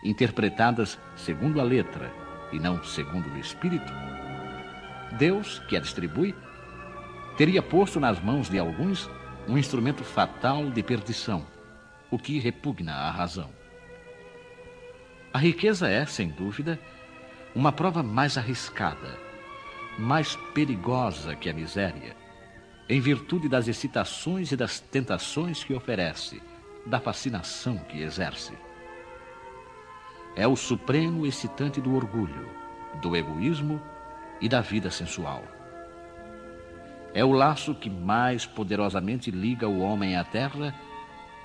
interpretadas 0.06 0.98
segundo 1.18 1.60
a 1.60 1.64
letra 1.64 2.14
e 2.54 2.60
não 2.60 2.82
segundo 2.82 3.30
o 3.30 3.38
Espírito? 3.38 3.92
Deus, 5.18 5.60
que 5.68 5.76
a 5.76 5.82
distribui, 5.82 6.34
teria 7.36 7.62
posto 7.62 8.00
nas 8.00 8.22
mãos 8.22 8.50
de 8.50 8.58
alguns 8.58 9.10
um 9.50 9.58
instrumento 9.58 10.06
fatal 10.06 10.70
de 10.70 10.82
perdição, 10.82 11.46
o 12.10 12.18
que 12.18 12.40
repugna 12.40 12.94
à 12.94 13.12
razão. 13.12 13.50
A 15.34 15.38
riqueza 15.38 15.90
é, 15.90 16.06
sem 16.06 16.30
dúvida, 16.30 16.80
uma 17.54 17.74
prova 17.74 18.02
mais 18.02 18.38
arriscada, 18.38 19.20
mais 20.00 20.38
perigosa 20.54 21.36
que 21.36 21.50
a 21.50 21.54
miséria 21.54 22.16
em 22.88 23.00
virtude 23.00 23.50
das 23.50 23.68
excitações 23.68 24.52
e 24.52 24.56
das 24.56 24.80
tentações 24.80 25.64
que 25.64 25.74
oferece, 25.74 26.42
da 26.86 27.00
fascinação 27.00 27.78
que 27.78 28.02
exerce. 28.02 28.54
é 30.36 30.46
o 30.46 30.56
supremo 30.56 31.26
excitante 31.26 31.80
do 31.80 31.96
orgulho, 31.96 32.50
do 33.02 33.16
egoísmo 33.16 33.82
e 34.42 34.50
da 34.50 34.60
vida 34.60 34.92
sensual. 34.92 35.44
É 37.14 37.24
o 37.24 37.32
laço 37.32 37.74
que 37.74 37.90
mais 37.90 38.46
poderosamente 38.46 39.32
liga 39.32 39.68
o 39.68 39.80
homem 39.80 40.18
à 40.18 40.26
terra 40.26 40.76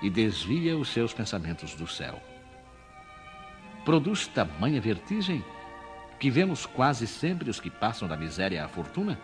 e 0.03 0.11
desvia 0.11 0.77
os 0.77 0.89
seus 0.89 1.15
pensamentos 1.15 1.75
do 1.77 1.87
céu. 1.87 2.21
Produz 3.85 4.27
tamanha 4.27 4.81
vertigem 4.81 5.45
que 6.19 6.29
vemos 6.29 6.67
quase 6.67 7.07
sempre 7.07 7.49
os 7.49 7.61
que 7.61 7.71
passam 7.71 8.09
da 8.09 8.17
miséria 8.17 8.65
à 8.65 8.69
fortuna 8.69 9.17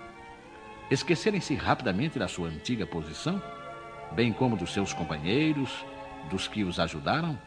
esquecerem-se 0.90 1.54
rapidamente 1.54 2.18
da 2.18 2.28
sua 2.28 2.48
antiga 2.48 2.86
posição, 2.86 3.42
bem 4.12 4.32
como 4.32 4.56
dos 4.56 4.72
seus 4.72 4.92
companheiros, 4.92 5.84
dos 6.30 6.46
que 6.46 6.64
os 6.64 6.78
ajudaram, 6.78 7.38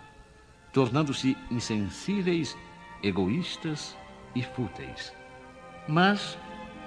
tornando-se 0.73 1.37
insensíveis, 1.49 2.57
egoístas 3.01 3.95
e 4.35 4.43
fúteis. 4.43 5.13
Mas, 5.87 6.37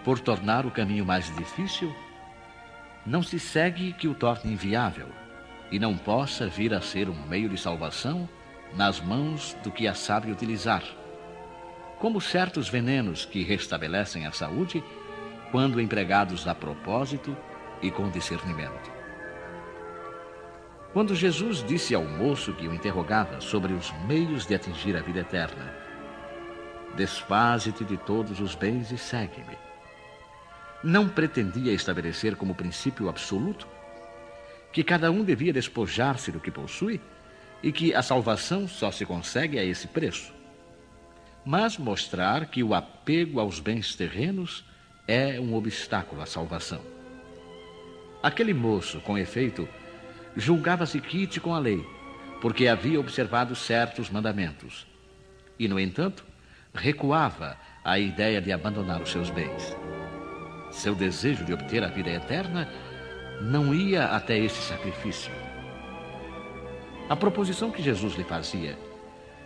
por 0.05 0.19
tornar 0.19 0.67
o 0.67 0.71
caminho 0.71 1.05
mais 1.05 1.35
difícil, 1.37 1.95
não 3.05 3.23
se 3.23 3.39
segue 3.39 3.93
que 3.93 4.07
o 4.07 4.15
torne 4.15 4.53
inviável 4.53 5.09
e 5.71 5.79
não 5.79 5.97
possa 5.97 6.47
vir 6.47 6.75
a 6.75 6.81
ser 6.81 7.09
um 7.09 7.27
meio 7.27 7.49
de 7.49 7.59
salvação 7.59 8.29
nas 8.77 9.01
mãos 9.01 9.57
do 9.63 9.71
que 9.71 9.89
a 9.89 9.95
sabe 9.95 10.31
utilizar, 10.31 10.83
como 11.99 12.21
certos 12.21 12.69
venenos 12.69 13.25
que 13.25 13.43
restabelecem 13.43 14.27
a 14.27 14.33
saúde 14.33 14.83
quando 15.53 15.81
empregados 15.81 16.49
a 16.49 16.55
propósito 16.55 17.37
e 17.81 17.91
com 17.91 18.11
discernimento. 18.11 18.91
Quando 20.93 21.15
Jesus 21.15 21.63
disse 21.63 21.95
ao 21.95 22.05
moço 22.05 22.53
que 22.55 22.67
o 22.67 22.75
interrogava 22.75 23.41
sobre 23.41 23.73
os 23.73 23.93
meios 24.09 24.45
de 24.45 24.55
atingir 24.57 24.97
a 24.97 25.01
vida 25.01 25.21
eterna, 25.21 25.83
Desfaze-te 26.95 27.85
de 27.85 27.97
todos 27.97 28.39
os 28.41 28.55
bens 28.55 28.91
e 28.91 28.99
segue-me. 28.99 29.57
Não 30.85 31.09
pretendia 31.09 31.73
estabelecer 31.73 32.37
como 32.37 32.55
princípio 32.55 33.09
absoluto 33.09 33.67
que 34.73 34.85
cada 34.85 35.11
um 35.11 35.25
devia 35.25 35.53
despojar-se 35.53 36.31
do 36.31 36.41
que 36.41 36.51
possui 36.51 37.01
e 37.63 37.73
que 37.73 37.95
a 37.95 38.03
salvação 38.03 38.67
só 38.69 38.91
se 38.91 39.07
consegue 39.07 39.59
a 39.59 39.65
esse 39.65 39.87
preço, 39.87 40.35
mas 41.45 41.79
mostrar 41.79 42.47
que 42.47 42.63
o 42.63 42.75
apego 42.75 43.39
aos 43.39 43.61
bens 43.61 43.95
terrenos 43.95 44.65
é 45.07 45.41
um 45.41 45.55
obstáculo 45.55 46.23
à 46.23 46.27
salvação. 46.27 46.81
Aquele 48.23 48.55
moço, 48.55 49.01
com 49.01 49.19
efeito, 49.19 49.69
julgava-se 50.37 51.01
quite 51.01 51.41
com 51.41 51.55
a 51.55 51.59
lei, 51.59 51.85
porque 52.41 52.69
havia 52.69 53.01
observado 53.01 53.55
certos 53.57 54.09
mandamentos. 54.09 54.87
E, 55.59 55.67
no 55.67 55.79
entanto, 55.79 56.25
recuava 56.73 57.57
à 57.85 57.99
ideia 57.99 58.41
de 58.41 58.53
abandonar 58.53 59.03
os 59.03 59.11
seus 59.11 59.29
bens. 59.29 59.77
Seu 60.71 60.95
desejo 60.95 61.45
de 61.45 61.53
obter 61.53 61.83
a 61.83 61.89
vida 61.89 62.11
eterna 62.11 62.69
não 63.41 63.75
ia 63.75 64.07
até 64.07 64.39
esse 64.39 64.63
sacrifício. 64.63 65.33
A 67.09 67.17
proposição 67.17 67.71
que 67.71 67.83
Jesus 67.83 68.15
lhe 68.15 68.25
fazia 68.25 68.79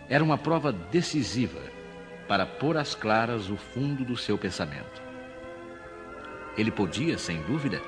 era 0.07 0.23
uma 0.23 0.37
prova 0.37 0.71
decisiva 0.71 1.59
para 2.27 2.45
pôr 2.45 2.77
às 2.77 2.93
claras 2.93 3.49
o 3.49 3.57
fundo 3.57 4.05
do 4.05 4.15
seu 4.15 4.37
pensamento. 4.37 5.06
Ele 6.57 6.71
podia, 6.71 7.17
sem 7.17 7.41
dúvida, 7.43 7.81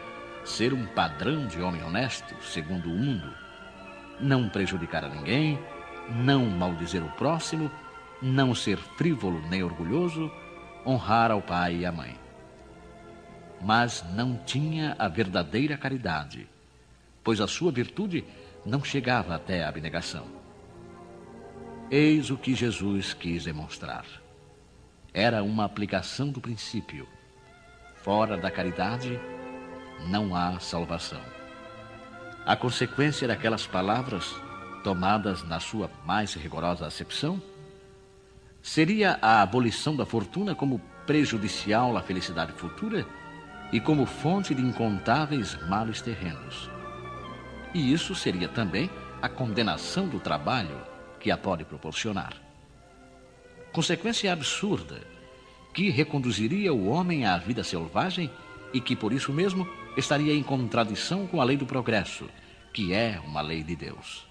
ser 0.45 0.73
um 0.73 0.85
padrão 0.85 1.47
de 1.47 1.61
homem 1.61 1.83
honesto, 1.83 2.35
segundo 2.43 2.89
o 2.89 2.97
mundo, 2.97 3.33
não 4.19 4.47
prejudicar 4.47 5.03
a 5.03 5.09
ninguém, 5.09 5.59
não 6.09 6.45
maldizer 6.45 7.03
o 7.03 7.11
próximo 7.11 7.69
não 8.21 8.53
ser 8.53 8.77
frívolo 8.77 9.41
nem 9.49 9.63
orgulhoso, 9.63 10.31
honrar 10.85 11.31
ao 11.31 11.41
pai 11.41 11.77
e 11.77 11.85
à 11.85 11.91
mãe. 11.91 12.17
Mas 13.61 14.03
não 14.13 14.37
tinha 14.37 14.95
a 14.97 15.07
verdadeira 15.07 15.77
caridade, 15.77 16.47
pois 17.23 17.41
a 17.41 17.47
sua 17.47 17.71
virtude 17.71 18.23
não 18.65 18.83
chegava 18.83 19.35
até 19.35 19.63
a 19.63 19.69
abnegação. 19.69 20.25
Eis 21.89 22.29
o 22.29 22.37
que 22.37 22.53
Jesus 22.53 23.13
quis 23.13 23.45
demonstrar. 23.45 24.05
Era 25.13 25.43
uma 25.43 25.65
aplicação 25.65 26.29
do 26.29 26.39
princípio. 26.39 27.07
Fora 28.01 28.37
da 28.37 28.49
caridade, 28.49 29.19
não 30.07 30.35
há 30.35 30.59
salvação. 30.59 31.21
A 32.45 32.55
consequência 32.55 33.27
daquelas 33.27 33.67
palavras, 33.67 34.35
tomadas 34.83 35.43
na 35.43 35.59
sua 35.59 35.89
mais 36.05 36.33
rigorosa 36.33 36.87
acepção, 36.87 37.41
Seria 38.61 39.17
a 39.21 39.41
abolição 39.41 39.95
da 39.95 40.05
fortuna 40.05 40.53
como 40.53 40.79
prejudicial 41.05 41.97
à 41.97 42.01
felicidade 42.01 42.51
futura 42.53 43.05
e 43.71 43.79
como 43.79 44.05
fonte 44.05 44.53
de 44.53 44.61
incontáveis 44.61 45.57
males 45.67 46.01
terrenos. 46.01 46.69
E 47.73 47.93
isso 47.93 48.13
seria 48.13 48.47
também 48.47 48.89
a 49.21 49.29
condenação 49.29 50.07
do 50.07 50.19
trabalho 50.19 50.81
que 51.19 51.31
a 51.31 51.37
pode 51.37 51.63
proporcionar. 51.63 52.33
Consequência 53.71 54.31
absurda 54.31 55.01
que 55.73 55.89
reconduziria 55.89 56.73
o 56.73 56.87
homem 56.87 57.25
à 57.25 57.37
vida 57.37 57.63
selvagem 57.63 58.29
e 58.73 58.81
que, 58.81 58.95
por 58.95 59.13
isso 59.13 59.31
mesmo, 59.31 59.67
estaria 59.95 60.33
em 60.33 60.43
contradição 60.43 61.27
com 61.27 61.41
a 61.41 61.43
lei 61.43 61.57
do 61.57 61.65
progresso, 61.65 62.29
que 62.73 62.93
é 62.93 63.19
uma 63.25 63.41
lei 63.41 63.63
de 63.63 63.75
Deus. 63.75 64.27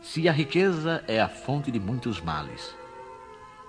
Se 0.00 0.28
a 0.28 0.32
riqueza 0.32 1.04
é 1.06 1.20
a 1.20 1.28
fonte 1.28 1.70
de 1.70 1.78
muitos 1.78 2.20
males, 2.20 2.74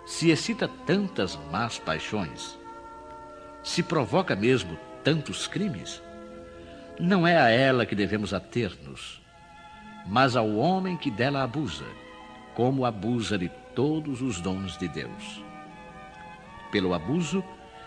se 0.05 0.31
excita 0.31 0.67
tantas 0.67 1.37
más 1.51 1.77
paixões, 1.77 2.57
se 3.63 3.83
provoca 3.83 4.35
mesmo 4.35 4.77
tantos 5.03 5.47
crimes, 5.47 6.01
não 6.99 7.25
é 7.25 7.37
a 7.37 7.49
ela 7.49 7.85
que 7.85 7.95
devemos 7.95 8.33
ater-nos, 8.33 9.21
mas 10.05 10.35
ao 10.35 10.55
homem 10.55 10.97
que 10.97 11.09
dela 11.09 11.43
abusa, 11.43 11.85
como 12.53 12.85
abusa 12.85 13.37
de 13.37 13.49
todos 13.73 14.21
os 14.21 14.39
dons 14.41 14.77
de 14.77 14.87
Deus. 14.87 15.43
Pelo 16.73 16.95
abuso, 16.95 17.43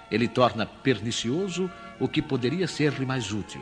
ele 0.08 0.28
torna 0.28 0.64
pernicioso 0.64 1.68
o 1.98 2.06
que 2.06 2.22
poderia 2.22 2.68
ser-lhe 2.68 3.04
mais 3.04 3.32
útil, 3.32 3.60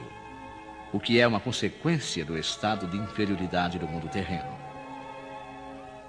o 0.92 1.00
que 1.00 1.18
é 1.18 1.26
uma 1.26 1.40
consequência 1.40 2.26
do 2.26 2.36
estado 2.36 2.86
de 2.86 2.98
inferioridade 2.98 3.78
do 3.78 3.88
mundo 3.88 4.06
terreno. 4.06 4.54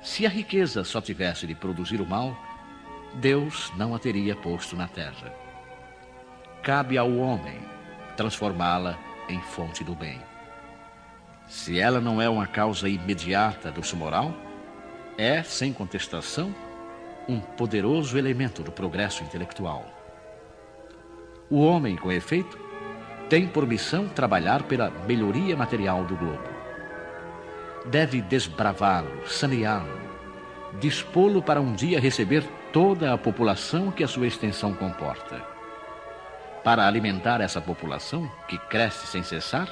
Se 0.02 0.26
a 0.26 0.30
riqueza 0.30 0.84
só 0.84 1.00
tivesse 1.00 1.48
de 1.48 1.56
produzir 1.56 2.02
o 2.02 2.06
mal, 2.06 2.36
Deus 3.14 3.72
não 3.78 3.96
a 3.96 4.00
teria 4.00 4.36
posto 4.36 4.76
na 4.76 4.90
terra. 4.90 5.34
Cabe 6.62 6.98
ao 6.98 7.16
homem 7.16 7.58
transformá-la 8.18 9.00
em 9.30 9.40
fonte 9.40 9.82
do 9.82 9.96
bem. 9.96 10.20
Se 11.48 11.80
ela 11.80 12.02
não 12.02 12.22
é 12.22 12.28
uma 12.28 12.48
causa 12.48 12.90
imediata 12.90 13.72
do 13.72 13.82
seu 13.82 13.98
moral, 13.98 14.36
é, 15.18 15.42
sem 15.42 15.72
contestação, 15.72 16.54
um 17.28 17.40
poderoso 17.40 18.18
elemento 18.18 18.62
do 18.62 18.72
progresso 18.72 19.24
intelectual. 19.24 19.86
O 21.50 21.60
homem, 21.62 21.96
com 21.96 22.12
efeito, 22.12 22.60
tem 23.30 23.48
por 23.48 23.66
missão 23.66 24.08
trabalhar 24.08 24.64
pela 24.64 24.90
melhoria 25.08 25.56
material 25.56 26.04
do 26.04 26.16
globo 26.16 26.56
deve 27.86 28.22
desbravá-lo, 28.22 29.28
saneá-lo, 29.28 30.00
dispô-lo 30.80 31.42
para 31.42 31.62
um 31.62 31.74
dia 31.74 32.00
receber 32.00 32.44
toda 32.74 33.14
a 33.14 33.18
população 33.18 33.92
que 33.92 34.04
a 34.04 34.08
sua 34.08 34.28
extensão 34.28 34.74
comporta. 34.74 35.42
Para 36.64 36.88
alimentar 36.88 37.42
essa 37.42 37.62
população, 37.62 38.30
que 38.48 38.58
cresce 38.58 39.06
sem 39.06 39.24
cessar, 39.24 39.70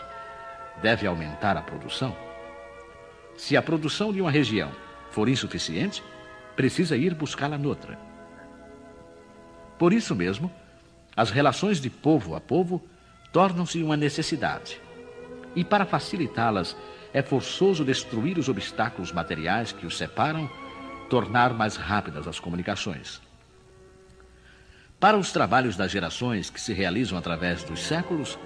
deve 0.82 1.08
aumentar 1.08 1.58
a 1.58 1.62
produção. 1.62 2.16
Se 3.36 3.58
a 3.58 3.62
produção 3.62 4.14
de 4.14 4.22
uma 4.22 4.30
região 4.30 4.72
for 5.10 5.28
insuficiente, 5.28 6.04
precisa 6.56 6.96
ir 6.96 7.14
buscá-la 7.14 7.58
noutra. 7.58 7.98
Por 9.78 9.94
isso 9.94 10.16
mesmo, 10.16 10.52
as 11.16 11.30
relações 11.30 11.80
de 11.80 11.90
povo 11.90 12.36
a 12.36 12.42
povo 12.42 12.82
tornam-se 13.32 13.82
uma 13.82 13.98
necessidade. 13.98 14.80
E 15.56 15.64
para 15.64 15.86
facilitá-las, 15.86 16.76
é 17.14 17.22
forçoso 17.22 17.86
destruir 17.86 18.38
os 18.38 18.50
obstáculos 18.50 19.12
materiais 19.12 19.72
que 19.72 19.86
os 19.86 19.98
separam, 19.98 20.50
tornar 21.10 21.54
mais 21.54 21.76
rápidas 21.76 22.28
as 22.28 22.40
comunicações. 22.40 23.22
Para 25.00 25.18
os 25.18 25.32
trabalhos 25.32 25.76
das 25.76 25.92
gerações 25.92 26.50
que 26.50 26.62
se 26.62 26.74
realizam 26.74 27.18
através 27.18 27.64
dos 27.64 27.82
séculos, 27.84 28.40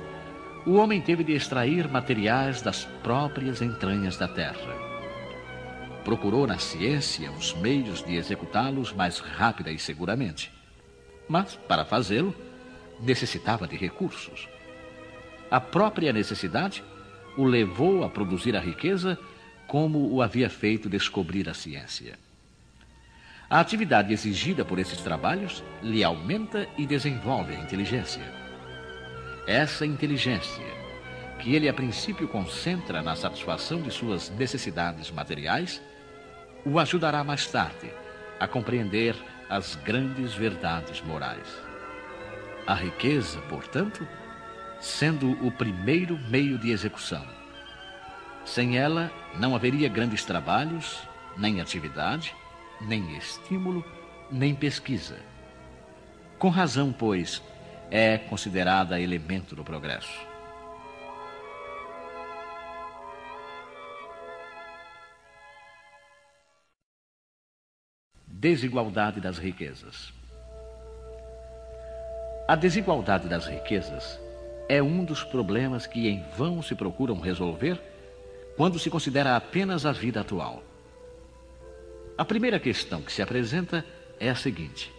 o 0.66 0.74
homem 0.74 1.00
teve 1.00 1.24
de 1.24 1.34
extrair 1.34 1.88
materiais 1.88 2.62
das 2.62 2.84
próprias 3.04 3.62
entranhas 3.62 4.18
da 4.18 4.28
terra. 4.28 4.87
Procurou 6.08 6.48
na 6.48 6.58
ciência 6.58 7.30
os 7.34 7.54
meios 7.54 8.02
de 8.02 8.16
executá-los 8.16 8.94
mais 8.94 9.20
rápida 9.20 9.70
e 9.70 9.78
seguramente. 9.78 10.50
Mas, 11.28 11.58
para 11.68 11.84
fazê-lo, 11.84 12.34
necessitava 13.02 13.68
de 13.68 13.76
recursos. 13.76 14.48
A 15.52 15.60
própria 15.60 16.14
necessidade 16.14 16.82
o 17.36 17.44
levou 17.44 18.06
a 18.06 18.10
produzir 18.10 18.56
a 18.56 18.62
riqueza 18.62 19.20
como 19.68 20.10
o 20.10 20.22
havia 20.22 20.50
feito 20.50 20.88
descobrir 20.88 21.50
a 21.50 21.54
ciência. 21.54 22.18
A 23.50 23.60
atividade 23.60 24.14
exigida 24.14 24.64
por 24.64 24.80
esses 24.80 25.02
trabalhos 25.02 25.62
lhe 25.84 26.06
aumenta 26.06 26.70
e 26.78 26.86
desenvolve 26.86 27.54
a 27.54 27.60
inteligência. 27.60 28.24
Essa 29.46 29.86
inteligência, 29.86 30.64
que 31.40 31.54
ele 31.54 31.68
a 31.68 31.74
princípio 31.74 32.30
concentra 32.30 33.02
na 33.02 33.14
satisfação 33.14 33.82
de 33.82 33.92
suas 33.92 34.30
necessidades 34.30 35.12
materiais, 35.12 35.82
o 36.66 36.80
ajudará 36.80 37.24
mais 37.24 37.48
tarde 37.48 37.92
a 38.40 38.48
compreender 38.48 39.16
as 39.50 39.76
grandes 39.76 40.34
verdades 40.34 41.02
morais. 41.02 41.48
A 42.66 42.74
riqueza, 42.74 43.40
portanto, 43.50 44.08
sendo 44.80 45.32
o 45.46 45.52
primeiro 45.52 46.18
meio 46.30 46.58
de 46.58 46.72
execução. 46.72 47.26
Sem 48.46 48.78
ela, 48.78 49.12
não 49.36 49.56
haveria 49.56 49.90
grandes 49.90 50.24
trabalhos, 50.24 51.00
nem 51.36 51.62
atividade, 51.62 52.36
nem 52.82 53.18
estímulo, 53.18 53.84
nem 54.32 54.54
pesquisa. 54.54 55.18
Com 56.38 56.50
razão, 56.50 56.94
pois, 56.94 57.42
é 57.90 58.18
considerada 58.18 59.00
elemento 59.00 59.56
do 59.56 59.64
progresso. 59.64 60.28
Desigualdade 68.40 69.20
das 69.20 69.40
riquezas. 69.40 70.14
A 72.48 72.56
desigualdade 72.56 73.28
das 73.28 73.48
riquezas 73.48 74.20
é 74.70 74.80
um 74.80 75.04
dos 75.04 75.24
problemas 75.24 75.88
que 75.88 76.08
em 76.08 76.24
vão 76.38 76.62
se 76.62 76.76
procuram 76.76 77.20
resolver 77.20 77.82
quando 78.56 78.78
se 78.78 78.92
considera 78.92 79.36
apenas 79.36 79.88
a 79.88 79.92
vida 79.92 80.22
atual. 80.22 80.62
A 82.16 82.24
primeira 82.24 82.60
questão 82.60 83.02
que 83.02 83.12
se 83.12 83.24
apresenta 83.24 83.84
é 84.20 84.30
a 84.30 84.36
seguinte: 84.36 84.94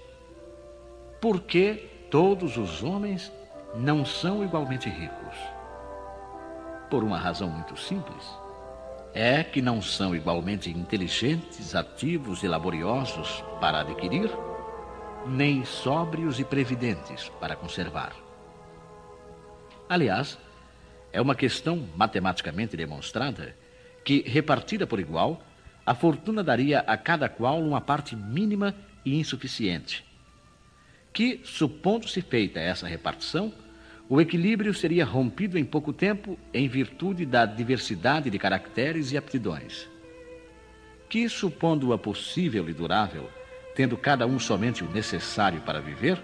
por 1.20 1.43
que 1.43 1.74
todos 2.11 2.57
os 2.57 2.82
homens 2.82 3.30
não 3.72 4.05
são 4.05 4.43
igualmente 4.43 4.89
ricos? 4.89 5.36
Por 6.91 7.05
uma 7.05 7.16
razão 7.16 7.49
muito 7.49 7.78
simples. 7.78 8.36
É 9.21 9.43
que 9.43 9.61
não 9.61 9.83
são 9.83 10.14
igualmente 10.14 10.71
inteligentes, 10.71 11.75
ativos 11.75 12.45
e 12.45 12.47
laboriosos 12.47 13.43
para 13.61 13.81
adquirir, 13.81 14.31
nem 15.27 15.64
sóbrios 15.64 16.39
e 16.39 16.45
previdentes 16.45 17.29
para 17.41 17.57
conservar. 17.57 18.12
Aliás, 19.89 20.39
é 21.12 21.21
uma 21.21 21.35
questão 21.35 21.85
matematicamente 21.97 22.77
demonstrada 22.77 23.57
que, 24.05 24.23
repartida 24.25 24.87
por 24.87 25.01
igual, 25.01 25.43
a 25.85 25.97
fortuna 25.97 26.45
daria 26.45 26.79
a 26.87 26.97
cada 26.97 27.29
qual 27.29 27.61
uma 27.61 27.81
parte 27.81 28.14
mínima 28.14 28.73
e 29.05 29.19
insuficiente. 29.19 30.05
Que, 31.12 31.41
supondo-se 31.43 32.23
feita 32.23 32.61
essa 32.61 32.87
repartição, 32.87 33.53
o 34.09 34.20
equilíbrio 34.20 34.72
seria 34.72 35.04
rompido 35.04 35.59
em 35.59 35.64
pouco 35.64 35.92
tempo 35.92 36.38
em 36.52 36.68
virtude 36.68 37.26
da 37.26 37.44
diversidade 37.44 38.30
de 38.30 38.38
caracteres 38.38 39.12
e 39.12 39.16
aptidões. 39.16 39.88
Que, 41.09 41.28
supondo-a 41.28 41.98
possível 41.98 42.68
e 42.68 42.72
durável, 42.72 43.28
tendo 43.74 43.96
cada 43.96 44.26
um 44.26 44.38
somente 44.38 44.82
o 44.82 44.90
necessário 44.90 45.61
para 45.61 45.80
viver, 45.80 46.22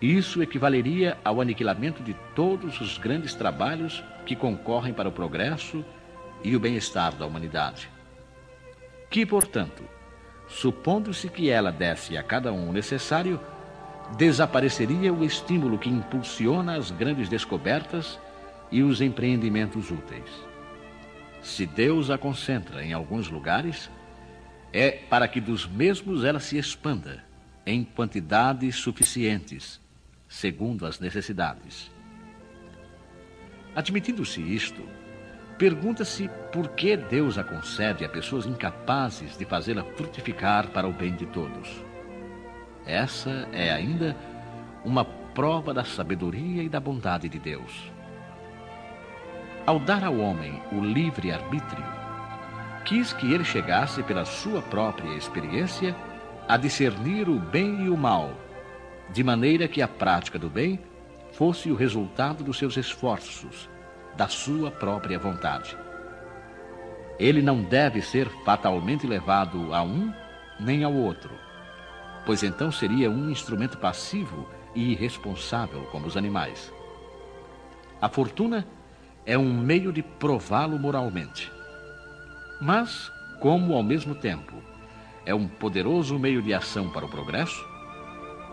isso 0.00 0.42
equivaleria 0.42 1.16
ao 1.24 1.40
aniquilamento 1.40 2.02
de 2.02 2.14
todos 2.34 2.80
os 2.80 2.98
grandes 2.98 3.34
trabalhos 3.34 4.02
que 4.24 4.36
concorrem 4.36 4.92
para 4.92 5.08
o 5.08 5.12
progresso 5.12 5.84
e 6.44 6.54
o 6.54 6.60
bem-estar 6.60 7.14
da 7.16 7.26
humanidade 7.26 7.88
que, 9.10 9.24
portanto, 9.24 9.82
supondo-se 10.46 11.28
que 11.28 11.50
ela 11.50 11.72
desse 11.72 12.16
a 12.16 12.22
cada 12.22 12.52
um 12.52 12.68
o 12.68 12.72
necessário, 12.72 13.40
desapareceria 14.16 15.12
o 15.12 15.24
estímulo 15.24 15.78
que 15.78 15.88
impulsiona 15.88 16.76
as 16.76 16.90
grandes 16.90 17.28
descobertas 17.28 18.18
e 18.70 18.82
os 18.82 19.00
empreendimentos 19.00 19.90
úteis. 19.90 20.30
Se 21.42 21.66
Deus 21.66 22.10
a 22.10 22.18
concentra 22.18 22.84
em 22.84 22.92
alguns 22.92 23.28
lugares, 23.28 23.90
é 24.72 24.90
para 24.90 25.28
que 25.28 25.40
dos 25.40 25.66
mesmos 25.66 26.24
ela 26.24 26.40
se 26.40 26.58
expanda 26.58 27.24
em 27.64 27.84
quantidades 27.84 28.76
suficientes, 28.76 29.80
segundo 30.28 30.86
as 30.86 30.98
necessidades. 30.98 31.90
Admitindo-se 33.74 34.40
isto, 34.40 34.82
Pergunta-se 35.58 36.30
por 36.52 36.68
que 36.68 36.96
Deus 36.96 37.36
a 37.36 37.42
concede 37.42 38.04
a 38.04 38.08
pessoas 38.08 38.46
incapazes 38.46 39.36
de 39.36 39.44
fazê-la 39.44 39.82
frutificar 39.82 40.68
para 40.68 40.86
o 40.86 40.92
bem 40.92 41.16
de 41.16 41.26
todos. 41.26 41.87
Essa 42.88 43.46
é 43.52 43.70
ainda 43.70 44.16
uma 44.82 45.04
prova 45.04 45.74
da 45.74 45.84
sabedoria 45.84 46.62
e 46.62 46.70
da 46.70 46.80
bondade 46.80 47.28
de 47.28 47.38
Deus. 47.38 47.92
Ao 49.66 49.78
dar 49.78 50.02
ao 50.02 50.16
homem 50.16 50.62
o 50.72 50.80
livre 50.80 51.30
arbítrio, 51.30 51.84
quis 52.86 53.12
que 53.12 53.30
ele 53.30 53.44
chegasse 53.44 54.02
pela 54.02 54.24
sua 54.24 54.62
própria 54.62 55.14
experiência 55.14 55.94
a 56.48 56.56
discernir 56.56 57.28
o 57.28 57.38
bem 57.38 57.84
e 57.84 57.90
o 57.90 57.96
mal, 57.96 58.32
de 59.10 59.22
maneira 59.22 59.68
que 59.68 59.82
a 59.82 59.86
prática 59.86 60.38
do 60.38 60.48
bem 60.48 60.80
fosse 61.32 61.70
o 61.70 61.74
resultado 61.74 62.42
dos 62.42 62.56
seus 62.56 62.78
esforços 62.78 63.68
da 64.16 64.28
sua 64.28 64.70
própria 64.70 65.18
vontade. 65.18 65.76
Ele 67.18 67.42
não 67.42 67.62
deve 67.62 68.00
ser 68.00 68.30
fatalmente 68.46 69.06
levado 69.06 69.74
a 69.74 69.82
um 69.82 70.10
nem 70.58 70.82
ao 70.82 70.94
outro, 70.94 71.30
pois 72.28 72.42
então 72.42 72.70
seria 72.70 73.10
um 73.10 73.30
instrumento 73.30 73.78
passivo 73.78 74.46
e 74.74 74.92
irresponsável 74.92 75.84
como 75.84 76.06
os 76.06 76.14
animais. 76.14 76.70
A 78.02 78.08
fortuna 78.10 78.66
é 79.24 79.38
um 79.38 79.50
meio 79.50 79.90
de 79.90 80.02
prová-lo 80.02 80.78
moralmente. 80.78 81.50
Mas, 82.60 83.10
como 83.40 83.72
ao 83.72 83.82
mesmo 83.82 84.14
tempo 84.14 84.62
é 85.24 85.34
um 85.34 85.48
poderoso 85.48 86.18
meio 86.18 86.42
de 86.42 86.52
ação 86.52 86.90
para 86.90 87.06
o 87.06 87.08
progresso, 87.08 87.66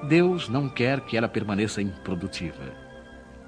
Deus 0.08 0.48
não 0.48 0.70
quer 0.70 1.02
que 1.02 1.18
ela 1.18 1.28
permaneça 1.28 1.82
improdutiva. 1.82 2.72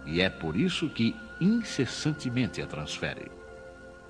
E 0.05 0.19
é 0.19 0.30
por 0.30 0.57
isso 0.57 0.89
que 0.89 1.15
incessantemente 1.39 2.61
a 2.61 2.67
transfere. 2.67 3.32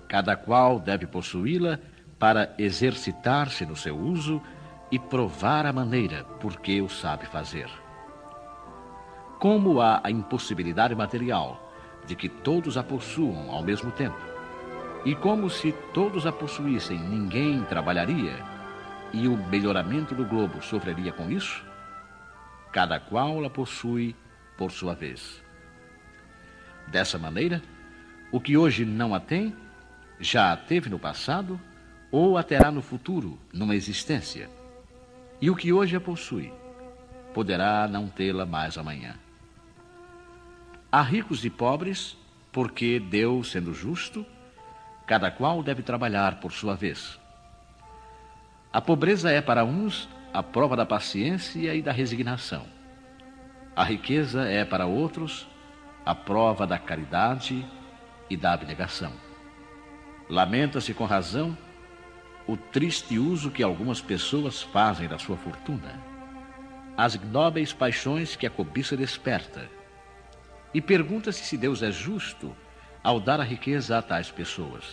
Cada 0.07 0.35
qual 0.35 0.79
deve 0.79 1.05
possuí-la 1.05 1.77
para 2.17 2.55
exercitar-se 2.57 3.67
no 3.67 3.75
seu 3.75 3.95
uso 3.95 4.41
e 4.91 4.97
provar 4.97 5.65
a 5.65 5.73
maneira 5.73 6.23
por 6.39 6.59
que 6.59 6.81
o 6.81 6.89
sabe 6.89 7.25
fazer. 7.25 7.69
Como 9.39 9.81
há 9.81 10.01
a 10.03 10.09
impossibilidade 10.09 10.95
material 10.95 11.71
de 12.05 12.15
que 12.15 12.29
todos 12.29 12.77
a 12.77 12.83
possuam 12.83 13.51
ao 13.51 13.61
mesmo 13.61 13.91
tempo, 13.91 14.17
e 15.05 15.13
como 15.15 15.49
se 15.49 15.71
todos 15.93 16.25
a 16.25 16.31
possuíssem 16.31 16.97
ninguém 16.97 17.63
trabalharia, 17.65 18.43
e 19.13 19.27
o 19.27 19.37
melhoramento 19.37 20.15
do 20.15 20.25
globo 20.25 20.61
sofreria 20.61 21.11
com 21.11 21.29
isso, 21.29 21.63
cada 22.71 22.99
qual 22.99 23.43
a 23.45 23.49
possui 23.49 24.15
por 24.57 24.71
sua 24.71 24.93
vez. 24.93 25.43
Dessa 26.87 27.17
maneira, 27.17 27.61
o 28.31 28.39
que 28.39 28.57
hoje 28.57 28.85
não 28.85 29.13
a 29.13 29.19
tem, 29.19 29.55
já 30.19 30.51
a 30.51 30.57
teve 30.57 30.89
no 30.89 30.99
passado 30.99 31.59
ou 32.11 32.37
a 32.37 32.43
terá 32.43 32.71
no 32.71 32.81
futuro, 32.81 33.39
numa 33.53 33.75
existência. 33.75 34.49
E 35.39 35.49
o 35.49 35.55
que 35.55 35.71
hoje 35.71 35.95
a 35.95 36.01
possui, 36.01 36.51
poderá 37.33 37.87
não 37.87 38.07
tê-la 38.07 38.45
mais 38.45 38.77
amanhã. 38.77 39.15
Há 40.91 41.01
ricos 41.01 41.45
e 41.45 41.49
pobres, 41.49 42.17
porque 42.51 42.99
Deus, 42.99 43.51
sendo 43.51 43.73
justo, 43.73 44.25
cada 45.05 45.29
qual 45.29 45.61
deve 45.61 45.83
trabalhar 45.83 46.39
por 46.39 46.51
sua 46.51 46.75
vez. 46.75 47.19
A 48.73 48.81
pobreza 48.81 49.31
é 49.31 49.41
para 49.41 49.63
uns 49.63 50.09
a 50.33 50.41
prova 50.41 50.75
da 50.75 50.85
paciência 50.85 51.73
e 51.73 51.81
da 51.81 51.91
resignação. 51.91 52.65
A 53.75 53.83
riqueza 53.83 54.43
é 54.43 54.65
para 54.65 54.87
outros 54.87 55.47
a 56.03 56.15
prova 56.15 56.65
da 56.65 56.79
caridade 56.79 57.65
e 58.29 58.35
da 58.35 58.53
abnegação. 58.53 59.13
Lamenta-se 60.29 60.93
com 60.93 61.05
razão 61.05 61.57
o 62.47 62.55
triste 62.55 63.19
uso 63.19 63.51
que 63.51 63.61
algumas 63.61 63.99
pessoas 63.99 64.61
fazem 64.61 65.07
da 65.07 65.19
sua 65.19 65.35
fortuna, 65.35 66.01
as 66.95 67.13
ignóbeis 67.13 67.73
paixões 67.73 68.35
que 68.35 68.47
a 68.47 68.49
cobiça 68.49 68.95
desperta, 68.95 69.69
e 70.73 70.81
pergunta-se 70.81 71.43
se 71.43 71.57
Deus 71.57 71.83
é 71.83 71.91
justo 71.91 72.55
ao 73.03 73.19
dar 73.19 73.39
a 73.39 73.43
riqueza 73.43 73.97
a 73.97 74.01
tais 74.01 74.31
pessoas. 74.31 74.83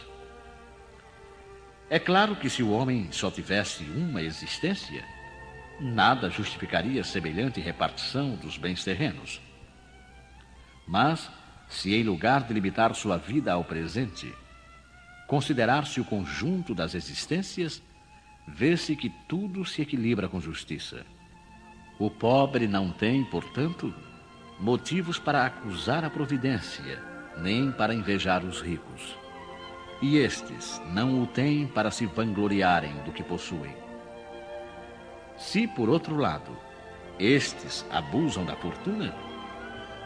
É 1.89 1.99
claro 1.99 2.35
que 2.35 2.51
se 2.51 2.63
o 2.63 2.71
homem 2.71 3.09
só 3.13 3.31
tivesse 3.31 3.85
uma 3.85 4.23
existência, 4.23 5.05
nada 5.81 6.31
justificaria 6.31 7.05
semelhante 7.05 7.61
repartição 7.61 8.35
dos 8.37 8.57
bens 8.57 8.83
terrenos. 8.83 9.41
Mas, 10.87 11.31
se 11.69 11.95
em 11.95 12.03
lugar 12.03 12.43
de 12.43 12.53
limitar 12.53 12.95
sua 12.95 13.17
vida 13.17 13.53
ao 13.53 13.65
presente, 13.65 14.33
considerar-se 15.27 16.01
o 16.01 16.05
conjunto 16.05 16.75
das 16.75 16.95
existências, 16.95 17.83
vê-se 18.47 18.95
que 18.95 19.11
tudo 19.27 19.65
se 19.65 19.83
equilibra 19.83 20.29
com 20.29 20.41
justiça. 20.41 21.05
O 21.99 22.11
pobre 22.11 22.67
não 22.67 22.91
tem, 22.91 23.25
portanto, 23.25 23.95
motivos 24.61 25.19
para 25.19 25.47
acusar 25.47 26.05
a 26.05 26.11
providência, 26.11 27.03
nem 27.39 27.73
para 27.73 27.95
invejar 27.95 28.45
os 28.45 28.61
ricos. 28.61 29.17
E 30.03 30.19
estes 30.19 30.83
não 30.93 31.23
o 31.23 31.27
têm 31.27 31.67
para 31.67 31.91
se 31.91 32.05
vangloriarem 32.05 32.95
do 33.05 33.13
que 33.13 33.23
possuem. 33.23 33.75
Se, 35.37 35.67
por 35.67 35.89
outro 35.89 36.17
lado, 36.17 36.57
estes 37.19 37.87
abusam 37.91 38.45
da 38.45 38.55
fortuna, 38.57 39.15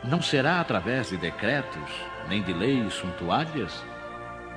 não 0.04 0.22
será 0.22 0.60
através 0.60 1.08
de 1.08 1.16
decretos 1.16 1.90
nem 2.28 2.42
de 2.42 2.52
leis 2.52 2.94
suntuárias 2.94 3.82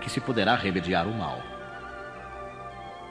que 0.02 0.10
se 0.10 0.20
poderá 0.20 0.56
remediar 0.56 1.08
o 1.08 1.14
mal. 1.14 1.42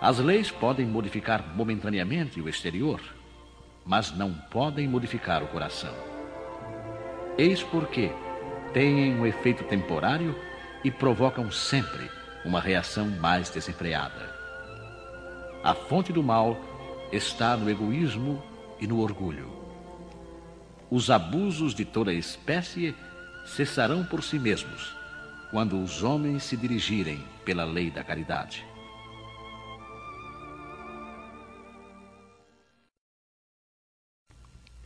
As 0.01 0.18
leis 0.18 0.51
podem 0.51 0.86
modificar 0.86 1.43
momentaneamente 1.55 2.41
o 2.41 2.49
exterior, 2.49 3.01
mas 3.86 4.11
não 4.12 4.32
podem 4.51 4.88
modificar 4.88 5.43
o 5.43 5.47
coração. 5.47 5.95
Eis 7.38 7.62
porque 7.62 8.11
têm 8.74 9.14
um 9.14 9.24
efeito 9.24 9.64
temporário 9.64 10.34
e 10.82 10.91
provocam 10.91 11.51
sempre 11.51 12.11
uma 12.45 12.61
reação 12.61 13.07
mais 13.07 13.51
desenfreada. 13.51 14.34
A 15.62 15.74
fonte 15.74 16.12
do 16.12 16.22
mal 16.22 16.59
está 17.12 17.57
no 17.57 17.70
egoísmo 17.70 18.43
e 18.80 18.86
no 18.86 19.01
orgulho. 19.01 19.51
Os 20.91 21.11
abusos 21.11 21.74
de 21.74 21.84
toda 21.84 22.12
espécie 22.12 22.95
cessarão 23.45 24.05
por 24.05 24.22
si 24.22 24.38
mesmos 24.38 24.99
quando 25.51 25.82
os 25.82 26.03
homens 26.03 26.44
se 26.44 26.57
dirigirem 26.57 27.24
pela 27.44 27.64
lei 27.64 27.90
da 27.90 28.05
caridade. 28.05 28.64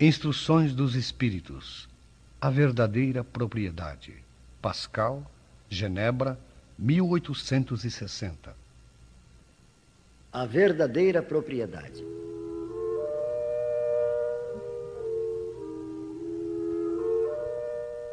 Instruções 0.01 0.75
dos 0.75 0.95
Espíritos. 0.95 1.89
A 2.41 2.51
verdadeira 2.51 3.23
propriedade. 3.23 4.15
Pascal, 4.61 5.31
Genebra, 5.69 6.39
1860. 6.79 8.57
A 10.33 10.45
verdadeira 10.45 11.23
propriedade. 11.23 12.05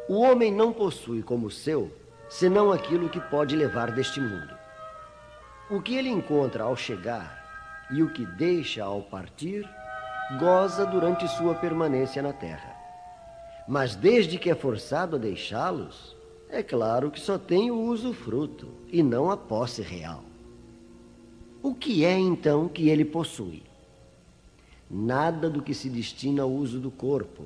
O 0.08 0.20
homem 0.20 0.52
não 0.52 0.72
possui 0.72 1.22
como 1.22 1.50
seu 1.50 1.90
senão 2.38 2.72
aquilo 2.72 3.10
que 3.10 3.20
pode 3.20 3.54
levar 3.54 3.92
deste 3.92 4.18
mundo. 4.18 4.56
O 5.70 5.82
que 5.82 5.94
ele 5.96 6.08
encontra 6.08 6.64
ao 6.64 6.74
chegar 6.74 7.42
e 7.90 8.02
o 8.02 8.10
que 8.10 8.24
deixa 8.24 8.82
ao 8.82 9.02
partir, 9.02 9.68
goza 10.38 10.86
durante 10.86 11.28
sua 11.28 11.54
permanência 11.54 12.22
na 12.22 12.32
terra. 12.32 12.74
Mas 13.68 13.94
desde 13.94 14.38
que 14.38 14.48
é 14.48 14.54
forçado 14.54 15.16
a 15.16 15.18
deixá-los, 15.18 16.16
é 16.48 16.62
claro 16.62 17.10
que 17.10 17.20
só 17.20 17.36
tem 17.36 17.70
o 17.70 17.82
usufruto 17.82 18.68
e 18.90 19.02
não 19.02 19.30
a 19.30 19.36
posse 19.36 19.82
real. 19.82 20.24
O 21.62 21.74
que 21.74 22.02
é 22.02 22.18
então 22.18 22.66
que 22.66 22.88
ele 22.88 23.04
possui? 23.04 23.62
Nada 24.90 25.50
do 25.50 25.62
que 25.62 25.74
se 25.74 25.90
destina 25.90 26.42
ao 26.42 26.50
uso 26.50 26.80
do 26.80 26.90
corpo 26.90 27.44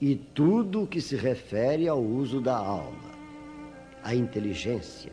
e 0.00 0.14
tudo 0.14 0.84
o 0.84 0.86
que 0.86 1.00
se 1.00 1.16
refere 1.16 1.88
ao 1.88 2.00
uso 2.00 2.40
da 2.40 2.56
alma, 2.56 3.13
a 4.04 4.14
inteligência, 4.14 5.10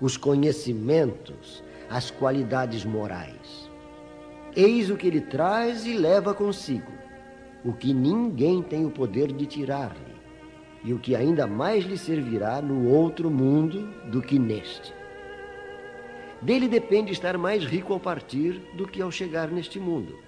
os 0.00 0.16
conhecimentos, 0.16 1.62
as 1.90 2.10
qualidades 2.10 2.86
morais. 2.86 3.70
Eis 4.56 4.88
o 4.88 4.96
que 4.96 5.06
ele 5.06 5.20
traz 5.20 5.84
e 5.84 5.92
leva 5.92 6.32
consigo, 6.32 6.90
o 7.62 7.74
que 7.74 7.92
ninguém 7.92 8.62
tem 8.62 8.86
o 8.86 8.90
poder 8.90 9.30
de 9.30 9.44
tirar-lhe, 9.44 10.14
e 10.82 10.94
o 10.94 10.98
que 10.98 11.14
ainda 11.14 11.46
mais 11.46 11.84
lhe 11.84 11.98
servirá 11.98 12.62
no 12.62 12.88
outro 12.88 13.30
mundo 13.30 13.86
do 14.10 14.22
que 14.22 14.38
neste. 14.38 14.94
Dele 16.40 16.66
depende 16.66 17.12
estar 17.12 17.36
mais 17.36 17.62
rico 17.64 17.92
ao 17.92 18.00
partir 18.00 18.58
do 18.74 18.88
que 18.88 19.02
ao 19.02 19.10
chegar 19.10 19.50
neste 19.50 19.78
mundo, 19.78 20.18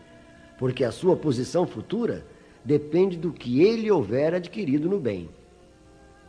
porque 0.59 0.85
a 0.85 0.93
sua 0.93 1.17
posição 1.17 1.67
futura 1.67 2.27
depende 2.63 3.17
do 3.17 3.33
que 3.33 3.63
ele 3.63 3.91
houver 3.91 4.35
adquirido 4.35 4.91
no 4.91 5.01
bem. 5.01 5.31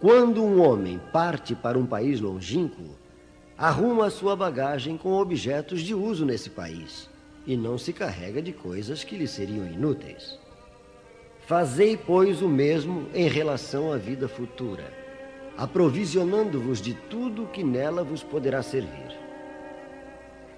Quando 0.03 0.43
um 0.43 0.61
homem 0.61 0.99
parte 1.13 1.55
para 1.55 1.79
um 1.79 1.85
país 1.85 2.19
longínquo, 2.19 2.83
arruma 3.57 4.09
sua 4.09 4.35
bagagem 4.35 4.97
com 4.97 5.13
objetos 5.13 5.81
de 5.81 5.95
uso 5.95 6.25
nesse 6.25 6.49
país 6.49 7.09
e 7.47 7.55
não 7.55 7.77
se 7.77 7.93
carrega 7.93 8.41
de 8.41 8.51
coisas 8.51 9.01
que 9.01 9.15
lhe 9.15 9.25
seriam 9.25 9.65
inúteis. 9.65 10.37
Fazei, 11.47 11.95
pois, 11.95 12.41
o 12.41 12.49
mesmo 12.49 13.07
em 13.13 13.29
relação 13.29 13.93
à 13.93 13.97
vida 13.97 14.27
futura, 14.27 14.93
aprovisionando-vos 15.57 16.81
de 16.81 16.95
tudo 16.95 17.47
que 17.47 17.63
nela 17.63 18.03
vos 18.03 18.21
poderá 18.21 18.61
servir. 18.61 19.17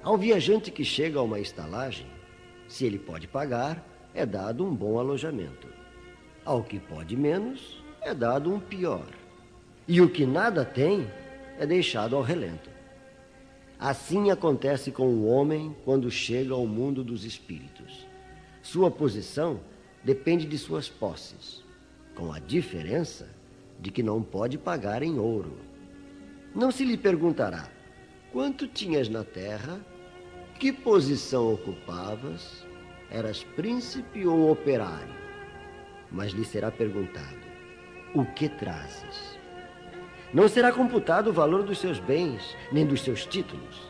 Ao 0.02 0.18
viajante 0.18 0.72
que 0.72 0.84
chega 0.84 1.20
a 1.20 1.22
uma 1.22 1.40
estalagem, 1.40 2.08
se 2.68 2.84
ele 2.84 2.98
pode 2.98 3.28
pagar, 3.28 3.88
é 4.12 4.26
dado 4.26 4.66
um 4.66 4.74
bom 4.74 4.98
alojamento. 4.98 5.68
Ao 6.44 6.64
que 6.64 6.80
pode 6.80 7.16
menos, 7.16 7.84
é 8.02 8.12
dado 8.12 8.52
um 8.52 8.60
pior. 8.60 9.06
E 9.88 10.02
o 10.02 10.10
que 10.10 10.26
nada 10.26 10.66
tem, 10.66 11.08
é 11.60 11.66
deixado 11.66 12.16
ao 12.16 12.22
relento. 12.22 12.70
Assim 13.80 14.32
acontece 14.32 14.92
com 14.92 15.08
o 15.08 15.28
homem 15.28 15.76
quando 15.86 16.10
chega 16.10 16.54
ao 16.54 16.66
mundo 16.66 17.04
dos 17.04 17.24
espíritos. 17.24 18.08
Sua 18.62 18.90
posição 18.90 19.60
depende 20.04 20.46
de 20.46 20.58
suas 20.58 20.90
posses, 20.90 21.64
com 22.16 22.32
a 22.32 22.40
diferença 22.40 23.30
de 23.80 23.92
que 23.92 24.02
não 24.02 24.24
pode 24.24 24.58
pagar 24.58 25.04
em 25.04 25.20
ouro. 25.20 25.58
Não 26.54 26.72
se 26.72 26.84
lhe 26.86 26.98
perguntará 26.98 27.70
quanto 28.32 28.68
tinhas 28.68 29.08
na 29.08 29.24
terra, 29.24 29.80
que 30.60 30.72
posição 30.72 31.54
ocupavas, 31.54 32.66
eras 33.12 33.44
príncipe 33.44 34.26
ou 34.26 34.52
operário, 34.52 35.14
mas 36.12 36.32
lhe 36.32 36.46
será 36.46 36.72
perguntado: 36.72 37.46
o 38.14 38.26
que 38.26 38.48
trazes? 38.48 39.35
Não 40.36 40.50
será 40.50 40.70
computado 40.70 41.30
o 41.30 41.34
valor 41.34 41.64
dos 41.64 41.80
seus 41.80 41.98
bens, 41.98 42.58
nem 42.70 42.86
dos 42.86 43.02
seus 43.02 43.26
títulos, 43.26 43.90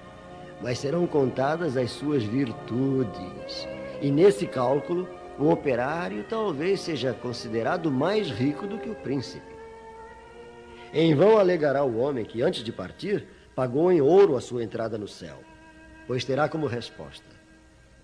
mas 0.61 0.77
serão 0.77 1.07
contadas 1.07 1.75
as 1.75 1.89
suas 1.89 2.21
virtudes. 2.21 3.67
E 3.99 4.11
nesse 4.11 4.45
cálculo, 4.45 5.09
o 5.39 5.49
operário 5.49 6.23
talvez 6.29 6.81
seja 6.81 7.13
considerado 7.13 7.89
mais 7.89 8.29
rico 8.29 8.67
do 8.67 8.77
que 8.77 8.87
o 8.87 8.93
príncipe. 8.93 9.55
Em 10.93 11.15
vão 11.15 11.39
alegará 11.39 11.83
o 11.83 11.97
homem 11.97 12.23
que, 12.23 12.43
antes 12.43 12.63
de 12.63 12.71
partir, 12.71 13.25
pagou 13.55 13.91
em 13.91 13.99
ouro 13.99 14.37
a 14.37 14.39
sua 14.39 14.63
entrada 14.63 14.99
no 14.99 15.07
céu, 15.07 15.39
pois 16.05 16.23
terá 16.23 16.47
como 16.47 16.67
resposta: 16.67 17.25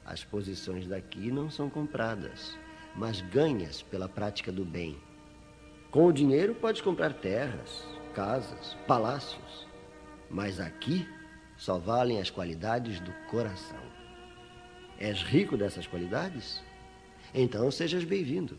as 0.03 0.23
posições 0.23 0.87
daqui 0.87 1.29
não 1.29 1.51
são 1.51 1.69
compradas, 1.69 2.57
mas 2.95 3.21
ganhas 3.21 3.83
pela 3.83 4.09
prática 4.09 4.51
do 4.51 4.65
bem. 4.65 4.97
Com 5.91 6.07
o 6.07 6.11
dinheiro 6.11 6.55
podes 6.55 6.81
comprar 6.81 7.13
terras, 7.13 7.90
casas, 8.13 8.77
palácios, 8.87 9.67
mas 10.29 10.59
aqui 10.59 11.07
só 11.57 11.77
valem 11.77 12.19
as 12.19 12.29
qualidades 12.29 12.99
do 12.99 13.11
coração. 13.29 13.81
És 14.99 15.21
rico 15.23 15.57
dessas 15.57 15.87
qualidades? 15.87 16.63
Então 17.33 17.69
sejas 17.71 18.03
bem-vindo. 18.03 18.57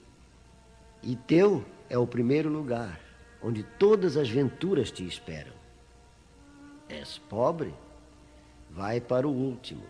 E 1.03 1.17
teu 1.17 1.65
é 1.89 1.97
o 1.97 2.07
primeiro 2.07 2.49
lugar 2.49 3.01
onde 3.43 3.63
todas 3.63 4.17
as 4.17 4.29
venturas 4.29 4.91
te 4.91 5.07
esperam. 5.07 5.55
És 6.89 7.19
pobre? 7.19 7.75
Vai 8.71 9.01
para 9.01 9.27
o 9.27 9.33
último 9.33 9.85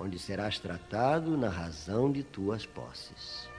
onde 0.00 0.18
serás 0.18 0.58
tratado 0.58 1.36
na 1.36 1.50
razão 1.50 2.10
de 2.10 2.22
tuas 2.22 2.64
posses. 2.64 3.49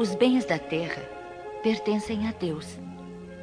Os 0.00 0.14
bens 0.14 0.46
da 0.46 0.58
terra 0.58 1.02
pertencem 1.62 2.26
a 2.26 2.32
Deus, 2.32 2.66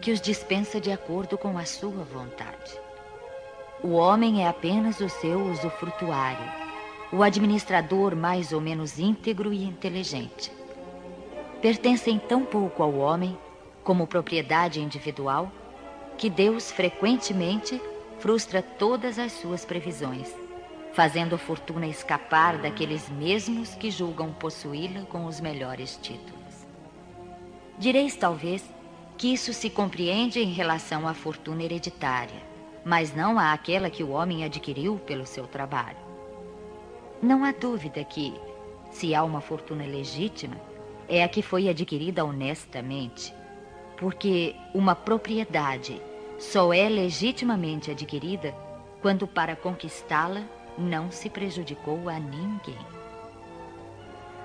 que 0.01 0.11
os 0.11 0.19
dispensa 0.19 0.81
de 0.81 0.91
acordo 0.91 1.37
com 1.37 1.55
a 1.55 1.65
sua 1.65 2.03
vontade. 2.03 2.79
O 3.83 3.89
homem 3.89 4.43
é 4.43 4.47
apenas 4.47 4.99
o 4.99 5.07
seu 5.07 5.39
usufrutuário, 5.39 6.51
o 7.13 7.21
administrador 7.21 8.15
mais 8.15 8.51
ou 8.51 8.59
menos 8.59 8.97
íntegro 8.97 9.53
e 9.53 9.63
inteligente. 9.63 10.51
Pertencem 11.61 12.17
tão 12.17 12.43
pouco 12.43 12.81
ao 12.81 12.95
homem 12.95 13.37
como 13.83 14.07
propriedade 14.07 14.81
individual 14.81 15.51
que 16.17 16.27
Deus 16.27 16.71
frequentemente 16.71 17.79
frustra 18.17 18.63
todas 18.63 19.19
as 19.19 19.31
suas 19.31 19.63
previsões, 19.63 20.33
fazendo 20.91 21.35
a 21.35 21.37
fortuna 21.37 21.85
escapar 21.85 22.57
daqueles 22.57 23.07
mesmos 23.09 23.75
que 23.75 23.91
julgam 23.91 24.33
possuí-la 24.33 25.01
com 25.01 25.27
os 25.27 25.39
melhores 25.39 25.95
títulos. 26.01 26.36
Direis 27.77 28.15
talvez 28.15 28.65
que 29.17 29.31
isso 29.31 29.53
se 29.53 29.69
compreende 29.69 30.39
em 30.39 30.51
relação 30.51 31.07
à 31.07 31.13
fortuna 31.13 31.61
hereditária, 31.61 32.41
mas 32.83 33.13
não 33.13 33.37
àquela 33.37 33.87
que 33.87 34.03
o 34.03 34.09
homem 34.09 34.43
adquiriu 34.43 34.97
pelo 35.05 35.27
seu 35.27 35.45
trabalho. 35.45 35.97
Não 37.21 37.43
há 37.43 37.51
dúvida 37.51 38.03
que, 38.03 38.33
se 38.89 39.13
há 39.13 39.23
uma 39.23 39.41
fortuna 39.41 39.85
legítima, 39.85 40.57
é 41.07 41.23
a 41.23 41.29
que 41.29 41.43
foi 41.43 41.69
adquirida 41.69 42.25
honestamente, 42.25 43.31
porque 43.95 44.55
uma 44.73 44.95
propriedade 44.95 46.01
só 46.39 46.73
é 46.73 46.89
legitimamente 46.89 47.91
adquirida 47.91 48.55
quando, 49.03 49.27
para 49.27 49.55
conquistá-la, 49.55 50.43
não 50.77 51.11
se 51.11 51.29
prejudicou 51.29 52.09
a 52.09 52.19
ninguém. 52.19 52.77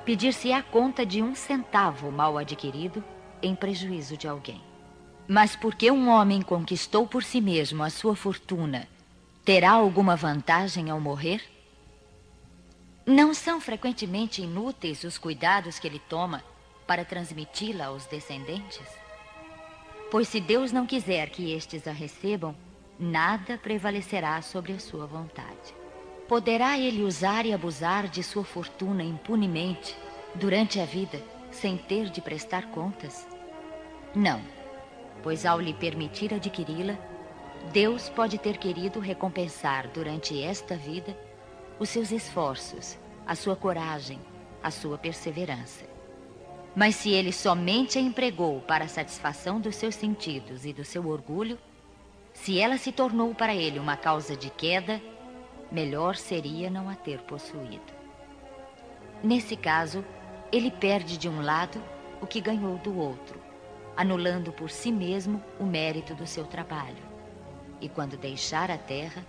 Pedir-se 0.05 0.53
a 0.53 0.63
conta 0.63 1.07
de 1.07 1.23
um 1.23 1.35
centavo 1.35 2.11
mal 2.11 2.37
adquirido 2.37 3.03
em 3.43 3.55
prejuízo 3.55 4.17
de 4.17 4.29
alguém. 4.29 4.61
Mas 5.27 5.57
porque 5.57 5.91
um 5.91 6.09
homem 6.09 6.43
conquistou 6.43 7.07
por 7.07 7.23
si 7.23 7.41
mesmo 7.41 7.83
a 7.83 7.91
sua 7.91 8.15
fortuna, 8.15 8.89
terá 9.45 9.73
alguma 9.73 10.17
vantagem 10.17 10.91
ao 10.91 11.01
morrer? 11.01 11.43
Não 13.07 13.35
são 13.35 13.61
frequentemente 13.61 14.43
inúteis 14.43 15.03
os 15.05 15.19
cuidados 15.19 15.79
que 15.79 15.87
ele 15.89 15.99
toma 15.99 16.45
para 16.87 17.05
transmiti-la 17.05 17.87
aos 17.87 18.07
descendentes? 18.07 18.87
Pois 20.11 20.29
se 20.29 20.41
Deus 20.41 20.71
não 20.71 20.87
quiser 20.87 21.31
que 21.31 21.53
estes 21.53 21.89
a 21.89 21.93
recebam, 21.93 22.55
nada 22.99 23.59
prevalecerá 23.59 24.41
sobre 24.43 24.73
a 24.73 24.79
sua 24.79 25.07
vontade. 25.07 25.75
Poderá 26.29 26.79
ele 26.79 27.03
usar 27.03 27.45
e 27.45 27.53
abusar 27.53 28.07
de 28.07 28.23
sua 28.23 28.45
fortuna 28.45 29.03
impunemente 29.03 29.97
durante 30.35 30.79
a 30.79 30.85
vida, 30.85 31.21
sem 31.51 31.77
ter 31.77 32.09
de 32.09 32.21
prestar 32.21 32.69
contas? 32.69 33.32
Não, 34.15 34.43
pois 35.23 35.47
ao 35.47 35.61
lhe 35.61 35.73
permitir 35.73 36.35
adquiri-la, 36.35 36.97
Deus 37.73 38.09
pode 38.09 38.39
ter 38.39 38.59
querido 38.59 39.01
recompensar 39.01 39.89
durante 39.89 40.43
esta 40.43 40.77
vida 40.77 41.17
os 41.79 41.89
seus 41.89 42.11
esforços, 42.11 42.99
a 43.27 43.35
sua 43.35 43.57
coragem, 43.57 44.21
a 44.63 44.71
sua 44.71 44.99
perseverança. 44.99 45.85
Mas 46.75 46.97
se 46.97 47.11
ele 47.11 47.33
somente 47.33 47.99
a 47.99 48.03
empregou 48.03 48.61
para 48.61 48.85
a 48.85 48.89
satisfação 48.89 49.61
dos 49.61 49.77
seus 49.77 49.95
sentidos 49.95 50.65
e 50.65 50.73
do 50.73 50.85
seu 50.85 51.07
orgulho, 51.07 51.59
se 52.33 52.59
ela 52.59 52.79
se 52.79 52.93
tornou 52.93 53.35
para 53.35 53.55
ele 53.55 53.79
uma 53.79 53.97
causa 53.97 54.37
de 54.37 54.51
queda, 54.51 55.01
melhor 55.71 56.17
seria 56.17 56.71
não 56.71 56.89
a 56.89 56.95
ter 56.95 57.21
possuído. 57.23 57.93
Nesse 59.23 59.57
caso, 59.57 60.05
ele 60.51 60.71
perde 60.71 61.17
de 61.17 61.29
um 61.29 61.43
lado 61.43 61.83
o 62.21 62.27
que 62.27 62.41
ganhou 62.41 62.77
do 62.79 62.99
outro, 62.99 63.41
anulando 63.97 64.53
por 64.53 64.71
si 64.71 64.91
mesmo 64.91 65.43
o 65.59 65.65
mérito 65.65 66.15
do 66.15 66.27
seu 66.27 66.45
trabalho. 66.45 67.03
E 67.81 67.89
quando 67.89 68.17
deixar 68.17 68.71
a 68.71 68.79
terra, 68.79 69.25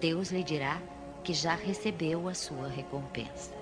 Deus 0.00 0.30
lhe 0.30 0.42
dirá 0.42 0.80
que 1.24 1.32
já 1.32 1.54
recebeu 1.54 2.28
a 2.28 2.34
sua 2.34 2.68
recompensa. 2.68 3.56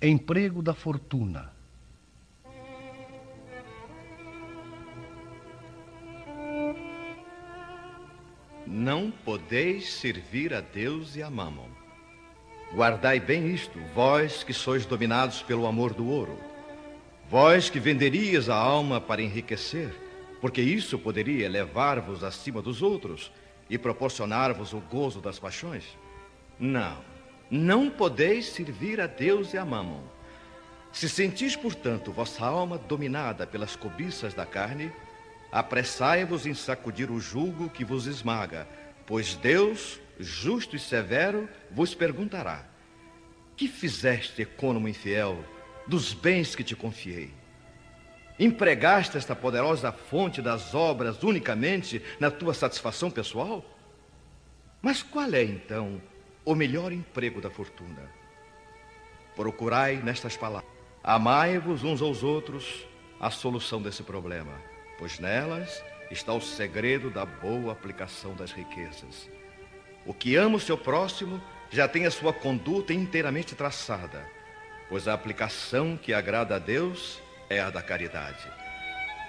Emprego 0.00 0.62
da 0.62 0.74
fortuna. 0.74 1.52
Não 8.66 9.10
podeis 9.10 9.92
servir 9.94 10.52
a 10.52 10.60
Deus 10.60 11.16
e 11.16 11.22
a 11.22 11.30
Mamon. 11.30 11.75
Guardai 12.74 13.20
bem 13.20 13.48
isto, 13.48 13.78
vós 13.94 14.42
que 14.42 14.52
sois 14.52 14.84
dominados 14.84 15.42
pelo 15.42 15.66
amor 15.66 15.94
do 15.94 16.08
ouro. 16.08 16.38
Vós 17.30 17.70
que 17.70 17.80
venderias 17.80 18.48
a 18.48 18.56
alma 18.56 19.00
para 19.00 19.22
enriquecer, 19.22 19.94
porque 20.40 20.60
isso 20.60 20.98
poderia 20.98 21.48
levar-vos 21.48 22.22
acima 22.22 22.60
dos 22.60 22.82
outros 22.82 23.32
e 23.68 23.78
proporcionar-vos 23.78 24.72
o 24.72 24.80
gozo 24.80 25.20
das 25.20 25.38
paixões? 25.38 25.84
Não, 26.58 26.98
não 27.50 27.88
podeis 27.88 28.46
servir 28.46 29.00
a 29.00 29.06
Deus 29.06 29.54
e 29.54 29.58
a 29.58 29.64
Mamon. 29.64 30.02
Se 30.92 31.08
sentis, 31.08 31.54
portanto, 31.54 32.12
vossa 32.12 32.44
alma 32.44 32.78
dominada 32.78 33.46
pelas 33.46 33.76
cobiças 33.76 34.34
da 34.34 34.46
carne, 34.46 34.92
apressai-vos 35.52 36.46
em 36.46 36.54
sacudir 36.54 37.10
o 37.10 37.20
jugo 37.20 37.68
que 37.68 37.84
vos 37.84 38.06
esmaga, 38.06 38.66
pois 39.04 39.34
Deus, 39.34 40.00
justo 40.18 40.76
e 40.76 40.78
severo, 40.78 41.48
vos 41.70 41.94
perguntará: 41.94 42.64
Que 43.56 43.68
fizeste, 43.68 44.42
econômico 44.42 44.88
infiel, 44.88 45.44
dos 45.86 46.12
bens 46.12 46.54
que 46.54 46.64
te 46.64 46.74
confiei? 46.74 47.32
Empregaste 48.38 49.16
esta 49.16 49.34
poderosa 49.34 49.90
fonte 49.90 50.42
das 50.42 50.74
obras 50.74 51.22
unicamente 51.22 52.02
na 52.20 52.30
tua 52.30 52.52
satisfação 52.52 53.10
pessoal? 53.10 53.64
Mas 54.82 55.02
qual 55.02 55.32
é 55.32 55.42
então 55.42 56.00
o 56.44 56.54
melhor 56.54 56.92
emprego 56.92 57.40
da 57.40 57.50
fortuna? 57.50 58.10
Procurai 59.34 59.96
nestas 59.96 60.36
palavras: 60.36 60.70
Amai-vos 61.02 61.82
uns 61.82 62.02
aos 62.02 62.22
outros 62.22 62.86
a 63.18 63.30
solução 63.30 63.80
desse 63.80 64.02
problema 64.02 64.52
pois 64.98 65.18
nelas 65.18 65.84
está 66.10 66.32
o 66.32 66.40
segredo 66.40 67.10
da 67.10 67.24
boa 67.24 67.72
aplicação 67.72 68.34
das 68.34 68.52
riquezas. 68.52 69.28
O 70.06 70.14
que 70.14 70.36
ama 70.36 70.56
o 70.56 70.60
seu 70.60 70.78
próximo 70.78 71.42
já 71.70 71.88
tem 71.88 72.06
a 72.06 72.10
sua 72.10 72.32
conduta 72.32 72.92
inteiramente 72.92 73.56
traçada, 73.56 74.24
pois 74.88 75.08
a 75.08 75.12
aplicação 75.12 75.96
que 75.96 76.14
agrada 76.14 76.54
a 76.54 76.58
Deus 76.58 77.20
é 77.50 77.60
a 77.60 77.70
da 77.70 77.82
caridade. 77.82 78.46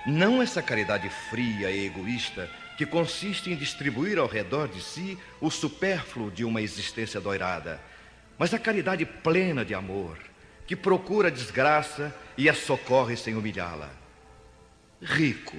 Não 0.06 0.42
essa 0.42 0.62
caridade 0.62 1.10
fria 1.30 1.72
e 1.72 1.86
egoísta 1.86 2.50
que 2.78 2.86
consiste 2.86 3.52
em 3.52 3.56
distribuir 3.56 4.20
ao 4.20 4.28
redor 4.28 4.68
de 4.68 4.80
si 4.82 5.18
o 5.42 5.50
supérfluo 5.50 6.30
de 6.30 6.46
uma 6.46 6.62
existência 6.62 7.20
doirada, 7.20 7.82
mas 8.38 8.54
a 8.54 8.60
caridade 8.60 9.04
plena 9.04 9.66
de 9.66 9.74
amor, 9.74 10.20
que 10.68 10.76
procura 10.76 11.30
a 11.30 11.32
desgraça 11.32 12.16
e 12.38 12.48
a 12.48 12.54
socorre 12.54 13.18
sem 13.18 13.36
humilhá-la. 13.36 13.90
Rico, 15.02 15.58